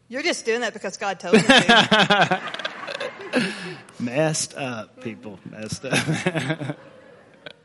you're 0.07 0.23
just 0.23 0.45
doing 0.45 0.61
that 0.61 0.73
because 0.73 0.97
God 0.97 1.19
told 1.19 1.35
you 1.35 1.41
to. 1.41 2.41
messed 3.99 4.55
up 4.55 5.01
people 5.01 5.39
messed 5.49 5.83
up 5.83 6.77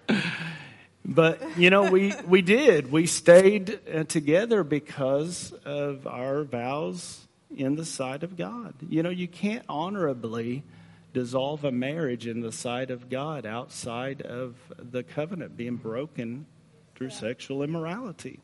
But 1.04 1.58
you 1.58 1.70
know, 1.70 1.90
we 1.90 2.14
we 2.26 2.42
did. 2.42 2.92
We 2.92 3.06
stayed 3.06 3.80
uh, 3.92 4.04
together 4.04 4.62
because 4.62 5.52
of 5.64 6.06
our 6.06 6.44
vows 6.44 7.26
in 7.54 7.74
the 7.74 7.84
sight 7.84 8.22
of 8.22 8.36
God. 8.36 8.74
You 8.88 9.02
know, 9.02 9.10
you 9.10 9.26
can't 9.26 9.64
honorably 9.68 10.62
dissolve 11.12 11.64
a 11.64 11.72
marriage 11.72 12.26
in 12.26 12.40
the 12.40 12.52
sight 12.52 12.90
of 12.90 13.08
God 13.08 13.44
outside 13.46 14.22
of 14.22 14.56
the 14.78 15.02
covenant 15.02 15.56
being 15.56 15.76
broken 15.76 16.46
through 16.94 17.10
sexual 17.10 17.62
immorality. 17.62 18.40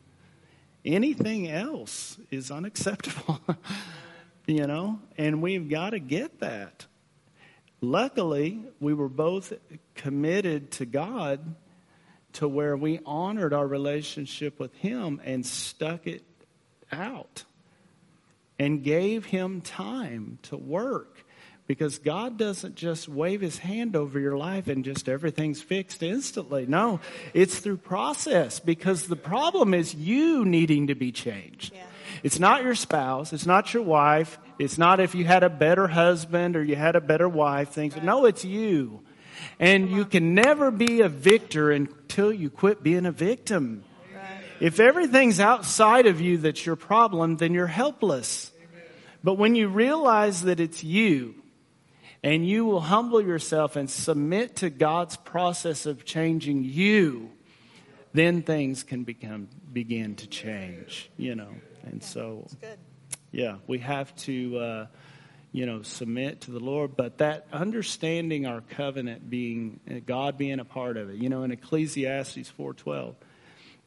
Anything 0.85 1.49
else 1.49 2.17
is 2.31 2.51
unacceptable. 2.51 3.39
you 4.47 4.65
know, 4.65 4.99
and 5.17 5.41
we've 5.41 5.69
got 5.69 5.91
to 5.91 5.99
get 5.99 6.39
that. 6.39 6.85
Luckily, 7.81 8.61
we 8.79 8.93
were 8.93 9.09
both 9.09 9.53
committed 9.95 10.71
to 10.71 10.85
God 10.85 11.55
to 12.33 12.47
where 12.47 12.75
we 12.75 12.99
honored 13.05 13.53
our 13.53 13.67
relationship 13.67 14.59
with 14.59 14.73
Him 14.75 15.21
and 15.23 15.45
stuck 15.45 16.07
it 16.07 16.23
out 16.91 17.43
and 18.57 18.83
gave 18.83 19.25
Him 19.25 19.61
time 19.61 20.39
to 20.43 20.57
work. 20.57 21.18
Because 21.69 21.99
God 21.99 22.39
doesn't 22.39 22.73
just 22.73 23.07
wave 23.07 23.41
His 23.41 23.59
hand 23.59 23.95
over 23.95 24.19
your 24.19 24.35
life 24.35 24.67
and 24.67 24.83
just 24.83 25.07
everything's 25.07 25.61
fixed 25.61 26.01
instantly. 26.01 26.65
No, 26.65 26.99
it's 27.35 27.59
through 27.59 27.77
process 27.77 28.59
because 28.59 29.05
the 29.05 29.15
problem 29.15 29.75
is 29.75 29.93
you 29.93 30.45
needing 30.45 30.87
to 30.87 30.95
be 30.95 31.11
changed. 31.11 31.71
Yeah. 31.71 31.83
It's 32.23 32.39
not 32.39 32.63
your 32.63 32.73
spouse, 32.73 33.33
it's 33.33 33.45
not 33.45 33.71
your 33.71 33.83
wife, 33.83 34.39
it's 34.57 34.79
not 34.79 34.99
if 34.99 35.13
you 35.13 35.25
had 35.25 35.43
a 35.43 35.49
better 35.49 35.87
husband 35.87 36.55
or 36.55 36.63
you 36.63 36.75
had 36.75 36.95
a 36.95 37.01
better 37.01 37.29
wife, 37.29 37.69
things. 37.69 37.95
No, 38.01 38.25
it's 38.25 38.43
you. 38.43 39.01
And 39.59 39.91
you 39.91 40.05
can 40.05 40.33
never 40.33 40.71
be 40.71 41.01
a 41.01 41.07
victor 41.07 41.69
until 41.69 42.33
you 42.33 42.49
quit 42.49 42.81
being 42.81 43.05
a 43.05 43.11
victim. 43.11 43.83
If 44.59 44.79
everything's 44.79 45.39
outside 45.39 46.07
of 46.07 46.19
you 46.19 46.39
that's 46.39 46.65
your 46.65 46.75
problem, 46.75 47.37
then 47.37 47.53
you're 47.53 47.67
helpless. 47.67 48.51
But 49.23 49.35
when 49.35 49.53
you 49.53 49.67
realize 49.67 50.41
that 50.41 50.59
it's 50.59 50.83
you, 50.83 51.35
and 52.23 52.47
you 52.47 52.65
will 52.65 52.81
humble 52.81 53.21
yourself 53.21 53.75
and 53.75 53.89
submit 53.89 54.57
to 54.57 54.69
God's 54.69 55.17
process 55.17 55.85
of 55.85 56.05
changing 56.05 56.63
you, 56.63 57.31
then 58.13 58.41
things 58.41 58.83
can 58.83 59.03
become 59.03 59.47
begin 59.71 60.15
to 60.15 60.27
change, 60.27 61.09
you 61.17 61.35
know. 61.35 61.53
And 61.83 62.03
so, 62.03 62.47
yeah, 63.31 63.57
we 63.67 63.79
have 63.79 64.15
to. 64.17 64.57
Uh, 64.57 64.85
you 65.51 65.65
know, 65.65 65.81
submit 65.81 66.41
to 66.41 66.51
the 66.51 66.59
Lord, 66.59 66.95
but 66.95 67.17
that 67.17 67.47
understanding 67.51 68.45
our 68.45 68.61
covenant 68.61 69.29
being 69.29 69.79
God 70.05 70.37
being 70.37 70.59
a 70.59 70.65
part 70.65 70.95
of 70.95 71.09
it. 71.09 71.15
You 71.15 71.29
know, 71.29 71.43
in 71.43 71.51
Ecclesiastes 71.51 72.51
4:12, 72.51 73.15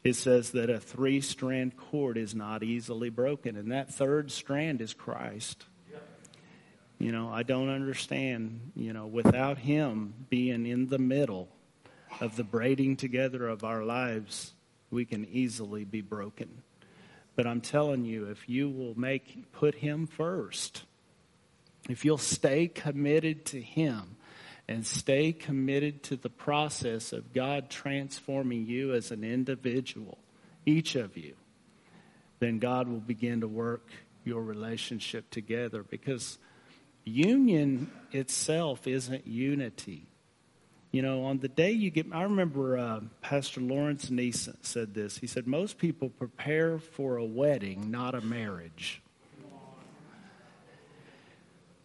it 0.02 0.14
says 0.14 0.50
that 0.50 0.70
a 0.70 0.80
three-strand 0.80 1.76
cord 1.76 2.18
is 2.18 2.34
not 2.34 2.64
easily 2.64 3.10
broken, 3.10 3.56
and 3.56 3.70
that 3.70 3.94
third 3.94 4.32
strand 4.32 4.80
is 4.80 4.92
Christ. 4.92 5.66
You 7.02 7.10
know, 7.10 7.30
I 7.30 7.42
don't 7.42 7.68
understand, 7.68 8.70
you 8.76 8.92
know, 8.92 9.08
without 9.08 9.58
him 9.58 10.14
being 10.30 10.66
in 10.66 10.86
the 10.86 11.00
middle 11.00 11.48
of 12.20 12.36
the 12.36 12.44
braiding 12.44 12.94
together 12.94 13.48
of 13.48 13.64
our 13.64 13.82
lives, 13.82 14.52
we 14.88 15.04
can 15.04 15.24
easily 15.24 15.84
be 15.84 16.00
broken. 16.00 16.62
But 17.34 17.48
I'm 17.48 17.60
telling 17.60 18.04
you, 18.04 18.26
if 18.26 18.48
you 18.48 18.70
will 18.70 18.96
make 18.96 19.50
put 19.50 19.74
him 19.74 20.06
first, 20.06 20.84
if 21.88 22.04
you'll 22.04 22.18
stay 22.18 22.68
committed 22.68 23.46
to 23.46 23.60
Him 23.60 24.14
and 24.68 24.86
stay 24.86 25.32
committed 25.32 26.04
to 26.04 26.16
the 26.16 26.30
process 26.30 27.12
of 27.12 27.32
God 27.32 27.68
transforming 27.68 28.66
you 28.66 28.94
as 28.94 29.10
an 29.10 29.24
individual, 29.24 30.18
each 30.64 30.94
of 30.94 31.16
you, 31.16 31.34
then 32.38 32.60
God 32.60 32.86
will 32.86 33.00
begin 33.00 33.40
to 33.40 33.48
work 33.48 33.90
your 34.24 34.40
relationship 34.44 35.28
together 35.30 35.82
because 35.82 36.38
union 37.04 37.90
itself 38.12 38.86
isn't 38.86 39.26
unity. 39.26 40.06
You 40.90 41.00
know, 41.00 41.24
on 41.24 41.38
the 41.38 41.48
day 41.48 41.70
you 41.70 41.90
get, 41.90 42.06
I 42.12 42.24
remember 42.24 42.76
uh, 42.76 43.00
Pastor 43.22 43.62
Lawrence 43.62 44.10
Neeson 44.10 44.56
said 44.60 44.92
this. 44.92 45.16
He 45.16 45.26
said, 45.26 45.46
Most 45.46 45.78
people 45.78 46.10
prepare 46.10 46.78
for 46.78 47.16
a 47.16 47.24
wedding, 47.24 47.90
not 47.90 48.14
a 48.14 48.20
marriage. 48.20 49.00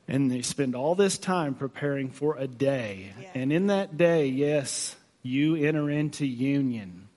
And 0.10 0.32
they 0.32 0.42
spend 0.42 0.74
all 0.76 0.96
this 0.96 1.18
time 1.18 1.54
preparing 1.54 2.12
for 2.12 2.38
a 2.38 2.48
day. 2.48 3.14
Yeah. 3.20 3.30
And 3.36 3.52
in 3.52 3.68
that 3.68 3.98
day, 3.98 4.28
yes, 4.28 4.96
you 5.22 5.56
enter 5.56 5.90
into 5.90 6.26
union. 6.26 7.10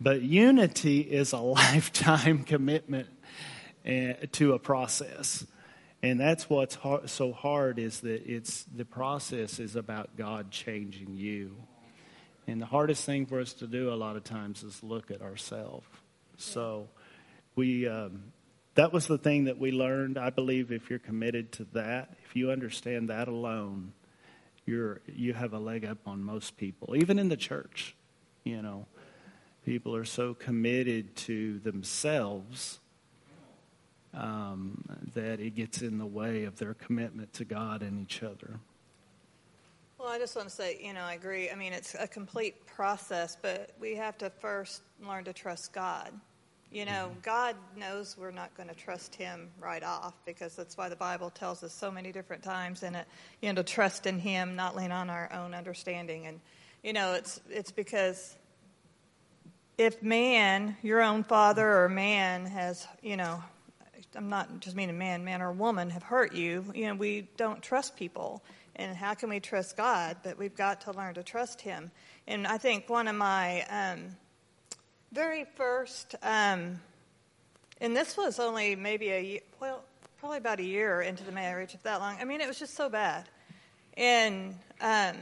But 0.00 0.22
unity 0.22 1.00
is 1.00 1.32
a 1.32 1.38
lifetime 1.38 2.44
commitment 2.44 3.08
uh, 3.86 4.14
to 4.32 4.52
a 4.52 4.58
process. 4.58 5.46
And 6.02 6.20
that's 6.20 6.48
what's 6.48 6.76
hard, 6.76 7.10
so 7.10 7.32
hard 7.32 7.78
is 7.78 8.00
that 8.00 8.22
it's 8.24 8.64
the 8.64 8.84
process 8.84 9.58
is 9.58 9.74
about 9.74 10.16
God 10.16 10.50
changing 10.50 11.16
you. 11.16 11.56
And 12.46 12.60
the 12.60 12.66
hardest 12.66 13.04
thing 13.04 13.26
for 13.26 13.40
us 13.40 13.52
to 13.54 13.66
do 13.66 13.92
a 13.92 13.96
lot 13.96 14.16
of 14.16 14.24
times 14.24 14.62
is 14.62 14.82
look 14.82 15.10
at 15.10 15.22
ourselves. 15.22 15.86
So 16.36 16.88
we 17.56 17.88
um, 17.88 18.32
that 18.76 18.92
was 18.92 19.08
the 19.08 19.18
thing 19.18 19.44
that 19.44 19.58
we 19.58 19.72
learned. 19.72 20.18
I 20.18 20.30
believe 20.30 20.70
if 20.70 20.88
you're 20.88 21.00
committed 21.00 21.50
to 21.52 21.64
that, 21.72 22.16
if 22.24 22.36
you 22.36 22.52
understand 22.52 23.10
that 23.10 23.26
alone, 23.26 23.92
you're 24.66 25.00
you 25.06 25.34
have 25.34 25.52
a 25.52 25.58
leg 25.58 25.84
up 25.84 25.98
on 26.06 26.22
most 26.22 26.56
people, 26.56 26.94
even 26.96 27.18
in 27.18 27.28
the 27.28 27.36
church. 27.36 27.96
You 28.44 28.62
know, 28.62 28.86
people 29.66 29.96
are 29.96 30.04
so 30.04 30.32
committed 30.32 31.16
to 31.16 31.58
themselves 31.58 32.78
um, 34.18 34.84
that 35.14 35.40
it 35.40 35.54
gets 35.54 35.82
in 35.82 35.98
the 35.98 36.06
way 36.06 36.44
of 36.44 36.58
their 36.58 36.74
commitment 36.74 37.32
to 37.34 37.44
God 37.44 37.82
and 37.82 38.00
each 38.00 38.22
other. 38.22 38.58
Well, 39.98 40.08
I 40.08 40.18
just 40.18 40.36
want 40.36 40.48
to 40.48 40.54
say, 40.54 40.78
you 40.82 40.92
know, 40.92 41.02
I 41.02 41.14
agree. 41.14 41.50
I 41.50 41.54
mean, 41.54 41.72
it's 41.72 41.96
a 41.98 42.06
complete 42.06 42.66
process, 42.66 43.36
but 43.40 43.70
we 43.80 43.96
have 43.96 44.16
to 44.18 44.30
first 44.30 44.82
learn 45.04 45.24
to 45.24 45.32
trust 45.32 45.72
God. 45.72 46.12
You 46.70 46.84
know, 46.84 47.08
mm-hmm. 47.10 47.20
God 47.22 47.56
knows 47.76 48.16
we're 48.18 48.30
not 48.30 48.54
going 48.56 48.68
to 48.68 48.74
trust 48.74 49.14
Him 49.14 49.48
right 49.60 49.82
off 49.82 50.14
because 50.26 50.54
that's 50.54 50.76
why 50.76 50.88
the 50.88 50.96
Bible 50.96 51.30
tells 51.30 51.64
us 51.64 51.72
so 51.72 51.90
many 51.90 52.12
different 52.12 52.42
times 52.42 52.82
in 52.82 52.94
it, 52.94 53.06
you 53.40 53.48
know, 53.48 53.54
to 53.56 53.62
trust 53.62 54.06
in 54.06 54.18
Him, 54.18 54.54
not 54.54 54.76
lean 54.76 54.92
on 54.92 55.08
our 55.08 55.32
own 55.32 55.54
understanding. 55.54 56.26
And, 56.26 56.40
you 56.84 56.92
know, 56.92 57.14
it's, 57.14 57.40
it's 57.48 57.72
because 57.72 58.36
if 59.78 60.02
man, 60.02 60.76
your 60.82 61.00
own 61.02 61.24
father 61.24 61.82
or 61.82 61.88
man 61.88 62.44
has, 62.46 62.86
you 63.02 63.16
know, 63.16 63.42
I'm 64.16 64.28
not 64.28 64.60
just 64.60 64.76
meaning 64.76 64.98
man, 64.98 65.24
man 65.24 65.42
or 65.42 65.52
woman 65.52 65.90
have 65.90 66.02
hurt 66.02 66.34
you, 66.34 66.64
you 66.74 66.86
know, 66.86 66.94
we 66.94 67.28
don't 67.36 67.62
trust 67.62 67.96
people. 67.96 68.42
And 68.76 68.96
how 68.96 69.14
can 69.14 69.28
we 69.28 69.40
trust 69.40 69.76
God? 69.76 70.18
But 70.22 70.38
we've 70.38 70.54
got 70.54 70.82
to 70.82 70.92
learn 70.92 71.14
to 71.14 71.22
trust 71.22 71.60
Him. 71.60 71.90
And 72.26 72.46
I 72.46 72.58
think 72.58 72.88
one 72.88 73.08
of 73.08 73.16
my 73.16 73.62
um, 73.68 74.16
very 75.12 75.44
first, 75.56 76.14
um, 76.22 76.80
and 77.80 77.96
this 77.96 78.16
was 78.16 78.38
only 78.38 78.76
maybe 78.76 79.10
a 79.10 79.42
well, 79.60 79.82
probably 80.20 80.38
about 80.38 80.60
a 80.60 80.64
year 80.64 81.00
into 81.00 81.24
the 81.24 81.32
marriage, 81.32 81.74
if 81.74 81.82
that 81.82 82.00
long. 82.00 82.16
I 82.20 82.24
mean, 82.24 82.40
it 82.40 82.48
was 82.48 82.58
just 82.58 82.74
so 82.74 82.88
bad. 82.88 83.28
And 83.96 84.56
um, 84.80 85.16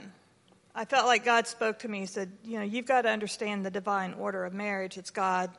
I 0.75 0.85
felt 0.85 1.07
like 1.07 1.25
God 1.25 1.47
spoke 1.47 1.79
to 1.81 1.89
me. 1.89 2.01
He 2.01 2.07
said, 2.07 2.31
You 2.45 2.59
know, 2.59 2.65
you've 2.65 2.87
got 2.87 3.03
to 3.03 3.09
understand 3.09 3.65
the 3.65 3.71
divine 3.71 4.15
order 4.15 4.45
of 4.45 4.53
marriage. 4.53 4.99
It's 4.99 5.11
God, 5.11 5.51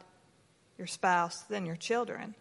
your 0.77 0.87
spouse, 0.87 1.41
then 1.49 1.65
your 1.65 1.75
children. 1.75 2.35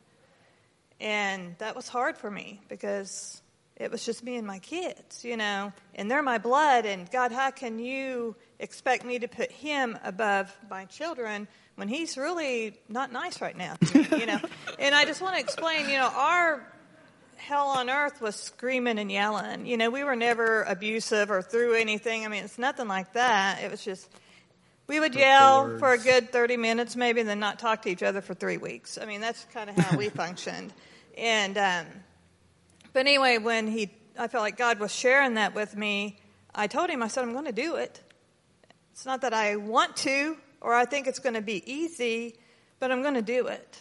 And 1.01 1.57
that 1.59 1.76
was 1.76 1.88
hard 1.88 2.16
for 2.16 2.30
me 2.30 2.61
because 2.68 3.42
it 3.76 3.90
was 3.90 4.05
just 4.05 4.24
me 4.24 4.36
and 4.36 4.47
my 4.47 4.59
kids, 4.59 5.24
you 5.24 5.36
know, 5.36 5.72
and 5.94 6.11
they're 6.11 6.22
my 6.22 6.38
blood. 6.38 6.86
And 6.86 7.11
God, 7.11 7.32
how 7.32 7.51
can 7.51 7.78
you 7.78 8.34
expect 8.59 9.05
me 9.05 9.18
to 9.18 9.28
put 9.28 9.51
him 9.53 9.99
above 10.03 10.57
my 10.70 10.86
children 10.86 11.47
when 11.74 11.88
he's 11.88 12.16
really 12.16 12.78
not 12.88 13.12
nice 13.12 13.42
right 13.42 13.57
now, 13.57 13.76
you 13.92 14.24
know? 14.24 14.40
and 14.78 14.94
I 14.94 15.05
just 15.05 15.20
want 15.20 15.34
to 15.34 15.40
explain, 15.40 15.90
you 15.90 15.97
know, 15.97 16.11
our 16.14 16.66
hell 17.36 17.68
on 17.68 17.90
earth 17.90 18.22
was 18.22 18.34
screaming 18.34 18.99
and 18.99 19.12
yelling. 19.12 19.66
You 19.66 19.76
know, 19.76 19.90
we 19.90 20.05
were 20.05 20.16
never 20.16 20.62
abusive 20.62 21.30
or 21.30 21.42
through 21.42 21.74
anything. 21.74 22.24
I 22.24 22.28
mean, 22.28 22.44
it's 22.44 22.59
nothing 22.59 22.88
like 22.88 23.12
that. 23.12 23.62
It 23.62 23.70
was 23.70 23.84
just 23.84 24.09
we 24.87 25.01
would 25.01 25.14
yell 25.14 25.78
for 25.78 25.93
a 25.93 25.99
good 25.99 26.30
30 26.30 26.57
minutes, 26.57 26.95
maybe, 26.95 27.20
and 27.20 27.28
then 27.28 27.41
not 27.41 27.59
talk 27.59 27.82
to 27.82 27.89
each 27.89 28.03
other 28.03 28.20
for 28.20 28.34
three 28.34 28.57
weeks. 28.57 28.99
I 29.01 29.05
mean, 29.05 29.20
that's 29.20 29.45
kind 29.53 29.68
of 29.68 29.76
how 29.76 29.97
we 29.97 30.09
functioned. 30.11 30.72
And, 31.18 31.59
um, 31.59 31.87
but 32.93 33.01
anyway, 33.01 33.39
when 33.39 33.66
he, 33.66 33.91
I 34.18 34.28
felt 34.28 34.43
like 34.43 34.57
God 34.57 34.78
was 34.78 34.95
sharing 34.95 35.34
that 35.34 35.55
with 35.55 35.76
me, 35.76 36.18
I 36.55 36.68
told 36.68 36.89
him, 36.89 37.03
I 37.03 37.09
said, 37.09 37.24
I'm 37.24 37.32
going 37.32 37.47
to 37.47 37.53
do 37.53 37.76
it. 37.76 38.01
It's 38.93 39.05
not 39.05 39.22
that 39.22 39.34
I 39.34 39.57
want 39.57 39.97
to 39.99 40.37
or 40.61 40.74
I 40.74 40.84
think 40.84 41.07
it's 41.07 41.18
going 41.18 41.34
to 41.34 41.43
be 41.43 41.62
easy, 41.70 42.37
but 42.80 42.91
I'm 42.91 43.03
going 43.03 43.14
to 43.14 43.22
do 43.22 43.49
it. 43.49 43.78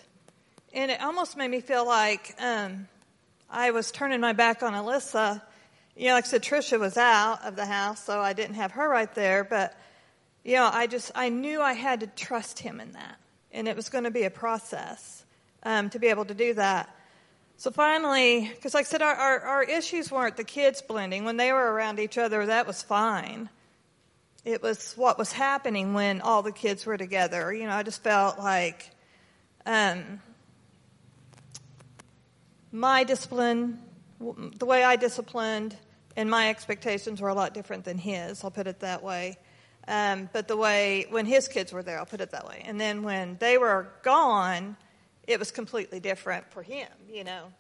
And 0.74 0.92
it 0.92 1.02
almost 1.02 1.38
made 1.38 1.50
me 1.50 1.62
feel 1.62 1.86
like 1.86 2.36
um, 2.40 2.88
I 3.50 3.72
was 3.72 3.92
turning 3.92 4.20
my 4.20 4.34
back 4.34 4.62
on 4.62 4.74
Alyssa. 4.74 5.42
You 5.96 6.08
know, 6.08 6.14
like 6.14 6.26
I 6.26 6.28
said, 6.28 6.44
Trisha 6.44 6.80
was 6.80 6.98
out 6.98 7.46
of 7.46 7.56
the 7.56 7.66
house, 7.66 8.04
so 8.04 8.20
I 8.20 8.34
didn't 8.34 8.56
have 8.56 8.72
her 8.72 8.90
right 8.90 9.14
there, 9.16 9.44
but 9.44 9.78
you 10.46 10.56
know, 10.56 10.70
I 10.72 10.86
just, 10.86 11.12
I 11.16 11.30
knew 11.30 11.60
I 11.60 11.74
had 11.74 12.02
to 12.02 12.08
trust 12.08 12.60
him 12.60 12.80
in 12.80 12.92
that. 12.92 13.18
And 13.52 13.68
it 13.68 13.76
was 13.76 13.90
going 13.90 14.04
to 14.04 14.12
be 14.12 14.24
a 14.24 14.30
process 14.30 15.26
um, 15.64 15.90
to 15.90 16.00
be 16.00 16.08
able 16.08 16.26
to 16.26 16.36
do 16.36 16.54
that. 16.54 16.96
So 17.58 17.72
finally, 17.72 18.52
because 18.54 18.76
like 18.76 18.86
I 18.86 18.90
said, 18.90 19.02
our, 19.02 19.16
our, 19.16 19.40
our, 19.40 19.64
issues 19.64 20.12
weren't 20.12 20.38
the 20.38 20.44
kids 20.44 20.82
blending. 20.82 21.26
When 21.26 21.38
they 21.38 21.52
were 21.52 21.74
around 21.74 22.00
each 22.00 22.18
other, 22.18 22.46
that 22.46 22.68
was 22.68 22.84
fine. 22.84 23.50
It 24.44 24.62
was 24.62 24.94
what 24.94 25.18
was 25.18 25.32
happening 25.32 25.94
when 25.94 26.22
all 26.22 26.44
the 26.44 26.52
kids 26.52 26.86
were 26.86 26.98
together. 26.98 27.52
You 27.52 27.66
know, 27.66 27.74
I 27.74 27.82
just 27.82 28.04
felt 28.04 28.38
like 28.38 28.92
um, 29.66 30.22
my 32.72 33.04
discipline, 33.04 33.80
the 34.20 34.66
way 34.66 34.84
I 34.84 34.98
disciplined, 34.98 35.76
and 36.16 36.30
my 36.30 36.50
expectations 36.50 37.20
were 37.20 37.30
a 37.30 37.34
lot 37.34 37.54
different 37.54 37.86
than 37.86 37.98
his. 37.98 38.44
I'll 38.44 38.52
put 38.52 38.68
it 38.68 38.82
that 38.82 39.02
way. 39.02 39.38
Um, 39.88 40.30
but 40.34 40.48
the 40.48 40.58
way, 40.58 41.06
when 41.10 41.26
his 41.26 41.48
kids 41.48 41.72
were 41.72 41.84
there, 41.84 42.00
I'll 42.00 42.06
put 42.06 42.22
it 42.22 42.32
that 42.32 42.48
way. 42.48 42.64
And 42.66 42.82
then 42.82 43.04
when 43.04 43.38
they 43.40 43.58
were 43.58 43.88
gone, 44.02 44.78
it 45.28 45.40
was 45.40 45.52
completely 45.52 46.00
different 46.00 46.50
for 46.52 46.64
him, 46.64 46.88
you 47.10 47.24
know. 47.24 47.52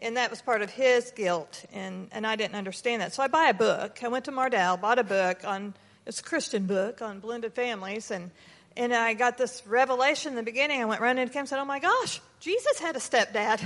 And 0.00 0.16
that 0.16 0.30
was 0.30 0.40
part 0.40 0.62
of 0.62 0.70
his 0.70 1.10
guilt, 1.10 1.64
and, 1.72 2.08
and 2.12 2.26
I 2.26 2.36
didn't 2.36 2.54
understand 2.54 3.02
that. 3.02 3.12
So 3.14 3.22
I 3.22 3.28
buy 3.28 3.48
a 3.48 3.54
book. 3.54 3.98
I 4.02 4.08
went 4.08 4.26
to 4.26 4.32
Mardel, 4.32 4.80
bought 4.80 4.98
a 4.98 5.04
book 5.04 5.44
on, 5.44 5.74
it's 6.06 6.20
a 6.20 6.22
Christian 6.22 6.66
book 6.66 7.02
on 7.02 7.18
blended 7.18 7.52
families, 7.52 8.12
and, 8.12 8.30
and 8.76 8.94
I 8.94 9.14
got 9.14 9.38
this 9.38 9.62
revelation 9.66 10.30
in 10.30 10.36
the 10.36 10.44
beginning. 10.44 10.80
I 10.80 10.84
went 10.84 11.00
running 11.00 11.26
to 11.26 11.32
camp 11.32 11.42
and 11.42 11.48
said, 11.48 11.58
Oh 11.58 11.64
my 11.64 11.80
gosh, 11.80 12.20
Jesus 12.38 12.78
had 12.78 12.94
a 12.94 13.00
stepdad. 13.00 13.60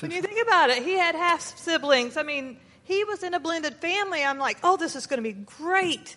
when 0.00 0.12
you 0.12 0.22
think 0.22 0.40
about 0.40 0.70
it, 0.70 0.84
he 0.84 0.94
had 0.94 1.16
half 1.16 1.40
siblings. 1.58 2.16
I 2.16 2.22
mean, 2.22 2.58
he 2.84 3.02
was 3.02 3.24
in 3.24 3.34
a 3.34 3.40
blended 3.40 3.74
family. 3.76 4.22
I'm 4.22 4.38
like, 4.38 4.58
Oh, 4.62 4.76
this 4.76 4.94
is 4.94 5.08
going 5.08 5.18
to 5.18 5.28
be 5.28 5.32
great. 5.32 6.14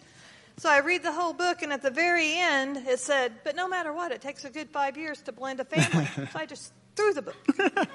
So 0.59 0.69
I 0.69 0.79
read 0.79 1.03
the 1.03 1.11
whole 1.11 1.33
book, 1.33 1.61
and 1.61 1.71
at 1.71 1.83
the 1.83 1.91
very 1.91 2.33
end, 2.35 2.77
it 2.87 2.99
said, 2.99 3.31
But 3.43 3.55
no 3.55 3.67
matter 3.67 3.93
what, 3.93 4.11
it 4.11 4.21
takes 4.21 4.43
a 4.43 4.49
good 4.49 4.69
five 4.71 4.97
years 4.97 5.21
to 5.23 5.31
blend 5.31 5.59
a 5.59 5.65
family. 5.65 6.05
so 6.15 6.39
I 6.39 6.47
just 6.47 6.73
threw 6.95 7.13
the 7.13 7.21
book. 7.21 7.35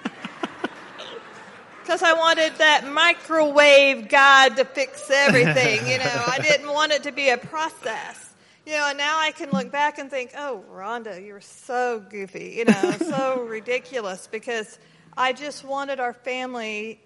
Because 1.83 2.05
I 2.05 2.13
wanted 2.13 2.53
that 2.59 2.87
microwave 2.89 4.09
God 4.09 4.57
to 4.57 4.65
fix 4.65 5.11
everything. 5.11 5.85
You 5.89 5.99
know, 5.99 6.25
I 6.29 6.39
didn't 6.39 6.73
want 6.73 6.93
it 6.93 7.03
to 7.03 7.13
be 7.13 7.31
a 7.31 7.37
process. 7.37 8.33
You 8.65 8.75
know, 8.75 8.87
and 8.91 8.97
now 8.97 9.19
I 9.19 9.33
can 9.33 9.51
look 9.51 9.73
back 9.73 9.99
and 9.99 10.09
think, 10.09 10.31
oh, 10.39 10.63
Ronda, 10.69 11.21
you're 11.21 11.41
so 11.41 11.99
goofy, 11.99 12.55
you 12.59 12.67
know, 12.67 12.93
so 12.99 13.43
ridiculous 13.43 14.29
because 14.31 14.79
I 15.17 15.33
just 15.33 15.65
wanted 15.65 15.99
our 15.99 16.13
family 16.13 17.01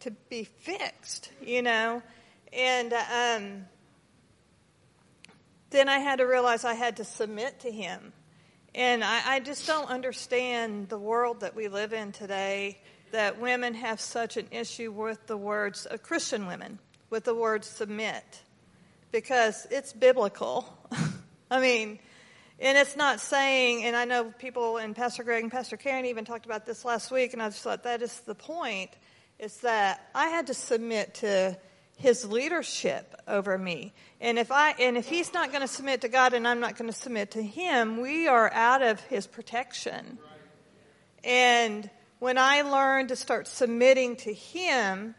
to 0.00 0.10
be 0.30 0.44
fixed, 0.44 1.30
you 1.44 1.60
know. 1.60 2.02
And 2.54 2.94
um, 2.94 3.66
then 5.72 5.88
I 5.88 5.98
had 5.98 6.16
to 6.16 6.24
realize 6.24 6.64
I 6.64 6.74
had 6.74 6.98
to 6.98 7.04
submit 7.04 7.60
to 7.60 7.70
Him. 7.70 8.12
And 8.74 9.02
I, 9.04 9.34
I 9.34 9.40
just 9.40 9.66
don't 9.66 9.88
understand 9.88 10.88
the 10.88 10.98
world 10.98 11.40
that 11.40 11.54
we 11.54 11.68
live 11.68 11.92
in 11.92 12.12
today 12.12 12.78
that 13.10 13.38
women 13.40 13.74
have 13.74 14.00
such 14.00 14.36
an 14.36 14.46
issue 14.50 14.90
with 14.90 15.26
the 15.26 15.36
words, 15.36 15.86
uh, 15.90 15.98
Christian 15.98 16.46
women, 16.46 16.78
with 17.10 17.24
the 17.24 17.34
word 17.34 17.64
submit, 17.64 18.42
because 19.10 19.66
it's 19.70 19.92
biblical. 19.92 20.66
I 21.50 21.60
mean, 21.60 21.98
and 22.58 22.78
it's 22.78 22.96
not 22.96 23.20
saying, 23.20 23.84
and 23.84 23.94
I 23.94 24.06
know 24.06 24.32
people, 24.38 24.78
and 24.78 24.96
Pastor 24.96 25.22
Greg 25.22 25.42
and 25.42 25.52
Pastor 25.52 25.76
Karen 25.76 26.06
even 26.06 26.24
talked 26.24 26.46
about 26.46 26.64
this 26.64 26.84
last 26.84 27.10
week, 27.10 27.34
and 27.34 27.42
I 27.42 27.48
just 27.50 27.62
thought 27.62 27.82
that 27.82 28.00
is 28.00 28.20
the 28.20 28.34
point, 28.34 28.90
is 29.38 29.58
that 29.58 30.08
I 30.14 30.28
had 30.28 30.46
to 30.46 30.54
submit 30.54 31.14
to 31.16 31.58
his 32.02 32.24
leadership 32.24 33.14
over 33.28 33.56
me. 33.56 33.92
And 34.20 34.36
if 34.36 34.50
I 34.50 34.72
and 34.72 34.98
if 34.98 35.08
he's 35.08 35.32
not 35.32 35.50
going 35.50 35.62
to 35.62 35.68
submit 35.68 36.00
to 36.00 36.08
God 36.08 36.34
and 36.34 36.46
I'm 36.46 36.58
not 36.58 36.76
going 36.76 36.90
to 36.90 36.96
submit 36.96 37.30
to 37.32 37.42
him, 37.42 38.00
we 38.00 38.26
are 38.26 38.52
out 38.52 38.82
of 38.82 39.00
his 39.02 39.28
protection. 39.28 40.18
And 41.22 41.88
when 42.18 42.38
I 42.38 42.62
learned 42.62 43.10
to 43.10 43.16
start 43.16 43.46
submitting 43.46 44.16
to 44.16 44.34
him, 44.34 45.14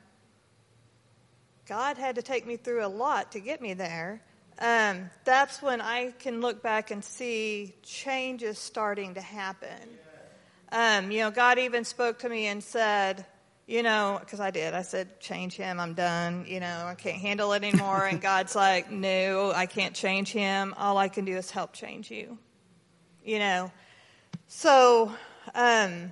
God 1.67 1.97
had 1.97 2.15
to 2.15 2.21
take 2.21 2.45
me 2.45 2.57
through 2.57 2.85
a 2.85 2.87
lot 2.87 3.31
to 3.31 3.39
get 3.39 3.61
me 3.61 3.73
there. 3.73 4.21
Um, 4.59 5.09
that's 5.23 5.61
when 5.61 5.79
I 5.79 6.11
can 6.19 6.41
look 6.41 6.61
back 6.61 6.91
and 6.91 7.03
see 7.03 7.73
changes 7.81 8.59
starting 8.59 9.13
to 9.13 9.21
happen. 9.21 9.89
Um, 10.69 11.11
you 11.11 11.19
know, 11.19 11.31
God 11.31 11.59
even 11.59 11.85
spoke 11.85 12.19
to 12.19 12.29
me 12.29 12.47
and 12.47 12.61
said, 12.61 13.25
you 13.65 13.81
know, 13.81 14.17
because 14.19 14.39
I 14.39 14.51
did. 14.51 14.73
I 14.73 14.81
said, 14.81 15.19
change 15.19 15.55
him. 15.55 15.79
I'm 15.79 15.93
done. 15.93 16.45
You 16.47 16.59
know, 16.59 16.85
I 16.87 16.95
can't 16.95 17.17
handle 17.17 17.53
it 17.53 17.63
anymore. 17.63 18.05
And 18.05 18.21
God's 18.21 18.55
like, 18.55 18.91
no, 18.91 19.51
I 19.53 19.65
can't 19.65 19.95
change 19.95 20.31
him. 20.31 20.73
All 20.77 20.97
I 20.97 21.07
can 21.07 21.25
do 21.25 21.37
is 21.37 21.49
help 21.49 21.73
change 21.73 22.11
you. 22.11 22.37
You 23.23 23.39
know, 23.39 23.71
so 24.47 25.13
um, 25.55 26.11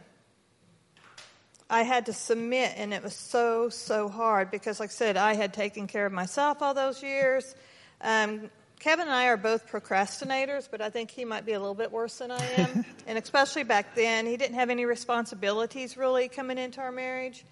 I 1.70 1.84
had 1.84 2.06
to 2.06 2.14
submit, 2.14 2.74
and 2.78 2.94
it 2.94 3.04
was 3.04 3.16
so, 3.16 3.68
so 3.70 4.08
hard 4.08 4.50
because, 4.50 4.80
like 4.80 4.90
I 4.90 4.94
said, 4.94 5.18
I 5.18 5.34
had 5.34 5.54
taken 5.54 5.88
care 5.88 6.06
of 6.06 6.14
myself 6.14 6.62
all 6.62 6.74
those 6.74 7.04
years. 7.04 7.54
Um, 8.00 8.50
Kevin 8.82 9.06
and 9.06 9.16
I 9.16 9.28
are 9.28 9.38
both 9.38 9.70
procrastinators, 9.70 10.68
but 10.70 10.82
I 10.82 10.90
think 10.90 11.12
he 11.12 11.24
might 11.24 11.46
be 11.46 11.52
a 11.52 11.60
little 11.60 11.76
bit 11.76 11.92
worse 11.92 12.18
than 12.18 12.32
I 12.32 12.44
am. 12.58 12.84
and 13.08 13.16
especially 13.16 13.62
back 13.62 13.94
then, 13.94 14.26
he 14.26 14.38
didn't 14.38 14.56
have 14.56 14.72
any 14.72 14.86
responsibilities 14.86 15.98
really 15.98 16.28
coming 16.28 16.58
into 16.58 16.82
our 16.82 16.92
marriage. 16.92 17.46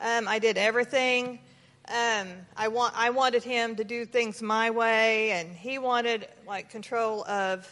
Um, 0.00 0.28
I 0.28 0.38
did 0.38 0.56
everything. 0.56 1.40
Um, 1.88 2.28
I 2.56 2.68
want 2.68 2.94
I 2.96 3.10
wanted 3.10 3.42
him 3.42 3.74
to 3.76 3.84
do 3.84 4.06
things 4.06 4.40
my 4.40 4.70
way, 4.70 5.32
and 5.32 5.56
he 5.56 5.78
wanted 5.78 6.28
like 6.46 6.70
control 6.70 7.24
of 7.26 7.68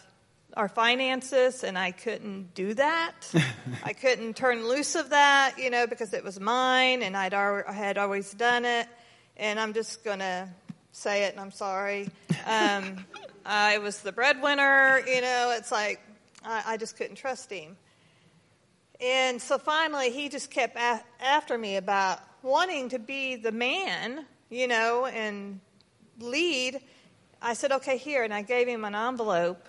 our 0.57 0.69
finances, 0.69 1.63
and 1.63 1.79
I 1.79 1.93
couldn't 1.93 2.53
do 2.57 2.75
that. 2.75 3.33
I 3.85 3.93
couldn't 3.93 4.35
turn 4.35 4.67
loose 4.67 4.97
of 4.97 5.11
that, 5.11 5.55
you 5.57 5.71
know, 5.71 5.87
because 5.87 6.15
it 6.15 6.25
was 6.25 6.41
mine, 6.41 7.05
and 7.05 7.17
I'd 7.17 7.33
I 7.33 7.73
had 7.73 7.97
always 7.97 8.33
done 8.33 8.65
it. 8.65 8.89
And 9.37 9.61
I'm 9.61 9.73
just 9.73 10.03
gonna 10.03 10.53
say 10.95 11.25
it, 11.25 11.33
and 11.33 11.41
I'm 11.41 11.51
sorry. 11.51 12.09
Um, 12.47 13.05
I 13.47 13.79
was 13.79 14.01
the 14.01 14.13
breadwinner, 14.13 15.01
you 15.07 15.21
know, 15.21 15.55
it's 15.57 15.71
like 15.71 16.01
I, 16.45 16.63
I, 16.67 16.77
just 16.77 16.97
couldn't 16.97 17.17
trust 17.17 17.51
him. 17.51 17.77
And 19.01 19.43
so 19.43 19.59
finally, 19.59 20.11
he 20.11 20.29
just 20.29 20.51
kept 20.51 20.77
a- 20.77 21.03
after 21.21 21.59
me 21.59 21.77
about 21.77 22.21
wanting 22.43 22.89
to 22.91 22.99
be 22.99 23.37
the 23.37 23.53
man, 23.53 24.25
you 24.49 24.67
know, 24.67 25.07
and 25.07 25.61
lead. 26.21 26.81
I 27.43 27.55
said, 27.55 27.73
okay, 27.73 27.99
here. 27.99 28.23
And 28.23 28.33
I 28.33 28.43
gave 28.43 28.67
him 28.69 28.85
an 28.85 28.95
envelope. 28.95 29.67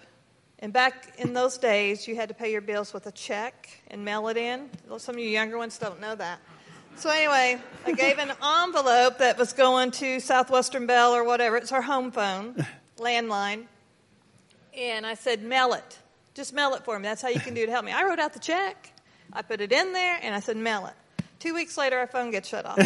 And 0.60 0.72
back 0.72 1.16
in 1.18 1.34
those 1.34 1.58
days, 1.58 2.08
you 2.08 2.16
had 2.16 2.30
to 2.30 2.36
pay 2.36 2.52
your 2.52 2.62
bills 2.62 2.94
with 2.94 3.08
a 3.08 3.12
check 3.12 3.82
and 3.90 4.06
mail 4.06 4.28
it 4.30 4.38
in. 4.38 4.70
Some 4.98 5.16
of 5.16 5.22
you 5.22 5.30
younger 5.30 5.58
ones 5.58 5.78
don't 5.78 6.00
know 6.00 6.16
that. 6.16 6.40
So 6.98 7.10
anyway, 7.10 7.60
I 7.86 7.91
gave 7.91 8.20
an 8.20 8.32
envelope 8.41 9.18
that 9.18 9.38
was 9.38 9.52
going 9.52 9.91
to 9.91 10.22
Southwestern 10.22 10.86
Bell 10.88 11.14
or 11.14 11.26
whatever. 11.26 11.58
It's 11.58 11.74
our 11.74 11.82
home 11.82 12.10
phone, 12.10 12.66
landline. 12.98 13.66
And 14.78 15.06
I 15.06 15.16
said, 15.16 15.43
mail 15.43 15.74
it. 15.74 16.00
Just 16.34 16.54
mail 16.54 16.74
it 16.74 16.84
for 16.84 16.98
me. 16.98 17.04
That's 17.04 17.22
how 17.22 17.28
you 17.28 17.41
can 17.41 17.54
do 17.54 17.64
it 17.64 17.66
to 17.66 17.72
help 17.74 17.84
me. 17.86 17.91
I 17.91 18.06
wrote 18.06 18.20
out 18.20 18.34
the 18.34 18.39
check. 18.39 18.93
I 19.34 19.41
put 19.41 19.60
it 19.60 19.74
in 19.74 19.91
there, 19.91 20.20
and 20.22 20.34
I 20.34 20.39
said, 20.39 20.56
mail 20.56 20.86
it. 20.86 20.93
Two 21.39 21.54
weeks 21.54 21.78
later, 21.78 21.98
our 21.98 22.08
phone 22.08 22.32
gets 22.32 22.48
shut 22.48 22.66
off. 22.66 22.78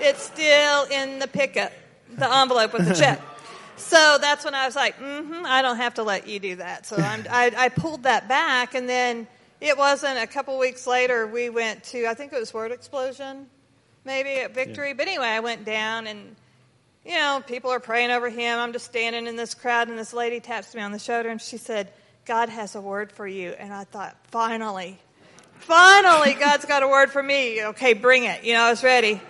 it's 0.00 0.22
still 0.22 0.84
in 0.84 1.20
the 1.20 1.28
pickup, 1.28 1.72
the 2.16 2.32
envelope 2.32 2.72
with 2.72 2.88
the 2.88 2.94
check. 2.94 3.20
So 3.76 4.18
that's 4.20 4.44
when 4.44 4.54
I 4.54 4.66
was 4.66 4.74
like, 4.74 4.98
mm-hmm, 4.98 5.44
I 5.46 5.62
don't 5.62 5.76
have 5.76 5.94
to 5.94 6.02
let 6.02 6.26
you 6.26 6.40
do 6.40 6.56
that. 6.56 6.86
So 6.86 6.96
I, 6.98 7.52
I 7.56 7.68
pulled 7.68 8.02
that 8.02 8.26
back, 8.28 8.74
and 8.74 8.88
then 8.88 9.28
it 9.60 9.76
wasn't 9.76 10.18
a 10.18 10.26
couple 10.26 10.58
weeks 10.58 10.86
later 10.86 11.26
we 11.26 11.48
went 11.48 11.84
to 11.84 12.06
I 12.06 12.14
think 12.14 12.32
it 12.32 12.38
was 12.38 12.52
Word 12.52 12.72
Explosion, 12.72 13.46
maybe 14.04 14.40
at 14.40 14.54
Victory. 14.54 14.88
Yeah. 14.88 14.94
But 14.94 15.08
anyway, 15.08 15.28
I 15.28 15.40
went 15.40 15.64
down 15.64 16.06
and 16.06 16.36
you 17.04 17.14
know 17.14 17.42
people 17.46 17.70
are 17.70 17.80
praying 17.80 18.10
over 18.10 18.28
him. 18.28 18.58
I'm 18.58 18.72
just 18.72 18.86
standing 18.86 19.26
in 19.26 19.36
this 19.36 19.54
crowd 19.54 19.88
and 19.88 19.98
this 19.98 20.12
lady 20.12 20.40
taps 20.40 20.74
me 20.74 20.82
on 20.82 20.92
the 20.92 20.98
shoulder 20.98 21.28
and 21.28 21.40
she 21.40 21.56
said, 21.56 21.90
"God 22.24 22.48
has 22.48 22.74
a 22.74 22.80
word 22.80 23.12
for 23.12 23.26
you." 23.26 23.50
And 23.50 23.72
I 23.72 23.84
thought, 23.84 24.16
finally, 24.30 24.98
finally, 25.58 26.34
God's 26.34 26.64
got 26.64 26.82
a 26.82 26.88
word 26.88 27.10
for 27.10 27.22
me. 27.22 27.64
Okay, 27.64 27.94
bring 27.94 28.24
it. 28.24 28.44
You 28.44 28.54
know, 28.54 28.62
I 28.62 28.70
was 28.70 28.82
ready. 28.82 29.20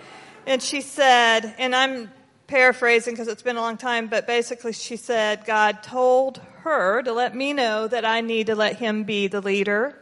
And 0.45 0.63
she 0.63 0.79
said, 0.79 1.55
and 1.57 1.75
I'm 1.75 2.09
paraphrasing 2.47 3.13
because 3.13 3.27
it's 3.27 3.41
been 3.41 3.57
a 3.57 3.61
long 3.61 3.75
time, 3.75 4.07
but 4.07 4.25
basically 4.25 4.71
she 4.71 4.95
said, 4.95 5.43
God 5.45 5.83
told 5.83 6.39
her 6.61 7.03
to 7.03 7.11
let 7.11 7.35
me 7.35 7.51
know 7.51 7.87
that 7.87 8.05
I 8.05 8.21
need 8.21 8.47
to 8.47 8.55
let 8.55 8.77
him 8.77 9.03
be 9.03 9.27
the 9.27 9.41
leader 9.41 10.01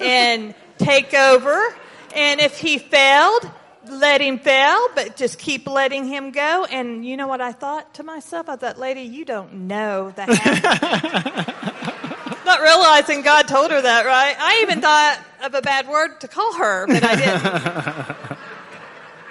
and 0.00 0.54
take 0.78 1.14
over. 1.14 1.74
And 2.14 2.40
if 2.40 2.58
he 2.58 2.78
failed, 2.78 3.50
let 3.88 4.20
him 4.20 4.38
fail, 4.38 4.88
but 4.94 5.16
just 5.16 5.38
keep 5.38 5.66
letting 5.66 6.06
him 6.06 6.30
go. 6.30 6.64
And 6.64 7.04
you 7.04 7.16
know 7.16 7.26
what 7.26 7.40
I 7.40 7.52
thought 7.52 7.94
to 7.94 8.02
myself? 8.02 8.48
I 8.48 8.56
thought, 8.56 8.78
lady, 8.78 9.02
you 9.02 9.24
don't 9.24 9.66
know 9.66 10.12
that. 10.16 10.28
Not 12.44 12.60
realizing 12.60 13.22
God 13.22 13.48
told 13.48 13.70
her 13.70 13.80
that, 13.80 14.04
right? 14.04 14.36
I 14.38 14.60
even 14.62 14.80
thought 14.80 15.20
of 15.44 15.54
a 15.54 15.62
bad 15.62 15.88
word 15.88 16.20
to 16.20 16.28
call 16.28 16.54
her, 16.54 16.86
but 16.86 17.02
I 17.04 17.16
didn't. 17.16 18.38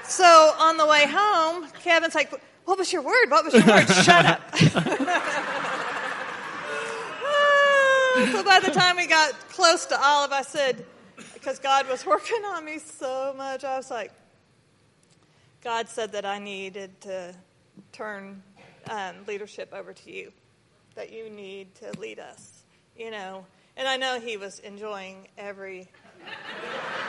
so 0.09 0.25
on 0.25 0.77
the 0.77 0.85
way 0.85 1.05
home, 1.07 1.67
Kevin's 1.83 2.15
like, 2.15 2.31
what 2.65 2.77
was 2.77 2.93
your 2.93 3.01
word? 3.01 3.29
What 3.29 3.45
was 3.45 3.53
your 3.53 3.65
word? 3.65 3.87
Shut 3.87 4.25
up. 4.25 4.41
so 8.32 8.43
by 8.43 8.59
the 8.59 8.72
time 8.72 8.97
we 8.97 9.07
got 9.07 9.34
close 9.49 9.86
to 9.86 9.99
Olive, 9.99 10.32
I 10.32 10.41
said, 10.41 10.86
because 11.34 11.59
God 11.59 11.88
was 11.89 12.05
working 12.05 12.43
on 12.45 12.66
me 12.66 12.80
so 12.80 13.34
much, 13.38 13.64
I 13.64 13.78
was 13.78 13.89
like, 13.89 14.12
God 15.64 15.88
said 15.88 16.12
that 16.14 16.26
I 16.26 16.39
needed 16.39 16.99
to 17.01 17.36
turn 17.91 18.41
um, 18.89 19.16
leadership 19.28 19.72
over 19.74 19.93
to 19.93 20.12
you, 20.12 20.32
that 20.95 21.14
you 21.14 21.30
need 21.30 21.76
to 21.76 21.91
lead 21.99 22.20
us, 22.20 22.64
you 22.97 23.12
know. 23.12 23.45
And 23.78 23.88
I 23.88 23.97
know 23.97 24.20
he 24.20 24.38
was 24.38 24.57
enjoying 24.59 25.28
every 25.38 25.80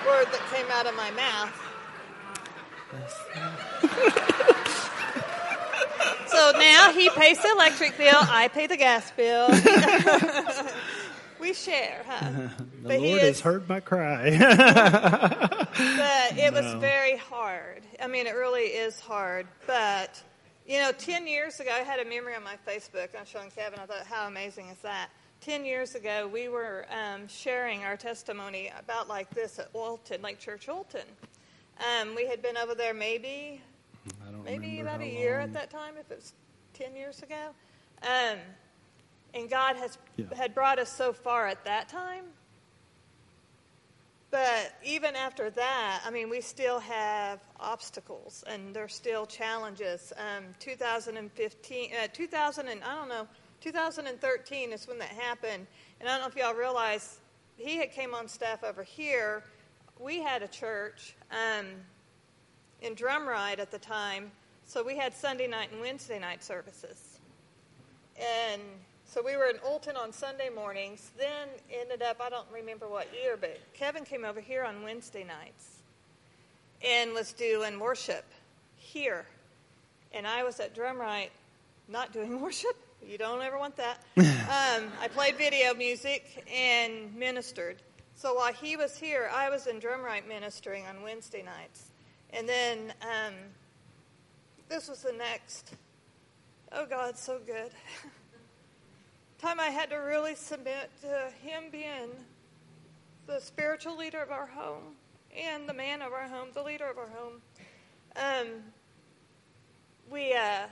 word 0.06 0.26
that 0.26 0.50
came 0.52 0.66
out 0.70 0.86
of 0.86 0.94
my 0.94 1.10
mouth. 1.12 1.68
so 6.26 6.52
now 6.58 6.92
he 6.92 7.08
pays 7.10 7.38
the 7.38 7.50
electric 7.52 7.96
bill, 7.96 8.12
I 8.14 8.48
pay 8.48 8.66
the 8.66 8.76
gas 8.76 9.10
bill. 9.12 9.48
We 11.42 11.52
share, 11.52 12.04
huh? 12.06 12.30
the 12.82 12.88
but 12.88 13.00
Lord 13.00 13.20
has 13.20 13.40
heard 13.40 13.68
my 13.68 13.80
cry. 13.80 14.30
but 14.38 16.38
it 16.38 16.54
no. 16.54 16.62
was 16.62 16.80
very 16.80 17.16
hard. 17.16 17.82
I 18.00 18.06
mean, 18.06 18.26
it 18.26 18.34
really 18.34 18.66
is 18.66 19.00
hard. 19.00 19.46
But, 19.66 20.22
you 20.66 20.80
know, 20.80 20.92
10 20.92 21.26
years 21.26 21.60
ago, 21.60 21.70
I 21.72 21.80
had 21.80 21.98
a 21.98 22.08
memory 22.08 22.34
on 22.34 22.44
my 22.44 22.56
Facebook. 22.66 23.08
I'm 23.18 23.26
showing 23.26 23.50
Kevin. 23.50 23.80
I 23.80 23.86
thought, 23.86 24.06
how 24.06 24.28
amazing 24.28 24.68
is 24.68 24.78
that? 24.78 25.10
10 25.40 25.64
years 25.64 25.96
ago, 25.96 26.30
we 26.32 26.48
were 26.48 26.86
um, 26.90 27.26
sharing 27.26 27.82
our 27.82 27.96
testimony 27.96 28.70
about 28.78 29.08
like 29.08 29.28
this 29.30 29.58
at 29.58 29.74
Walton, 29.74 30.22
like 30.22 30.38
Church 30.38 30.68
Walton. 30.68 31.00
Um, 32.00 32.14
we 32.14 32.28
had 32.28 32.40
been 32.40 32.56
over 32.56 32.76
there 32.76 32.94
maybe, 32.94 33.60
maybe 34.44 34.78
about 34.78 35.00
a 35.00 35.06
year 35.06 35.40
long. 35.40 35.48
at 35.48 35.52
that 35.54 35.70
time, 35.70 35.94
if 35.98 36.08
it 36.12 36.18
was 36.18 36.32
10 36.74 36.94
years 36.94 37.22
ago. 37.22 37.48
Um, 38.02 38.38
and 39.34 39.48
God 39.48 39.76
has 39.76 39.98
yeah. 40.16 40.26
had 40.34 40.54
brought 40.54 40.78
us 40.78 40.90
so 40.90 41.12
far 41.12 41.46
at 41.46 41.64
that 41.64 41.88
time. 41.88 42.24
But 44.30 44.74
even 44.82 45.14
after 45.14 45.50
that, 45.50 46.00
I 46.06 46.10
mean, 46.10 46.30
we 46.30 46.40
still 46.40 46.80
have 46.80 47.40
obstacles 47.60 48.42
and 48.46 48.74
there's 48.74 48.94
still 48.94 49.26
challenges. 49.26 50.10
Um, 50.16 50.44
2015, 50.58 51.90
uh, 51.92 52.06
2000 52.10 52.68
and 52.68 52.82
I 52.82 52.94
don't 52.94 53.10
know, 53.10 53.28
2013 53.60 54.72
is 54.72 54.88
when 54.88 54.98
that 54.98 55.08
happened. 55.08 55.66
And 56.00 56.08
I 56.08 56.12
don't 56.12 56.22
know 56.22 56.28
if 56.28 56.36
y'all 56.36 56.58
realize 56.58 57.20
he 57.56 57.76
had 57.76 57.92
came 57.92 58.14
on 58.14 58.26
staff 58.26 58.64
over 58.64 58.82
here. 58.82 59.44
We 60.00 60.22
had 60.22 60.42
a 60.42 60.48
church 60.48 61.14
um, 61.30 61.66
in 62.80 62.94
Drumright 62.94 63.58
at 63.58 63.70
the 63.70 63.78
time, 63.78 64.32
so 64.64 64.82
we 64.82 64.96
had 64.96 65.14
Sunday 65.14 65.46
night 65.46 65.70
and 65.72 65.80
Wednesday 65.80 66.18
night 66.18 66.42
services. 66.42 67.18
And 68.18 68.62
so 69.12 69.22
we 69.22 69.36
were 69.36 69.44
in 69.44 69.56
Olton 69.56 69.94
on 69.94 70.10
Sunday 70.10 70.48
mornings, 70.48 71.10
then 71.18 71.48
ended 71.70 72.00
up, 72.00 72.16
I 72.18 72.30
don't 72.30 72.46
remember 72.50 72.88
what 72.88 73.12
year, 73.12 73.36
but 73.38 73.60
Kevin 73.74 74.06
came 74.06 74.24
over 74.24 74.40
here 74.40 74.64
on 74.64 74.82
Wednesday 74.82 75.22
nights 75.22 75.82
and 76.82 77.12
was 77.12 77.34
doing 77.34 77.78
worship 77.78 78.24
here. 78.76 79.26
And 80.14 80.26
I 80.26 80.44
was 80.44 80.60
at 80.60 80.74
Drumright 80.74 81.28
not 81.88 82.14
doing 82.14 82.40
worship. 82.40 82.74
You 83.06 83.18
don't 83.18 83.42
ever 83.42 83.58
want 83.58 83.76
that. 83.76 83.98
um, 84.16 84.90
I 84.98 85.08
played 85.08 85.36
video 85.36 85.74
music 85.74 86.46
and 86.50 87.14
ministered. 87.14 87.82
So 88.14 88.32
while 88.32 88.54
he 88.54 88.76
was 88.76 88.96
here, 88.96 89.30
I 89.34 89.50
was 89.50 89.66
in 89.66 89.78
Drumright 89.78 90.26
ministering 90.26 90.86
on 90.86 91.02
Wednesday 91.02 91.42
nights. 91.42 91.90
And 92.30 92.48
then 92.48 92.94
um, 93.02 93.34
this 94.70 94.88
was 94.88 95.02
the 95.02 95.12
next. 95.12 95.74
Oh, 96.72 96.86
God, 96.86 97.18
so 97.18 97.40
good. 97.44 97.72
time 99.42 99.58
I 99.58 99.70
had 99.70 99.90
to 99.90 99.96
really 99.96 100.36
submit 100.36 100.88
to 101.00 101.32
him 101.42 101.64
being 101.72 102.10
the 103.26 103.40
spiritual 103.40 103.96
leader 103.96 104.22
of 104.22 104.30
our 104.30 104.46
home 104.46 104.94
and 105.36 105.68
the 105.68 105.74
man 105.74 106.00
of 106.00 106.12
our 106.12 106.28
home, 106.28 106.50
the 106.54 106.62
leader 106.62 106.88
of 106.88 106.96
our 106.96 107.08
home. 107.08 107.42
Um, 108.14 108.62
we, 110.08 110.32
uh, 110.32 110.66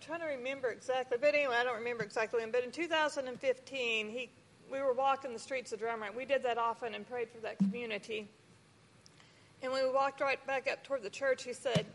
trying 0.00 0.18
to 0.18 0.26
remember 0.26 0.70
exactly, 0.70 1.18
but 1.20 1.36
anyway, 1.36 1.54
I 1.56 1.62
don't 1.62 1.78
remember 1.78 2.02
exactly 2.02 2.40
when, 2.40 2.50
but 2.50 2.64
in 2.64 2.72
2015, 2.72 4.08
he, 4.08 4.28
we 4.72 4.80
were 4.80 4.94
walking 4.94 5.32
the 5.32 5.38
streets 5.38 5.72
of 5.72 5.78
Drumright. 5.78 6.16
We 6.16 6.24
did 6.24 6.42
that 6.42 6.58
often 6.58 6.96
and 6.96 7.08
prayed 7.08 7.30
for 7.30 7.38
that 7.42 7.58
community. 7.58 8.26
And 9.62 9.70
when 9.70 9.84
we 9.84 9.92
walked 9.92 10.20
right 10.20 10.44
back 10.48 10.68
up 10.68 10.82
toward 10.82 11.04
the 11.04 11.10
church, 11.10 11.44
he 11.44 11.52
said, 11.52 11.86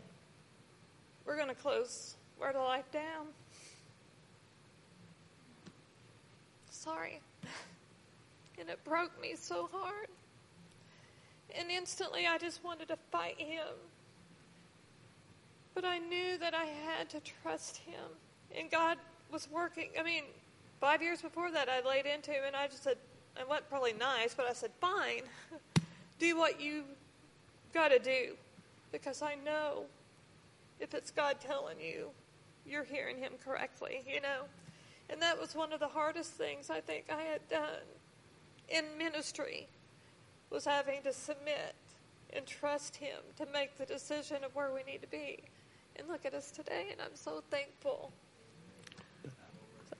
We're 1.26 1.36
going 1.36 1.48
to 1.48 1.54
close 1.54 2.14
Word 2.40 2.56
of 2.56 2.64
Life 2.64 2.90
down. 2.90 3.26
Sorry. 6.78 7.20
And 8.60 8.68
it 8.70 8.82
broke 8.84 9.20
me 9.20 9.34
so 9.36 9.68
hard. 9.72 10.06
And 11.58 11.72
instantly 11.72 12.28
I 12.28 12.38
just 12.38 12.62
wanted 12.62 12.86
to 12.88 12.96
fight 13.10 13.36
him. 13.36 13.66
But 15.74 15.84
I 15.84 15.98
knew 15.98 16.38
that 16.38 16.54
I 16.54 16.66
had 16.66 17.08
to 17.10 17.20
trust 17.42 17.78
him. 17.78 18.00
And 18.56 18.70
God 18.70 18.96
was 19.32 19.48
working. 19.50 19.88
I 19.98 20.04
mean, 20.04 20.22
five 20.80 21.02
years 21.02 21.20
before 21.20 21.50
that, 21.50 21.68
I 21.68 21.86
laid 21.86 22.06
into 22.06 22.30
him 22.30 22.44
and 22.46 22.54
I 22.54 22.68
just 22.68 22.84
said, 22.84 22.96
I 23.36 23.42
wasn't 23.42 23.68
probably 23.68 23.94
nice, 23.94 24.34
but 24.34 24.46
I 24.48 24.52
said, 24.52 24.70
fine, 24.80 25.22
do 26.20 26.36
what 26.36 26.60
you 26.60 26.84
got 27.74 27.88
to 27.88 27.98
do. 27.98 28.34
Because 28.92 29.20
I 29.20 29.34
know 29.44 29.82
if 30.78 30.94
it's 30.94 31.10
God 31.10 31.38
telling 31.40 31.80
you, 31.80 32.10
you're 32.64 32.84
hearing 32.84 33.18
him 33.18 33.32
correctly, 33.44 34.04
you 34.08 34.20
know. 34.20 34.42
And 35.10 35.22
that 35.22 35.40
was 35.40 35.54
one 35.54 35.72
of 35.72 35.80
the 35.80 35.88
hardest 35.88 36.32
things 36.32 36.70
I 36.70 36.80
think 36.80 37.06
I 37.10 37.22
had 37.22 37.48
done 37.48 37.86
in 38.68 38.84
ministry 38.98 39.68
was 40.50 40.64
having 40.64 41.02
to 41.02 41.12
submit 41.12 41.74
and 42.32 42.46
trust 42.46 42.96
him 42.96 43.18
to 43.36 43.46
make 43.52 43.76
the 43.78 43.86
decision 43.86 44.44
of 44.44 44.54
where 44.54 44.72
we 44.72 44.82
need 44.90 45.00
to 45.02 45.08
be. 45.08 45.38
And 45.96 46.08
look 46.08 46.24
at 46.24 46.34
us 46.34 46.50
today, 46.50 46.88
and 46.92 47.00
I'm 47.00 47.16
so 47.16 47.42
thankful. 47.50 48.12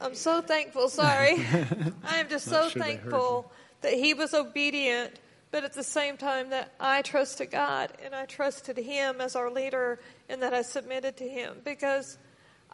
I'm 0.01 0.15
so 0.15 0.41
thankful, 0.41 0.89
sorry. 0.89 1.45
I 2.05 2.19
am 2.19 2.29
just 2.29 2.47
so 2.47 2.69
sure 2.69 2.83
thankful 2.83 3.51
that 3.81 3.95
he 3.95 4.15
was 4.15 4.33
obedient, 4.33 5.19
but 5.51 5.65
at 5.65 5.73
the 5.73 5.83
same 5.83 6.17
time 6.17 6.51
that 6.51 6.73
I 6.79 7.03
trusted 7.03 7.51
God 7.51 7.93
and 8.05 8.15
I 8.15 8.27
trusted 8.27 8.77
him 8.77 9.21
as 9.21 9.35
our 9.35 9.51
leader 9.51 9.99
and 10.29 10.43
that 10.43 10.55
I 10.55 10.63
submitted 10.63 11.17
to 11.17 11.29
him 11.29 11.57
because 11.65 12.19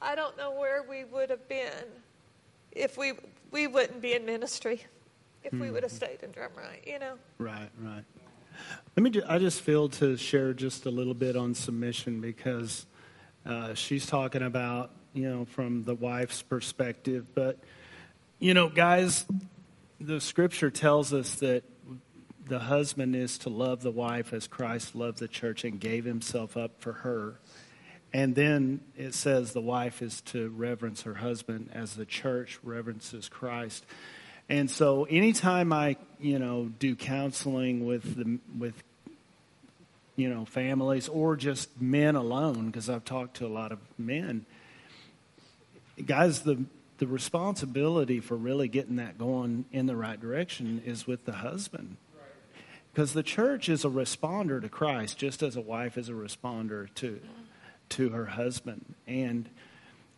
I 0.03 0.15
don't 0.15 0.37
know 0.37 0.53
where 0.53 0.83
we 0.83 1.05
would 1.05 1.31
have 1.31 1.49
been 1.49 1.71
if 2.75 2.97
we 2.97 3.13
we 3.51 3.67
wouldn't 3.67 4.01
be 4.01 4.15
in 4.15 4.25
ministry 4.25 4.85
if 5.45 5.53
we 5.53 5.71
would 5.71 5.83
have 5.83 5.93
stayed 5.93 6.23
in 6.23 6.31
Drumright, 6.31 6.87
you 6.87 6.99
know. 6.99 7.15
Right, 7.39 7.69
right. 7.79 8.05
Let 8.97 9.03
me. 9.03 9.11
Ju- 9.11 9.25
I 9.29 9.39
just 9.39 9.61
feel 9.61 9.89
to 9.91 10.17
share 10.17 10.55
just 10.55 10.87
a 10.87 10.91
little 10.91 11.15
bit 11.15 11.37
on 11.37 11.55
submission 11.55 12.21
because 12.21 12.87
uh, 13.45 13.75
she's 13.75 14.07
talking 14.07 14.43
about 14.43 14.91
you 15.13 15.29
know 15.29 15.45
from 15.45 15.85
the 15.85 15.95
wife's 15.95 16.43
perspective, 16.43 17.27
but 17.35 17.59
you 18.39 18.55
know, 18.55 18.69
guys, 18.69 19.27
the 20.01 20.21
scripture 20.21 20.71
tells 20.71 21.13
us 21.13 21.37
that 21.37 21.65
the 22.47 22.59
husband 22.59 23.17
is 23.17 23.39
to 23.39 23.49
love 23.49 23.83
the 23.83 23.91
wife 23.91 24.33
as 24.33 24.47
Christ 24.47 24.95
loved 24.95 25.19
the 25.19 25.29
church 25.29 25.65
and 25.65 25.81
gave 25.81 26.05
himself 26.05 26.57
up 26.57 26.73
for 26.79 26.93
her. 26.93 27.41
And 28.15 28.37
then 28.37 28.81
it 28.97 29.13
says 29.13 29.53
the 29.53 29.61
wife 29.61 30.01
is 30.01 30.21
to 30.27 30.49
reverence 30.51 31.03
her 31.03 31.15
husband 31.15 31.71
as 31.73 31.97
the 31.97 32.07
church 32.07 32.61
reverences 32.63 33.29
Christ. 33.29 33.85
And 34.49 34.71
so 34.71 35.03
anytime 35.11 35.73
I, 35.73 35.97
you 36.21 36.39
know, 36.39 36.71
do 36.79 36.95
counseling 36.95 37.85
with 37.85 38.15
the 38.15 38.39
with 38.57 38.81
you 40.15 40.29
know, 40.29 40.45
families 40.45 41.09
or 41.09 41.35
just 41.35 41.81
men 41.81 42.15
alone 42.15 42.67
because 42.67 42.89
I've 42.89 43.05
talked 43.05 43.39
to 43.39 43.47
a 43.47 43.49
lot 43.49 43.73
of 43.73 43.81
men. 43.99 44.47
Guys, 46.07 46.43
the 46.43 46.65
the 46.99 47.09
responsibility 47.09 48.21
for 48.21 48.37
really 48.37 48.69
getting 48.69 48.95
that 48.97 49.19
going 49.19 49.65
in 49.73 49.87
the 49.87 49.97
right 49.97 50.21
direction 50.21 50.81
is 50.87 51.09
with 51.09 51.25
the 51.25 51.33
husband. 51.33 51.97
Because 52.93 53.13
the 53.13 53.25
church 53.25 53.69
is 53.69 53.85
a 53.85 53.89
responder 53.89 54.63
to 54.63 54.69
Christ 54.69 55.19
just 55.19 55.43
as 55.43 55.57
a 55.57 55.61
wife 55.61 55.99
is 55.99 56.09
a 56.09 56.13
responder 56.13 56.87
to 56.95 57.19
to 57.91 58.11
her 58.11 58.27
husband. 58.27 58.95
And 59.07 59.49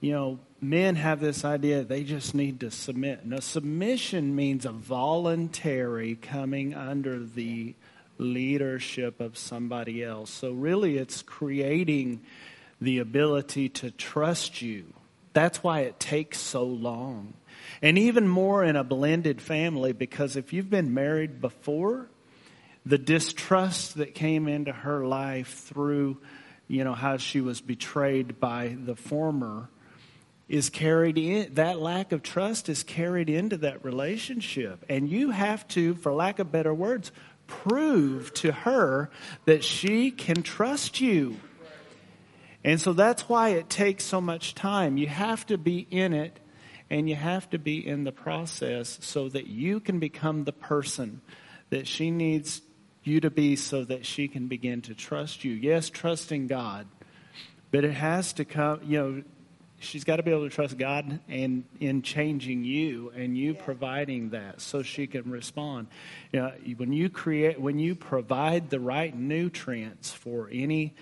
you 0.01 0.13
know, 0.13 0.39
men 0.61 0.97
have 0.97 1.21
this 1.21 1.45
idea 1.45 1.83
they 1.83 2.05
just 2.05 2.35
need 2.35 2.61
to 2.61 2.71
submit. 2.71 3.25
Now, 3.25 3.41
submission 3.41 4.37
means 4.37 4.67
a 4.67 4.73
voluntary 4.73 6.17
coming 6.17 6.75
under 6.75 7.19
the 7.19 7.75
leadership 8.19 9.21
of 9.21 9.39
somebody 9.39 10.05
else. 10.05 10.31
So, 10.31 10.53
really, 10.53 10.99
it's 10.99 11.23
creating 11.23 12.21
the 12.81 12.99
ability 12.99 13.71
to 13.71 13.91
trust 13.91 14.61
you. 14.61 14.93
That's 15.33 15.63
why 15.63 15.81
it 15.81 15.99
takes 15.99 16.39
so 16.39 16.65
long. 16.65 17.35
And 17.83 17.99
even 17.99 18.29
more 18.29 18.65
in 18.65 18.77
a 18.77 18.85
blended 18.85 19.41
family, 19.41 19.93
because 19.93 20.37
if 20.37 20.53
you've 20.53 20.71
been 20.71 20.95
married 20.95 21.41
before, 21.41 22.09
the 22.85 22.99
distrust 22.99 23.97
that 23.97 24.15
came 24.15 24.47
into 24.47 24.73
her 24.73 25.07
life 25.07 25.65
through, 25.65 26.19
you 26.69 26.85
know, 26.85 26.95
how 26.95 27.17
she 27.17 27.41
was 27.41 27.61
betrayed 27.61 28.41
by 28.41 28.77
the 28.79 28.97
former 28.97 29.69
is 30.49 30.71
carried 30.71 31.19
in, 31.19 31.55
that 31.55 31.81
lack 31.81 32.13
of 32.13 32.23
trust 32.23 32.69
is 32.69 32.83
carried 32.83 33.29
into 33.29 33.57
that 33.59 33.85
relationship. 33.85 34.85
And 34.89 35.09
you 35.09 35.31
have 35.31 35.67
to, 35.69 35.95
for 35.97 36.13
lack 36.13 36.39
of 36.39 36.53
better 36.53 36.73
words, 36.73 37.11
prove 37.47 38.33
to 38.35 38.53
her 38.53 39.11
that 39.45 39.65
she 39.65 40.11
can 40.11 40.43
trust 40.43 41.01
you. 41.01 41.37
And 42.65 42.81
so 42.81 42.93
that's 42.93 43.29
why 43.29 43.51
it 43.51 43.69
takes 43.69 44.05
so 44.05 44.21
much 44.21 44.55
time. 44.55 44.97
You 44.97 45.07
have 45.07 45.47
to 45.47 45.59
be 45.59 45.87
in 45.91 46.13
it 46.13 46.39
and 46.91 47.09
you 47.09 47.15
have 47.17 47.49
to 47.51 47.59
be 47.59 47.85
in 47.87 48.05
the 48.05 48.13
process 48.13 48.99
so 49.03 49.29
that 49.29 49.47
you 49.47 49.81
can 49.81 49.99
become 49.99 50.45
the 50.45 50.53
person 50.53 51.21
that 51.71 51.87
she 51.87 52.11
needs 52.11 52.61
you 53.07 53.21
to 53.21 53.31
be 53.31 53.57
so 53.57 53.85
that 53.85 54.05
she 54.07 54.29
can 54.29 54.49
begin 54.49 54.83
to 54.83 54.95
trust 54.95 55.45
you. 55.45 55.53
Yes, 55.53 55.91
trusting 55.91 56.47
God, 56.47 56.87
but 57.71 57.85
it 57.85 57.93
has 57.93 58.33
to 58.35 58.45
come, 58.45 58.81
you 58.85 58.99
know, 58.99 59.23
she's 59.79 60.05
got 60.05 60.17
to 60.17 60.23
be 60.23 60.31
able 60.31 60.49
to 60.49 60.55
trust 60.55 60.79
God 60.79 61.21
and 61.29 61.65
in 61.81 62.03
changing 62.03 62.65
you 62.65 63.13
and 63.15 63.37
you 63.37 63.53
Yeah. 63.53 63.63
providing 63.63 64.31
that 64.31 64.61
so 64.61 64.83
she 64.83 65.07
can 65.07 65.31
respond. 65.31 65.89
You 66.33 66.41
know, 66.41 66.53
when 66.77 66.93
you 66.93 67.09
create, 67.11 67.61
when 67.61 67.79
you 67.79 67.95
provide 67.95 68.71
the 68.71 68.81
right 68.81 69.15
nutrients 69.17 70.13
for 70.13 70.49
any, 70.51 70.95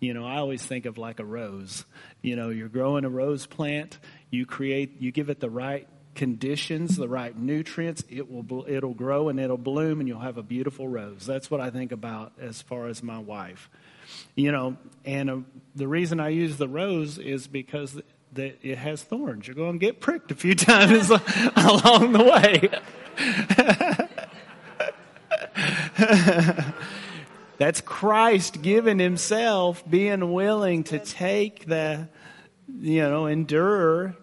you 0.00 0.14
know, 0.14 0.24
I 0.24 0.36
always 0.36 0.64
think 0.64 0.86
of 0.86 0.98
like 0.98 1.20
a 1.20 1.24
rose. 1.24 1.84
You 2.22 2.36
know, 2.36 2.48
you're 2.48 2.68
growing 2.68 3.04
a 3.04 3.10
rose 3.10 3.46
plant. 3.46 3.98
You 4.30 4.46
create, 4.46 5.00
you 5.00 5.12
give 5.12 5.28
it 5.28 5.40
the 5.40 5.50
right 5.50 5.86
conditions, 6.14 6.96
the 6.96 7.08
right 7.08 7.36
nutrients. 7.36 8.04
It 8.08 8.30
will, 8.30 8.64
it'll 8.68 8.94
grow 8.94 9.28
and 9.28 9.40
it'll 9.40 9.56
bloom, 9.56 10.00
and 10.00 10.08
you'll 10.08 10.20
have 10.20 10.38
a 10.38 10.42
beautiful 10.42 10.88
rose. 10.88 11.24
That's 11.26 11.50
what 11.50 11.60
I 11.60 11.70
think 11.70 11.92
about 11.92 12.32
as 12.40 12.62
far 12.62 12.86
as 12.88 13.02
my 13.02 13.18
wife 13.18 13.68
you 14.34 14.52
know 14.52 14.76
and 15.04 15.30
uh, 15.30 15.38
the 15.74 15.86
reason 15.88 16.20
i 16.20 16.28
use 16.28 16.56
the 16.56 16.68
rose 16.68 17.18
is 17.18 17.46
because 17.46 18.00
that 18.32 18.58
it 18.62 18.78
has 18.78 19.02
thorns 19.02 19.46
you're 19.46 19.54
going 19.54 19.78
to 19.78 19.78
get 19.78 20.00
pricked 20.00 20.30
a 20.30 20.34
few 20.34 20.54
times 20.56 21.10
along 21.56 22.12
the 22.12 22.22
way 22.22 22.68
that's 27.58 27.80
christ 27.80 28.62
giving 28.62 28.98
himself 28.98 29.88
being 29.88 30.32
willing 30.32 30.84
to 30.84 30.98
take 30.98 31.66
the 31.66 32.08
you 32.80 33.02
know 33.02 33.26
endure 33.26 34.16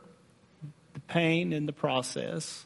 pain 1.10 1.54
in 1.54 1.66
the 1.66 1.74
process 1.74 2.66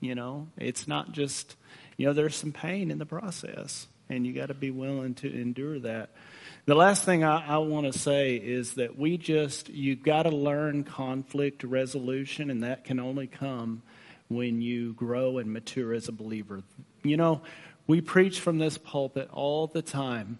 you 0.00 0.14
know 0.14 0.48
it's 0.56 0.86
not 0.86 1.12
just 1.12 1.56
you 1.96 2.06
know 2.06 2.12
there's 2.12 2.36
some 2.36 2.52
pain 2.52 2.90
in 2.90 2.98
the 2.98 3.06
process 3.06 3.86
and 4.08 4.26
you 4.26 4.32
got 4.32 4.46
to 4.46 4.54
be 4.54 4.70
willing 4.70 5.14
to 5.14 5.32
endure 5.32 5.78
that 5.78 6.10
the 6.64 6.76
last 6.76 7.04
thing 7.04 7.24
I, 7.24 7.54
I 7.54 7.58
want 7.58 7.92
to 7.92 7.98
say 7.98 8.36
is 8.36 8.74
that 8.74 8.96
we 8.96 9.18
just, 9.18 9.68
you've 9.68 10.04
got 10.04 10.24
to 10.24 10.30
learn 10.30 10.84
conflict 10.84 11.64
resolution, 11.64 12.50
and 12.50 12.62
that 12.62 12.84
can 12.84 13.00
only 13.00 13.26
come 13.26 13.82
when 14.28 14.62
you 14.62 14.92
grow 14.92 15.38
and 15.38 15.52
mature 15.52 15.92
as 15.92 16.06
a 16.06 16.12
believer. 16.12 16.62
You 17.02 17.16
know, 17.16 17.42
we 17.88 18.00
preach 18.00 18.38
from 18.38 18.58
this 18.58 18.78
pulpit 18.78 19.28
all 19.32 19.66
the 19.66 19.82
time 19.82 20.38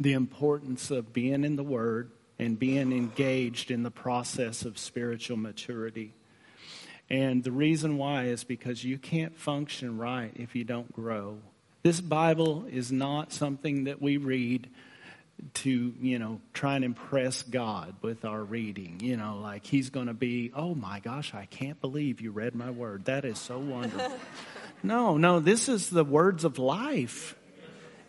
the 0.00 0.14
importance 0.14 0.90
of 0.90 1.12
being 1.12 1.44
in 1.44 1.54
the 1.54 1.62
Word 1.62 2.10
and 2.40 2.58
being 2.58 2.92
engaged 2.92 3.70
in 3.70 3.84
the 3.84 3.90
process 3.92 4.64
of 4.64 4.76
spiritual 4.76 5.36
maturity. 5.36 6.14
And 7.10 7.42
the 7.42 7.52
reason 7.52 7.96
why 7.96 8.24
is 8.24 8.44
because 8.44 8.84
you 8.84 8.98
can't 8.98 9.36
function 9.36 9.96
right 9.96 10.32
if 10.36 10.54
you 10.54 10.64
don't 10.64 10.92
grow. 10.92 11.38
This 11.82 12.00
Bible 12.00 12.66
is 12.70 12.92
not 12.92 13.32
something 13.32 13.84
that 13.84 14.02
we 14.02 14.16
read 14.16 14.68
to 15.54 15.94
you 16.00 16.18
know 16.18 16.40
try 16.52 16.74
and 16.74 16.84
impress 16.84 17.42
god 17.42 17.94
with 18.02 18.24
our 18.24 18.42
reading. 18.42 18.98
You 19.00 19.16
know 19.16 19.38
like 19.40 19.64
he's 19.64 19.90
going 19.90 20.08
to 20.08 20.14
be 20.14 20.50
oh 20.54 20.74
my 20.74 20.98
gosh 21.00 21.32
i 21.32 21.44
can't 21.46 21.80
believe 21.80 22.20
you 22.20 22.30
read 22.30 22.54
my 22.54 22.70
word. 22.70 23.04
That 23.06 23.24
is 23.24 23.38
so 23.38 23.58
wonderful. 23.58 24.12
No 24.80 25.16
no 25.16 25.40
this 25.40 25.68
is 25.68 25.90
the 25.90 26.04
words 26.04 26.44
of 26.44 26.58
life. 26.58 27.36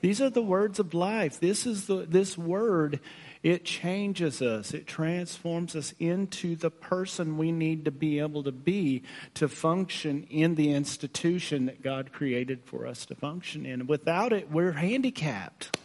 These 0.01 0.21
are 0.21 0.29
the 0.29 0.41
words 0.41 0.77
of 0.77 0.93
life. 0.93 1.39
This 1.39 1.65
is 1.65 1.87
the 1.87 2.05
this 2.07 2.37
word 2.37 2.99
It 3.41 3.63
changes 3.63 4.41
us, 4.41 4.73
it 4.73 4.85
transforms 4.85 5.73
us 5.73 5.93
into 5.97 6.57
the 6.57 6.69
person 6.69 7.37
we 7.37 7.53
need 7.53 7.85
to 7.85 7.91
be 7.91 8.19
able 8.19 8.43
to 8.43 8.51
be 8.51 9.03
to 9.35 9.47
function 9.47 10.27
in 10.29 10.55
the 10.55 10.73
institution 10.73 11.65
that 11.67 11.81
God 11.81 12.11
created 12.11 12.65
for 12.65 12.85
us 12.85 13.05
to 13.05 13.15
function 13.15 13.65
in. 13.65 13.87
Without 13.87 14.33
it, 14.33 14.51
we're 14.51 14.73
handicapped. 14.73 15.77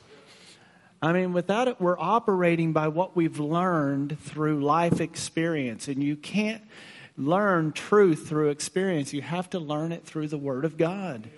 I 1.01 1.13
mean, 1.13 1.33
without 1.33 1.69
it, 1.69 1.81
we're 1.81 1.99
operating 1.99 2.73
by 2.73 2.89
what 2.89 3.15
we've 3.15 3.39
learned 3.39 4.19
through 4.19 4.65
life 4.65 5.01
experience. 5.01 5.87
And 5.87 6.03
you 6.03 6.17
can't 6.17 6.63
learn 7.17 7.73
truth 7.73 8.27
through 8.29 8.49
experience, 8.49 9.13
you 9.13 9.23
have 9.23 9.49
to 9.51 9.61
learn 9.61 9.93
it 9.93 10.05
through 10.05 10.29
the 10.29 10.39
Word 10.39 10.65
of 10.65 10.77
God. 10.77 11.29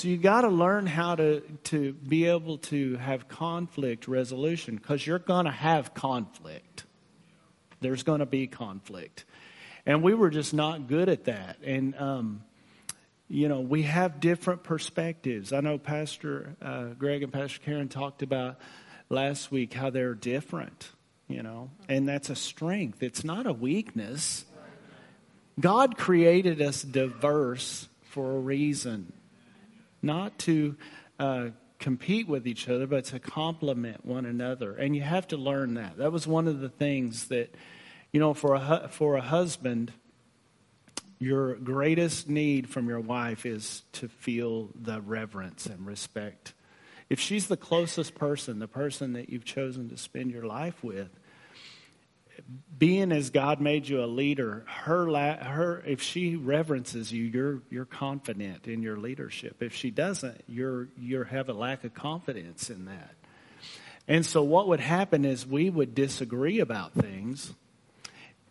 So 0.00 0.08
you 0.08 0.16
got 0.16 0.40
to 0.42 0.48
learn 0.48 0.86
how 0.86 1.16
to, 1.16 1.40
to 1.64 1.92
be 1.92 2.24
able 2.24 2.56
to 2.56 2.96
have 2.96 3.28
conflict 3.28 4.08
resolution 4.08 4.76
because 4.76 5.06
you're 5.06 5.18
going 5.18 5.44
to 5.44 5.50
have 5.50 5.92
conflict. 5.92 6.84
There's 7.80 8.02
going 8.02 8.20
to 8.20 8.26
be 8.26 8.46
conflict. 8.46 9.26
And 9.84 10.02
we 10.02 10.14
were 10.14 10.30
just 10.30 10.54
not 10.54 10.88
good 10.88 11.10
at 11.10 11.24
that. 11.24 11.58
And, 11.62 11.94
um, 11.98 12.44
you 13.28 13.50
know, 13.50 13.60
we 13.60 13.82
have 13.82 14.20
different 14.20 14.62
perspectives. 14.62 15.52
I 15.52 15.60
know 15.60 15.76
Pastor 15.76 16.56
uh, 16.62 16.84
Greg 16.98 17.22
and 17.22 17.30
Pastor 17.30 17.60
Karen 17.62 17.90
talked 17.90 18.22
about 18.22 18.58
last 19.10 19.52
week 19.52 19.74
how 19.74 19.90
they're 19.90 20.14
different, 20.14 20.88
you 21.28 21.42
know, 21.42 21.68
and 21.90 22.08
that's 22.08 22.30
a 22.30 22.36
strength. 22.36 23.02
It's 23.02 23.22
not 23.22 23.44
a 23.44 23.52
weakness. 23.52 24.46
God 25.60 25.98
created 25.98 26.62
us 26.62 26.80
diverse 26.80 27.86
for 28.00 28.30
a 28.30 28.38
reason 28.38 29.12
not 30.02 30.38
to 30.40 30.76
uh, 31.18 31.48
compete 31.78 32.28
with 32.28 32.46
each 32.46 32.68
other, 32.68 32.86
but 32.86 33.04
to 33.06 33.18
complement 33.18 34.04
one 34.04 34.26
another. 34.26 34.74
And 34.74 34.94
you 34.94 35.02
have 35.02 35.28
to 35.28 35.36
learn 35.36 35.74
that. 35.74 35.98
That 35.98 36.12
was 36.12 36.26
one 36.26 36.48
of 36.48 36.60
the 36.60 36.68
things 36.68 37.28
that, 37.28 37.54
you 38.12 38.20
know, 38.20 38.34
for 38.34 38.54
a, 38.54 38.88
for 38.90 39.16
a 39.16 39.20
husband, 39.20 39.92
your 41.18 41.54
greatest 41.54 42.28
need 42.28 42.68
from 42.68 42.88
your 42.88 43.00
wife 43.00 43.44
is 43.44 43.82
to 43.92 44.08
feel 44.08 44.70
the 44.74 45.00
reverence 45.00 45.66
and 45.66 45.86
respect. 45.86 46.54
If 47.10 47.20
she's 47.20 47.48
the 47.48 47.56
closest 47.56 48.14
person, 48.14 48.58
the 48.58 48.68
person 48.68 49.12
that 49.14 49.28
you've 49.28 49.44
chosen 49.44 49.90
to 49.90 49.96
spend 49.96 50.30
your 50.30 50.46
life 50.46 50.82
with, 50.82 51.10
being 52.78 53.12
as 53.12 53.30
God 53.30 53.60
made 53.60 53.88
you 53.88 54.02
a 54.02 54.06
leader, 54.06 54.64
her, 54.66 55.06
her, 55.06 55.82
if 55.86 56.02
she 56.02 56.36
reverences 56.36 57.12
you, 57.12 57.24
you're, 57.24 57.62
you're 57.70 57.84
confident 57.84 58.66
in 58.66 58.82
your 58.82 58.96
leadership. 58.96 59.62
If 59.62 59.74
she 59.74 59.90
doesn't, 59.90 60.42
you're, 60.48 60.88
you 60.98 61.22
have 61.24 61.48
a 61.48 61.52
lack 61.52 61.84
of 61.84 61.94
confidence 61.94 62.70
in 62.70 62.86
that. 62.86 63.14
And 64.08 64.24
so 64.24 64.42
what 64.42 64.68
would 64.68 64.80
happen 64.80 65.24
is 65.24 65.46
we 65.46 65.70
would 65.70 65.94
disagree 65.94 66.60
about 66.60 66.94
things, 66.94 67.52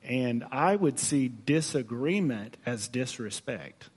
and 0.04 0.46
I 0.52 0.76
would 0.76 1.00
see 1.00 1.28
disagreement 1.28 2.56
as 2.66 2.88
disrespect. 2.88 3.90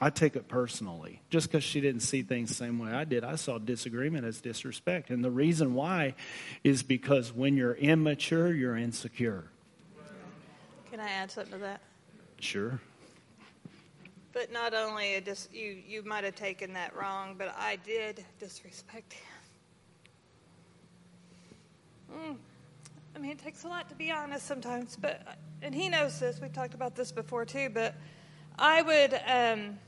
I 0.00 0.10
take 0.10 0.36
it 0.36 0.48
personally. 0.48 1.22
Just 1.30 1.50
because 1.50 1.64
she 1.64 1.80
didn't 1.80 2.02
see 2.02 2.22
things 2.22 2.50
the 2.50 2.54
same 2.54 2.78
way 2.78 2.92
I 2.92 3.04
did, 3.04 3.24
I 3.24 3.36
saw 3.36 3.58
disagreement 3.58 4.26
as 4.26 4.40
disrespect. 4.40 5.10
And 5.10 5.24
the 5.24 5.30
reason 5.30 5.74
why 5.74 6.14
is 6.62 6.82
because 6.82 7.32
when 7.32 7.56
you're 7.56 7.74
immature, 7.74 8.52
you're 8.52 8.76
insecure. 8.76 9.44
Can 10.90 11.00
I 11.00 11.08
add 11.08 11.30
something 11.30 11.52
to 11.52 11.58
that? 11.58 11.80
Sure. 12.40 12.80
But 14.32 14.52
not 14.52 14.74
only 14.74 15.18
dis- 15.20 15.48
you, 15.50 15.78
you 15.86 16.02
might 16.02 16.24
have 16.24 16.34
taken 16.34 16.74
that 16.74 16.94
wrong, 16.94 17.36
but 17.38 17.54
I 17.58 17.76
did 17.76 18.22
disrespect 18.38 19.14
him. 19.14 19.22
Mm. 22.14 22.36
I 23.14 23.18
mean, 23.18 23.30
it 23.30 23.38
takes 23.38 23.64
a 23.64 23.68
lot 23.68 23.88
to 23.88 23.94
be 23.94 24.10
honest 24.10 24.46
sometimes, 24.46 24.96
but 25.00 25.38
and 25.62 25.74
he 25.74 25.88
knows 25.88 26.20
this. 26.20 26.38
We've 26.38 26.52
talked 26.52 26.74
about 26.74 26.94
this 26.94 27.12
before 27.12 27.46
too. 27.46 27.70
But 27.70 27.94
I 28.58 28.82
would 28.82 29.14
um, 29.26 29.78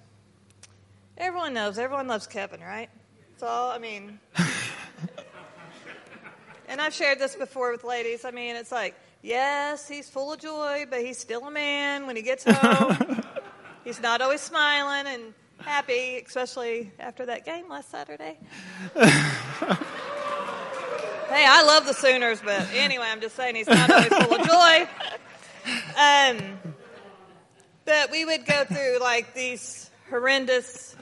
Everyone 1.18 1.52
knows. 1.52 1.78
Everyone 1.80 2.06
loves 2.06 2.28
Kevin, 2.28 2.60
right? 2.60 2.88
It's 3.34 3.42
all, 3.42 3.72
I 3.72 3.78
mean, 3.78 4.20
and 6.68 6.80
I've 6.80 6.94
shared 6.94 7.18
this 7.18 7.34
before 7.34 7.72
with 7.72 7.82
ladies. 7.82 8.24
I 8.24 8.30
mean, 8.30 8.54
it's 8.54 8.70
like, 8.70 8.94
yes, 9.20 9.88
he's 9.88 10.08
full 10.08 10.32
of 10.32 10.38
joy, 10.38 10.86
but 10.88 11.00
he's 11.00 11.18
still 11.18 11.44
a 11.44 11.50
man 11.50 12.06
when 12.06 12.14
he 12.14 12.22
gets 12.22 12.44
home. 12.48 13.24
he's 13.82 14.00
not 14.00 14.20
always 14.20 14.40
smiling 14.40 15.12
and 15.12 15.34
happy, 15.58 16.22
especially 16.24 16.92
after 17.00 17.26
that 17.26 17.44
game 17.44 17.68
last 17.68 17.90
Saturday. 17.90 18.38
hey, 18.94 19.04
I 21.30 21.64
love 21.66 21.84
the 21.84 21.94
Sooners, 21.94 22.40
but 22.44 22.64
anyway, 22.74 23.06
I'm 23.10 23.20
just 23.20 23.34
saying 23.34 23.56
he's 23.56 23.66
not 23.66 23.90
always 23.90 24.06
full 24.06 24.34
of 24.36 24.46
joy. 24.46 24.88
Um, 25.98 26.58
but 27.84 28.12
we 28.12 28.24
would 28.24 28.46
go 28.46 28.64
through 28.66 28.98
like 29.00 29.34
these 29.34 29.90
horrendous 30.10 30.94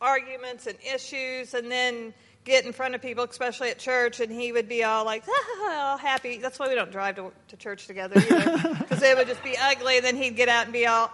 arguments 0.00 0.66
and 0.66 0.76
issues 0.92 1.54
and 1.54 1.70
then 1.70 2.14
get 2.44 2.64
in 2.64 2.72
front 2.72 2.94
of 2.94 3.02
people, 3.02 3.24
especially 3.24 3.70
at 3.70 3.78
church, 3.78 4.20
and 4.20 4.30
he 4.30 4.52
would 4.52 4.68
be 4.68 4.84
all 4.84 5.04
like, 5.04 5.24
all 5.60 5.98
happy. 5.98 6.38
That's 6.38 6.58
why 6.58 6.68
we 6.68 6.74
don't 6.74 6.92
drive 6.92 7.16
to, 7.16 7.32
to 7.48 7.56
church 7.56 7.86
together 7.86 8.14
because 8.14 9.02
it 9.02 9.16
would 9.16 9.26
just 9.26 9.42
be 9.42 9.56
ugly. 9.60 9.96
And 9.96 10.06
then 10.06 10.16
he'd 10.16 10.36
get 10.36 10.48
out 10.48 10.64
and 10.64 10.72
be 10.72 10.86
all, 10.86 11.10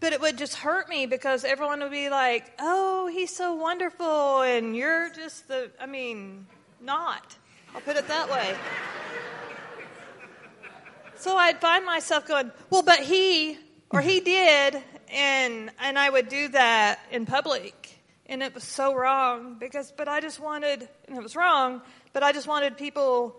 but 0.00 0.12
it 0.12 0.20
would 0.20 0.38
just 0.38 0.54
hurt 0.54 0.88
me 0.88 1.06
because 1.06 1.44
everyone 1.44 1.80
would 1.80 1.90
be 1.90 2.08
like, 2.08 2.52
oh, 2.58 3.08
he's 3.08 3.34
so 3.34 3.54
wonderful, 3.54 4.42
and 4.42 4.74
you're 4.74 5.10
just 5.10 5.48
the, 5.48 5.70
I 5.80 5.86
mean, 5.86 6.46
not. 6.80 7.36
I'll 7.74 7.80
put 7.80 7.96
it 7.96 8.06
that 8.08 8.30
way. 8.30 8.54
So 11.16 11.36
I'd 11.36 11.60
find 11.60 11.86
myself 11.86 12.26
going, 12.26 12.50
well, 12.68 12.82
but 12.82 12.98
he, 12.98 13.56
or 13.90 14.00
he 14.00 14.20
did, 14.20 14.82
and 15.12 15.70
and 15.80 15.98
I 15.98 16.10
would 16.10 16.28
do 16.28 16.48
that 16.48 16.98
in 17.12 17.26
public 17.26 17.81
and 18.32 18.42
it 18.42 18.54
was 18.54 18.64
so 18.64 18.94
wrong 18.94 19.56
because 19.60 19.92
but 19.96 20.08
i 20.08 20.20
just 20.20 20.40
wanted 20.40 20.88
and 21.06 21.16
it 21.16 21.22
was 21.22 21.36
wrong 21.36 21.82
but 22.12 22.22
i 22.22 22.32
just 22.32 22.48
wanted 22.48 22.76
people 22.76 23.36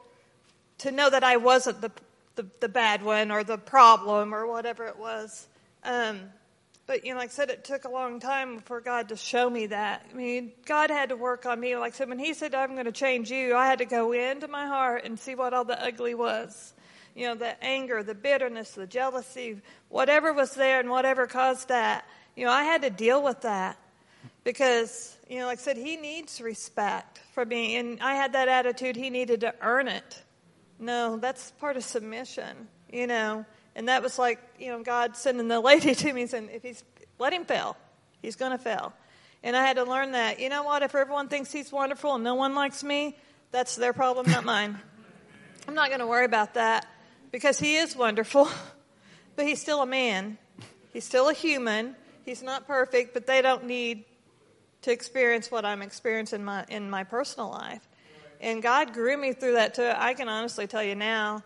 to 0.78 0.92
know 0.92 1.10
that 1.10 1.24
i 1.24 1.36
wasn't 1.36 1.82
the 1.82 1.92
the, 2.36 2.46
the 2.60 2.70
bad 2.70 3.04
one 3.04 3.32
or 3.32 3.44
the 3.44 3.58
problem 3.58 4.34
or 4.34 4.48
whatever 4.48 4.86
it 4.86 4.98
was. 4.98 5.48
Um, 5.84 6.22
but 6.86 7.06
you 7.06 7.14
know 7.14 7.20
like 7.20 7.30
i 7.30 7.32
said 7.32 7.50
it 7.50 7.64
took 7.64 7.86
a 7.86 7.90
long 7.90 8.20
time 8.20 8.60
for 8.60 8.82
god 8.82 9.10
to 9.10 9.16
show 9.16 9.50
me 9.50 9.68
that. 9.68 10.06
I 10.12 10.16
mean 10.16 10.52
god 10.66 10.90
had 10.90 11.10
to 11.10 11.16
work 11.16 11.46
on 11.46 11.60
me. 11.60 11.76
Like 11.78 11.94
i 11.94 11.96
said 11.96 12.10
when 12.10 12.20
he 12.20 12.34
said 12.34 12.56
i'm 12.56 12.74
going 12.74 12.86
to 12.86 12.92
change 12.92 13.32
you 13.32 13.56
i 13.56 13.68
had 13.68 13.80
to 13.80 13.86
go 13.86 14.12
into 14.12 14.48
my 14.48 14.68
heart 14.68 15.04
and 15.06 15.20
see 15.20 15.36
what 15.36 15.54
all 15.54 15.66
the 15.66 15.82
ugly 15.82 16.14
was. 16.16 16.74
You 17.16 17.28
know 17.28 17.36
the 17.36 17.64
anger 17.64 18.04
the 18.04 18.16
bitterness 18.16 18.72
the 18.72 18.88
jealousy 18.88 19.62
whatever 19.90 20.34
was 20.34 20.56
there 20.56 20.80
and 20.80 20.90
whatever 20.90 21.28
caused 21.28 21.70
that. 21.70 22.06
You 22.36 22.46
know 22.46 22.52
i 22.52 22.64
had 22.64 22.82
to 22.82 22.90
deal 22.90 23.24
with 23.24 23.42
that 23.42 23.78
because 24.44 25.18
you 25.30 25.40
know 25.40 25.46
like 25.46 25.60
i 25.60 25.62
said 25.62 25.78
he 25.78 25.96
needs 25.96 26.42
respect 26.42 27.20
for 27.34 27.46
being 27.46 27.76
and 27.76 28.02
i 28.02 28.14
had 28.14 28.34
that 28.34 28.48
attitude 28.48 28.96
he 28.96 29.10
needed 29.10 29.42
to 29.42 29.54
earn 29.62 29.88
it. 29.88 30.22
No 30.80 31.18
that's 31.18 31.52
part 31.52 31.78
of 31.78 31.84
submission 31.84 32.68
you 32.92 33.08
know? 33.08 33.46
And 33.76 33.90
that 33.90 34.04
was 34.04 34.20
like 34.20 34.40
you 34.60 34.70
know 34.70 34.84
god 34.84 35.18
sending 35.18 35.48
the 35.48 35.60
lady 35.72 35.96
to 35.96 36.14
me 36.14 36.28
saying 36.28 36.50
if 36.54 36.62
he's 36.62 36.84
let 37.20 37.34
him 37.34 37.46
fail 37.46 37.76
he's 38.22 38.36
going 38.36 38.52
to 38.52 38.58
fail. 38.58 38.94
And 39.44 39.56
i 39.58 39.66
had 39.66 39.78
to 39.78 39.84
learn 39.84 40.12
that. 40.12 40.40
You 40.40 40.50
know 40.50 40.64
what? 40.64 40.84
If 40.84 40.96
everyone 40.96 41.28
thinks 41.28 41.52
he's 41.52 41.72
wonderful 41.72 42.16
and 42.16 42.24
no 42.24 42.36
one 42.36 42.56
likes 42.56 42.84
me 42.84 43.18
that's 43.52 43.76
their 43.76 43.94
problem 43.94 44.30
not 44.30 44.46
mine. 44.46 44.80
I'm 45.68 45.76
not 45.76 45.90
going 45.90 46.00
to 46.00 46.08
worry 46.08 46.26
about 46.26 46.56
that 46.56 46.86
because 47.32 47.60
he 47.60 47.78
is 47.78 47.96
wonderful 47.96 48.48
but 49.36 49.46
he's 49.46 49.62
still 49.62 49.82
a 49.82 49.86
man. 49.88 50.38
He's 50.92 51.06
still 51.06 51.30
a 51.30 51.34
human. 51.34 51.96
He's 52.26 52.44
not 52.44 52.68
perfect 52.68 53.14
but 53.14 53.26
they 53.26 53.42
don't 53.42 53.66
need 53.66 54.06
to 54.84 54.92
experience 54.92 55.52
what 55.52 55.66
I'm 55.66 55.82
experiencing 55.82 56.40
in 56.40 56.46
my, 56.46 56.66
in 56.70 56.90
my 56.90 57.04
personal 57.04 57.50
life. 57.50 57.82
And 58.40 58.62
God 58.62 58.94
grew 58.94 59.18
me 59.18 59.34
through 59.34 59.54
that 59.54 59.74
too. 59.76 59.92
I 59.96 60.14
can 60.14 60.30
honestly 60.30 60.68
tell 60.68 60.84
you 60.84 60.96
now, 60.96 61.44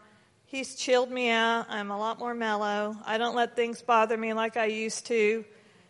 He's 0.48 0.76
chilled 0.76 1.12
me 1.12 1.30
out. 1.30 1.66
I'm 1.70 1.92
a 1.92 1.98
lot 1.98 2.20
more 2.20 2.34
mellow. 2.34 2.96
I 3.06 3.18
don't 3.18 3.36
let 3.36 3.58
things 3.58 3.82
bother 3.82 4.16
me 4.16 4.32
like 4.32 4.56
I 4.56 4.68
used 4.68 5.06
to. 5.08 5.44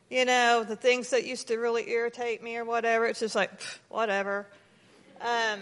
You 0.10 0.26
know, 0.26 0.64
the 0.64 0.76
things 0.76 1.12
that 1.12 1.26
used 1.26 1.50
to 1.50 1.58
really 1.58 1.88
irritate 1.92 2.42
me 2.42 2.58
or 2.58 2.66
whatever, 2.66 3.06
it's 3.06 3.20
just 3.20 3.36
like, 3.36 3.52
whatever. 3.90 4.48
Um, 5.22 5.60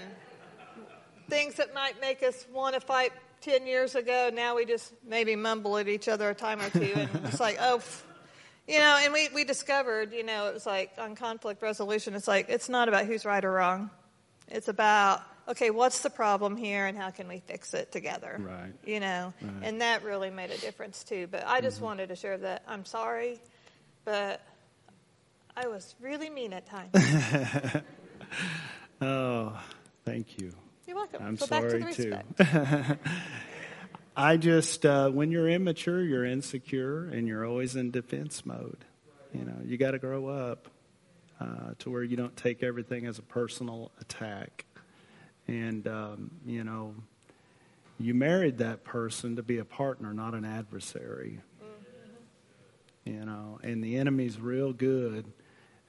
things 1.29 1.55
that 1.55 1.73
might 1.73 1.99
make 1.99 2.23
us 2.23 2.45
want 2.53 2.75
to 2.75 2.79
fight 2.79 3.11
10 3.41 3.67
years 3.67 3.95
ago, 3.95 4.29
now 4.33 4.55
we 4.55 4.65
just 4.65 4.93
maybe 5.05 5.35
mumble 5.35 5.77
at 5.77 5.89
each 5.89 6.07
other 6.07 6.29
a 6.29 6.35
time 6.35 6.61
or 6.61 6.69
two 6.69 6.93
and 6.95 7.09
it's 7.25 7.41
like, 7.41 7.57
oh, 7.59 7.81
you 8.67 8.79
know, 8.79 8.97
and 9.01 9.13
we, 9.13 9.29
we 9.33 9.43
discovered, 9.43 10.13
you 10.13 10.23
know, 10.23 10.47
it 10.47 10.53
was 10.53 10.65
like 10.65 10.91
on 10.97 11.15
conflict 11.15 11.61
resolution, 11.61 12.15
it's 12.15 12.27
like, 12.27 12.49
it's 12.49 12.69
not 12.69 12.87
about 12.87 13.05
who's 13.05 13.25
right 13.25 13.43
or 13.43 13.51
wrong. 13.51 13.89
It's 14.47 14.67
about, 14.67 15.21
okay, 15.47 15.69
what's 15.69 15.99
the 15.99 16.09
problem 16.09 16.55
here 16.55 16.85
and 16.85 16.97
how 16.97 17.11
can 17.11 17.27
we 17.27 17.39
fix 17.39 17.73
it 17.73 17.91
together? 17.91 18.37
Right. 18.39 18.73
You 18.85 18.99
know, 18.99 19.33
right. 19.41 19.53
and 19.63 19.81
that 19.81 20.03
really 20.03 20.31
made 20.31 20.51
a 20.51 20.57
difference 20.57 21.03
too. 21.03 21.27
But 21.29 21.45
I 21.45 21.61
just 21.61 21.77
mm-hmm. 21.77 21.85
wanted 21.85 22.09
to 22.09 22.15
share 22.15 22.37
that 22.39 22.63
I'm 22.67 22.85
sorry, 22.85 23.39
but 24.03 24.41
I 25.55 25.67
was 25.67 25.95
really 26.01 26.29
mean 26.29 26.53
at 26.53 26.65
times. 26.65 26.91
oh, 29.01 29.59
thank 30.05 30.39
you. 30.39 30.53
You're 30.87 30.97
welcome. 30.97 31.23
I'm 31.23 31.37
to 31.37 31.47
sorry 31.47 31.81
the 31.83 31.93
too. 31.93 32.97
I 34.17 34.37
just, 34.37 34.85
uh, 34.85 35.09
when 35.09 35.29
you're 35.29 35.49
immature, 35.49 36.01
you're 36.01 36.25
insecure, 36.25 37.05
and 37.05 37.27
you're 37.27 37.45
always 37.45 37.75
in 37.75 37.91
defense 37.91 38.45
mode. 38.45 38.85
You 39.33 39.43
know, 39.43 39.57
you 39.65 39.77
got 39.77 39.91
to 39.91 39.99
grow 39.99 40.27
up 40.27 40.69
uh, 41.41 41.71
to 41.79 41.89
where 41.89 42.03
you 42.03 42.15
don't 42.15 42.35
take 42.37 42.63
everything 42.63 43.05
as 43.05 43.19
a 43.19 43.21
personal 43.21 43.91
attack. 43.99 44.63
And, 45.47 45.85
um, 45.87 46.31
you 46.45 46.63
know, 46.63 46.95
you 47.99 48.13
married 48.13 48.59
that 48.59 48.85
person 48.85 49.35
to 49.35 49.43
be 49.43 49.57
a 49.57 49.65
partner, 49.65 50.13
not 50.13 50.33
an 50.33 50.45
adversary. 50.45 51.39
You 53.03 53.25
know, 53.25 53.59
and 53.61 53.83
the 53.83 53.97
enemy's 53.97 54.39
real 54.39 54.71
good 54.71 55.25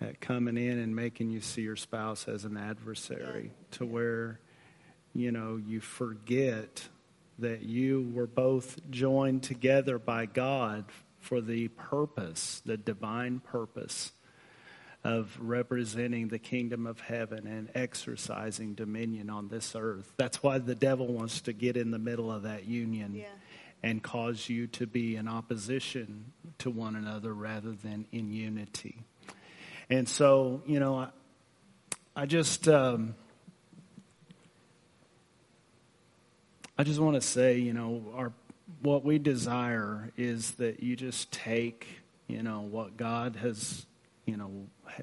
at 0.00 0.20
coming 0.20 0.56
in 0.56 0.78
and 0.78 0.94
making 0.94 1.30
you 1.30 1.40
see 1.40 1.62
your 1.62 1.76
spouse 1.76 2.28
as 2.28 2.44
an 2.44 2.56
adversary 2.56 3.52
to 3.70 3.86
where, 3.86 4.40
you 5.14 5.30
know, 5.32 5.56
you 5.56 5.80
forget 5.80 6.88
that 7.38 7.62
you 7.62 8.10
were 8.14 8.26
both 8.26 8.78
joined 8.90 9.42
together 9.42 9.98
by 9.98 10.26
God 10.26 10.84
for 11.18 11.40
the 11.40 11.68
purpose, 11.68 12.62
the 12.64 12.76
divine 12.76 13.40
purpose 13.40 14.12
of 15.04 15.36
representing 15.40 16.28
the 16.28 16.38
kingdom 16.38 16.86
of 16.86 16.98
heaven 17.00 17.46
and 17.46 17.70
exercising 17.74 18.74
dominion 18.74 19.30
on 19.30 19.48
this 19.48 19.74
earth. 19.76 20.12
That's 20.16 20.42
why 20.42 20.58
the 20.58 20.74
devil 20.74 21.06
wants 21.12 21.42
to 21.42 21.52
get 21.52 21.76
in 21.76 21.90
the 21.90 21.98
middle 21.98 22.30
of 22.32 22.42
that 22.42 22.64
union 22.64 23.14
Yeah. 23.14 23.26
and 23.82 24.02
cause 24.02 24.48
you 24.48 24.66
to 24.68 24.86
be 24.86 25.14
in 25.16 25.28
opposition 25.28 26.32
to 26.58 26.70
one 26.70 26.96
another 26.96 27.32
rather 27.34 27.72
than 27.72 28.06
in 28.10 28.32
unity. 28.32 29.00
And 29.90 30.08
so, 30.08 30.62
you 30.66 30.80
know, 30.80 30.96
I, 30.98 31.08
I 32.16 32.26
just. 32.26 32.66
Um, 32.66 33.14
I 36.78 36.84
just 36.84 37.00
want 37.00 37.14
to 37.14 37.22
say, 37.22 37.58
you 37.58 37.72
know, 37.72 38.02
our 38.14 38.32
what 38.82 39.04
we 39.04 39.18
desire 39.18 40.12
is 40.16 40.52
that 40.52 40.82
you 40.82 40.96
just 40.96 41.30
take, 41.32 41.86
you 42.26 42.42
know, 42.42 42.60
what 42.60 42.96
God 42.96 43.36
has, 43.36 43.86
you 44.26 44.36
know, 44.36 44.50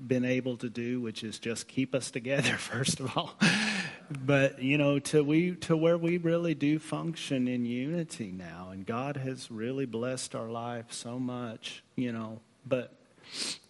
been 0.05 0.26
able 0.26 0.57
to 0.57 0.69
do, 0.69 1.01
which 1.01 1.24
is 1.24 1.39
just 1.39 1.67
keep 1.67 1.95
us 1.95 2.11
together 2.11 2.53
first 2.57 2.99
of 2.99 3.17
all. 3.17 3.34
but, 4.26 4.61
you 4.61 4.78
know, 4.78 4.99
to 4.99 5.24
we 5.24 5.55
to 5.55 5.76
where 5.76 5.97
we 5.97 6.17
really 6.17 6.53
do 6.53 6.78
function 6.78 7.47
in 7.47 7.65
unity 7.65 8.32
now 8.32 8.69
and 8.71 8.86
God 8.86 9.17
has 9.17 9.49
really 9.49 9.86
blessed 9.86 10.36
our 10.36 10.49
life 10.49 10.91
so 10.91 11.17
much, 11.17 11.84
you 11.95 12.11
know, 12.11 12.39
but 12.67 12.93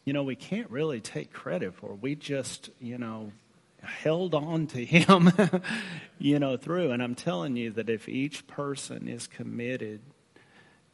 you 0.03 0.11
know, 0.11 0.23
we 0.23 0.35
can't 0.35 0.69
really 0.69 0.99
take 0.99 1.31
credit 1.31 1.75
for. 1.75 1.91
it. 1.91 2.01
We 2.01 2.15
just, 2.15 2.69
you 2.81 2.97
know, 2.97 3.31
held 3.83 4.33
on 4.33 4.67
to 4.67 4.83
him, 4.83 5.31
you 6.19 6.39
know, 6.39 6.57
through. 6.57 6.91
And 6.91 7.01
I'm 7.01 7.15
telling 7.15 7.55
you 7.55 7.71
that 7.71 7.89
if 7.89 8.07
each 8.09 8.47
person 8.47 9.07
is 9.07 9.27
committed 9.27 10.01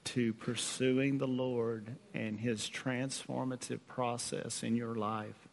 to 0.06 0.34
pursuing 0.34 1.18
the 1.18 1.28
Lord 1.28 1.96
and 2.14 2.40
his 2.40 2.70
transformative 2.70 3.80
process 3.88 4.64
in 4.64 4.76
your 4.76 4.96
life 4.96 5.48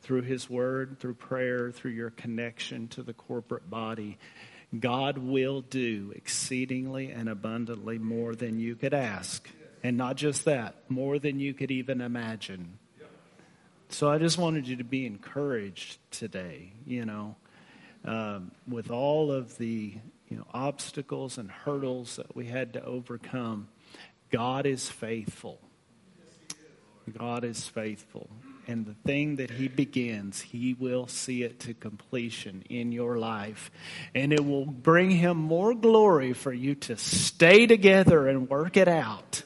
through 0.00 0.22
his 0.22 0.48
word, 0.48 0.98
through 0.98 1.14
prayer, 1.14 1.70
through 1.70 1.90
your 1.90 2.10
connection 2.10 2.88
to 2.88 3.02
the 3.02 3.12
corporate 3.12 3.68
body, 3.68 4.16
God 4.78 5.18
will 5.18 5.62
do 5.62 6.12
exceedingly 6.14 7.10
and 7.10 7.28
abundantly 7.28 7.98
more 7.98 8.34
than 8.34 8.58
you 8.58 8.76
could 8.76 8.94
ask. 8.94 9.48
And 9.82 9.96
not 9.96 10.16
just 10.16 10.44
that, 10.44 10.74
more 10.88 11.18
than 11.18 11.40
you 11.40 11.54
could 11.54 11.70
even 11.70 12.00
imagine. 12.00 12.77
So 13.90 14.10
I 14.10 14.18
just 14.18 14.38
wanted 14.38 14.68
you 14.68 14.76
to 14.76 14.84
be 14.84 15.06
encouraged 15.06 15.98
today, 16.10 16.72
you 16.86 17.04
know, 17.06 17.36
um, 18.04 18.52
with 18.68 18.90
all 18.90 19.32
of 19.32 19.56
the 19.58 19.94
you 20.28 20.36
know 20.36 20.46
obstacles 20.52 21.38
and 21.38 21.50
hurdles 21.50 22.16
that 22.16 22.36
we 22.36 22.46
had 22.46 22.74
to 22.74 22.84
overcome. 22.84 23.68
God 24.30 24.66
is 24.66 24.88
faithful. 24.88 25.58
God 27.16 27.44
is 27.44 27.66
faithful. 27.66 28.28
And 28.66 28.84
the 28.84 28.94
thing 29.06 29.36
that 29.36 29.50
He 29.50 29.68
begins, 29.68 30.42
He 30.42 30.74
will 30.74 31.06
see 31.06 31.42
it 31.42 31.58
to 31.60 31.72
completion 31.72 32.64
in 32.68 32.92
your 32.92 33.16
life. 33.16 33.70
And 34.14 34.30
it 34.30 34.44
will 34.44 34.66
bring 34.66 35.10
Him 35.10 35.38
more 35.38 35.74
glory 35.74 36.34
for 36.34 36.52
you 36.52 36.74
to 36.74 36.98
stay 36.98 37.66
together 37.66 38.28
and 38.28 38.50
work 38.50 38.76
it 38.76 38.88
out 38.88 39.42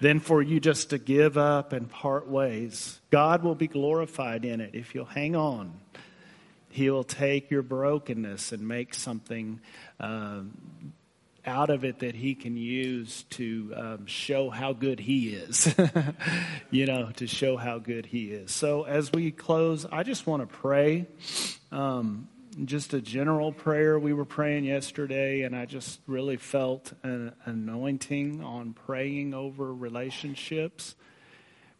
than 0.00 0.20
for 0.20 0.42
you 0.42 0.60
just 0.60 0.90
to 0.90 0.98
give 0.98 1.36
up 1.36 1.72
and 1.72 1.88
part 1.88 2.26
ways. 2.28 3.00
God 3.10 3.42
will 3.42 3.54
be 3.54 3.66
glorified 3.66 4.44
in 4.44 4.60
it 4.60 4.74
if 4.74 4.94
you'll 4.94 5.04
hang 5.04 5.36
on. 5.36 5.72
He'll 6.70 7.04
take 7.04 7.50
your 7.50 7.62
brokenness 7.62 8.52
and 8.52 8.66
make 8.66 8.94
something 8.94 9.60
um, 9.98 10.92
out 11.44 11.70
of 11.70 11.84
it 11.84 11.98
that 12.00 12.14
he 12.14 12.34
can 12.34 12.56
use 12.56 13.24
to 13.30 13.72
um, 13.76 14.06
show 14.06 14.50
how 14.50 14.72
good 14.72 15.00
he 15.00 15.30
is. 15.30 15.74
you 16.70 16.86
know, 16.86 17.10
to 17.16 17.26
show 17.26 17.56
how 17.56 17.78
good 17.78 18.06
he 18.06 18.30
is. 18.30 18.52
So 18.52 18.84
as 18.84 19.10
we 19.12 19.30
close, 19.30 19.84
I 19.90 20.02
just 20.02 20.26
want 20.26 20.48
to 20.48 20.56
pray. 20.58 21.06
Um, 21.72 22.28
just 22.64 22.94
a 22.94 23.00
general 23.00 23.52
prayer 23.52 23.98
we 23.98 24.12
were 24.12 24.24
praying 24.24 24.64
yesterday, 24.64 25.42
and 25.42 25.54
I 25.54 25.66
just 25.66 26.00
really 26.06 26.36
felt 26.36 26.92
an 27.02 27.32
anointing 27.44 28.42
on 28.42 28.72
praying 28.72 29.34
over 29.34 29.72
relationships. 29.72 30.96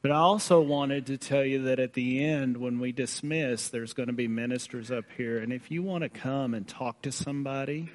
But 0.03 0.12
I 0.12 0.16
also 0.16 0.61
wanted 0.61 1.07
to 1.07 1.18
tell 1.18 1.45
you 1.45 1.64
that 1.64 1.79
at 1.79 1.93
the 1.93 2.25
end, 2.25 2.57
when 2.57 2.79
we 2.79 2.93
dismiss, 2.93 3.68
there's 3.68 3.93
going 3.93 4.07
to 4.07 4.14
be 4.14 4.29
ministers 4.29 4.91
up 4.91 5.05
here. 5.16 5.39
And 5.39 5.53
if 5.53 5.71
you 5.71 5.83
want 5.83 6.05
to 6.05 6.09
come 6.09 6.55
and 6.55 6.66
talk 6.66 7.03
to 7.03 7.12
somebody, 7.12 7.91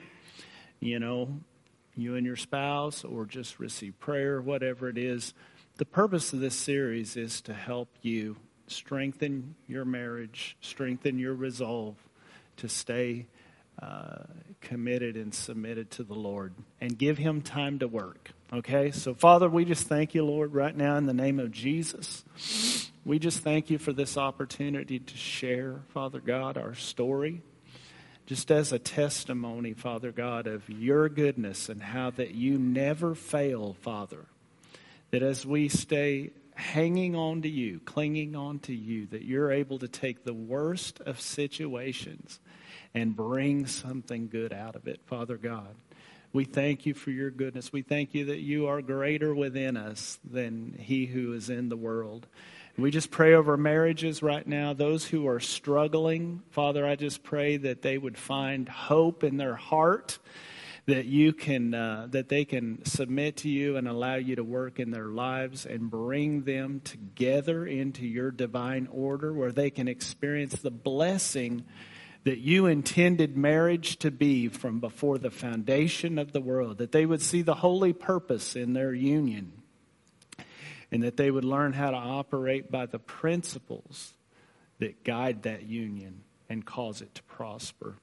you 0.80 1.00
know, 1.00 1.40
you 1.96 2.16
and 2.16 2.26
your 2.26 2.36
spouse, 2.36 3.04
or 3.04 3.26
just 3.26 3.60
receive 3.60 3.98
prayer, 4.00 4.42
whatever 4.42 4.90
it 4.90 4.98
is, 4.98 5.34
the 5.78 5.86
purpose 5.86 6.34
of 6.34 6.42
this 6.42 6.56
series 6.56 7.16
is 7.16 7.42
to 7.42 7.54
help 7.54 7.90
you 8.02 8.36
strengthen 8.68 9.56
your 9.68 9.86
marriage, 9.86 10.58
strengthen 10.62 11.18
your 11.18 11.34
resolve 11.34 11.96
to 12.58 12.70
stay 12.70 13.28
uh, 13.82 14.24
committed 14.62 15.16
and 15.16 15.34
submitted 15.34 15.92
to 15.92 16.04
the 16.04 16.14
Lord 16.14 16.54
and 16.80 16.98
give 16.98 17.18
Him 17.18 17.42
time 17.42 17.80
to 17.80 17.88
work. 17.88 18.32
Okay? 18.54 18.92
So, 18.92 19.14
Father, 19.14 19.50
we 19.50 19.66
just 19.66 19.88
thank 19.88 20.16
you, 20.16 20.24
Lord, 20.24 20.54
right 20.54 20.76
now 20.76 20.96
in 20.98 21.06
the 21.06 21.14
name 21.14 21.40
of 21.40 21.52
Jesus. 21.52 22.24
We 23.06 23.20
just 23.20 23.40
thank 23.40 23.70
you 23.70 23.78
for 23.78 23.94
this 23.94 24.18
opportunity 24.18 25.00
to 25.00 25.18
share, 25.18 25.82
Father 25.90 26.20
God, 26.20 26.58
our 26.58 26.74
story. 26.74 27.42
Just 28.26 28.50
as 28.50 28.72
a 28.72 28.80
testimony, 28.80 29.74
Father 29.74 30.12
God, 30.12 30.48
of 30.48 30.68
your 30.68 31.10
goodness 31.10 31.70
and 31.70 31.84
how 31.84 32.10
that 32.12 32.32
you 32.32 32.58
never 32.58 33.14
fail, 33.14 33.76
Father. 33.82 34.26
That 35.12 35.22
as 35.22 35.46
we 35.46 35.70
stay 35.70 36.32
hanging 36.56 37.16
on 37.16 37.44
to 37.44 37.50
you, 37.50 37.82
clinging 37.86 38.36
on 38.36 38.60
to 38.60 38.74
you, 38.74 39.06
that 39.08 39.24
you're 39.24 39.52
able 39.52 39.78
to 39.80 39.88
take 39.88 40.24
the 40.24 40.34
worst 40.34 41.02
of 41.02 41.22
situations 41.22 42.40
and 42.96 43.16
bring 43.16 43.68
something 43.68 44.30
good 44.30 44.54
out 44.54 44.76
of 44.76 44.88
it, 44.88 45.02
Father 45.06 45.38
God. 45.38 45.76
We 46.32 46.46
thank 46.46 46.86
you 46.86 46.94
for 46.94 47.12
your 47.12 47.30
goodness. 47.30 47.72
We 47.72 47.82
thank 47.82 48.14
you 48.14 48.26
that 48.26 48.40
you 48.40 48.68
are 48.68 48.82
greater 48.82 49.36
within 49.36 49.78
us 49.78 50.18
than 50.30 50.76
he 50.80 51.06
who 51.06 51.34
is 51.34 51.50
in 51.50 51.70
the 51.70 51.78
world. 51.78 52.28
We 52.78 52.92
just 52.92 53.12
pray 53.12 53.34
over 53.34 53.56
marriages 53.56 54.24
right 54.24 54.46
now. 54.46 54.74
Those 54.74 55.06
who 55.06 55.28
are 55.28 55.40
struggling, 55.40 56.42
Father, 56.50 56.86
I 56.86 56.96
just 56.96 57.24
pray 57.24 57.58
that 57.58 57.82
they 57.82 57.98
would 57.98 58.18
find 58.18 58.68
hope 58.68 59.24
in 59.24 59.38
their 59.38 59.56
heart 59.56 60.20
that 60.86 61.06
you 61.06 61.34
can 61.34 61.74
uh, 61.74 62.08
that 62.12 62.30
they 62.30 62.46
can 62.46 62.84
submit 62.86 63.38
to 63.38 63.50
you 63.50 63.76
and 63.78 63.88
allow 63.88 64.16
you 64.16 64.36
to 64.36 64.44
work 64.44 64.80
in 64.80 64.92
their 64.92 65.08
lives 65.08 65.66
and 65.66 65.90
bring 65.90 66.44
them 66.44 66.80
together 66.84 67.66
into 67.66 68.06
your 68.06 68.30
divine 68.30 68.88
order 68.92 69.34
where 69.34 69.52
they 69.52 69.70
can 69.70 69.88
experience 69.88 70.56
the 70.62 70.70
blessing 70.70 71.66
that 72.26 72.40
you 72.40 72.66
intended 72.66 73.38
marriage 73.38 73.98
to 73.98 74.12
be 74.12 74.50
from 74.50 74.80
before 74.80 75.18
the 75.18 75.32
foundation 75.32 76.20
of 76.20 76.34
the 76.34 76.42
world 76.42 76.78
that 76.80 76.92
they 76.92 77.06
would 77.06 77.22
see 77.22 77.42
the 77.42 77.56
holy 77.56 77.94
purpose 77.94 78.56
in 78.56 78.74
their 78.74 78.94
union 78.94 79.54
and 80.92 81.04
that 81.04 81.18
they 81.18 81.32
would 81.32 81.46
learn 81.46 81.74
how 81.74 81.92
to 81.92 81.98
operate 81.98 82.70
by 82.70 82.86
the 82.86 83.00
principles 83.00 84.14
that 84.80 85.04
guide 85.04 85.44
that 85.44 85.64
union 85.64 86.22
and 86.50 86.66
cause 86.66 87.02
it 87.02 87.16
to 87.16 87.24
prosper 87.24 87.96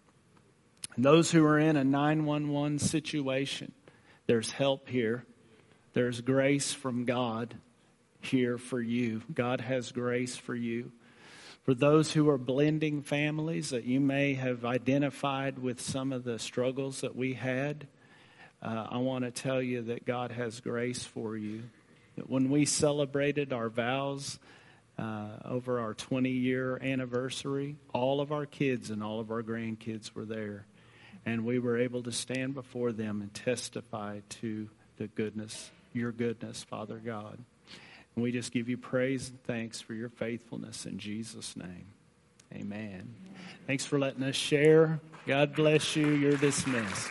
and 0.96 1.04
those 1.04 1.30
who 1.30 1.44
are 1.44 1.58
in 1.58 1.76
a 1.76 1.84
911 1.84 2.78
situation, 2.78 3.72
there's 4.26 4.52
help 4.52 4.88
here. 4.88 5.24
There's 5.94 6.20
grace 6.20 6.72
from 6.72 7.04
God 7.04 7.54
here 8.20 8.58
for 8.58 8.80
you. 8.80 9.22
God 9.32 9.60
has 9.60 9.92
grace 9.92 10.36
for 10.36 10.54
you. 10.54 10.92
For 11.62 11.74
those 11.74 12.12
who 12.12 12.28
are 12.28 12.38
blending 12.38 13.02
families 13.02 13.70
that 13.70 13.84
you 13.84 14.00
may 14.00 14.34
have 14.34 14.64
identified 14.64 15.60
with 15.60 15.80
some 15.80 16.12
of 16.12 16.24
the 16.24 16.40
struggles 16.40 17.02
that 17.02 17.14
we 17.14 17.34
had, 17.34 17.86
uh, 18.60 18.88
I 18.90 18.98
want 18.98 19.24
to 19.24 19.30
tell 19.30 19.62
you 19.62 19.82
that 19.82 20.04
God 20.04 20.32
has 20.32 20.60
grace 20.60 21.04
for 21.04 21.36
you. 21.36 21.62
That 22.16 22.28
when 22.28 22.50
we 22.50 22.64
celebrated 22.64 23.52
our 23.52 23.68
vows 23.68 24.40
uh, 24.98 25.36
over 25.44 25.78
our 25.78 25.94
20 25.94 26.30
year 26.30 26.78
anniversary, 26.82 27.76
all 27.94 28.20
of 28.20 28.32
our 28.32 28.44
kids 28.44 28.90
and 28.90 29.00
all 29.00 29.20
of 29.20 29.30
our 29.30 29.42
grandkids 29.42 30.12
were 30.14 30.24
there 30.24 30.66
And 31.24 31.44
we 31.44 31.60
were 31.60 31.78
able 31.78 32.02
to 32.02 32.12
stand 32.12 32.54
before 32.54 32.90
them 32.90 33.22
and 33.22 33.32
testify 33.32 34.20
to 34.40 34.68
the 34.96 35.06
goodness, 35.06 35.70
your 35.92 36.10
goodness, 36.10 36.64
Father 36.64 36.98
God. 36.98 37.38
And 38.14 38.22
we 38.22 38.32
just 38.32 38.52
give 38.52 38.68
you 38.68 38.76
praise 38.76 39.30
and 39.30 39.42
thanks 39.44 39.80
for 39.80 39.94
your 39.94 40.08
faithfulness 40.08 40.86
in 40.86 40.98
Jesus' 40.98 41.56
name. 41.56 41.86
Amen. 42.54 43.14
Thanks 43.66 43.86
for 43.86 43.98
letting 43.98 44.22
us 44.22 44.36
share. 44.36 45.00
God 45.26 45.54
bless 45.54 45.96
you. 45.96 46.10
You're 46.10 46.36
dismissed. 46.36 47.08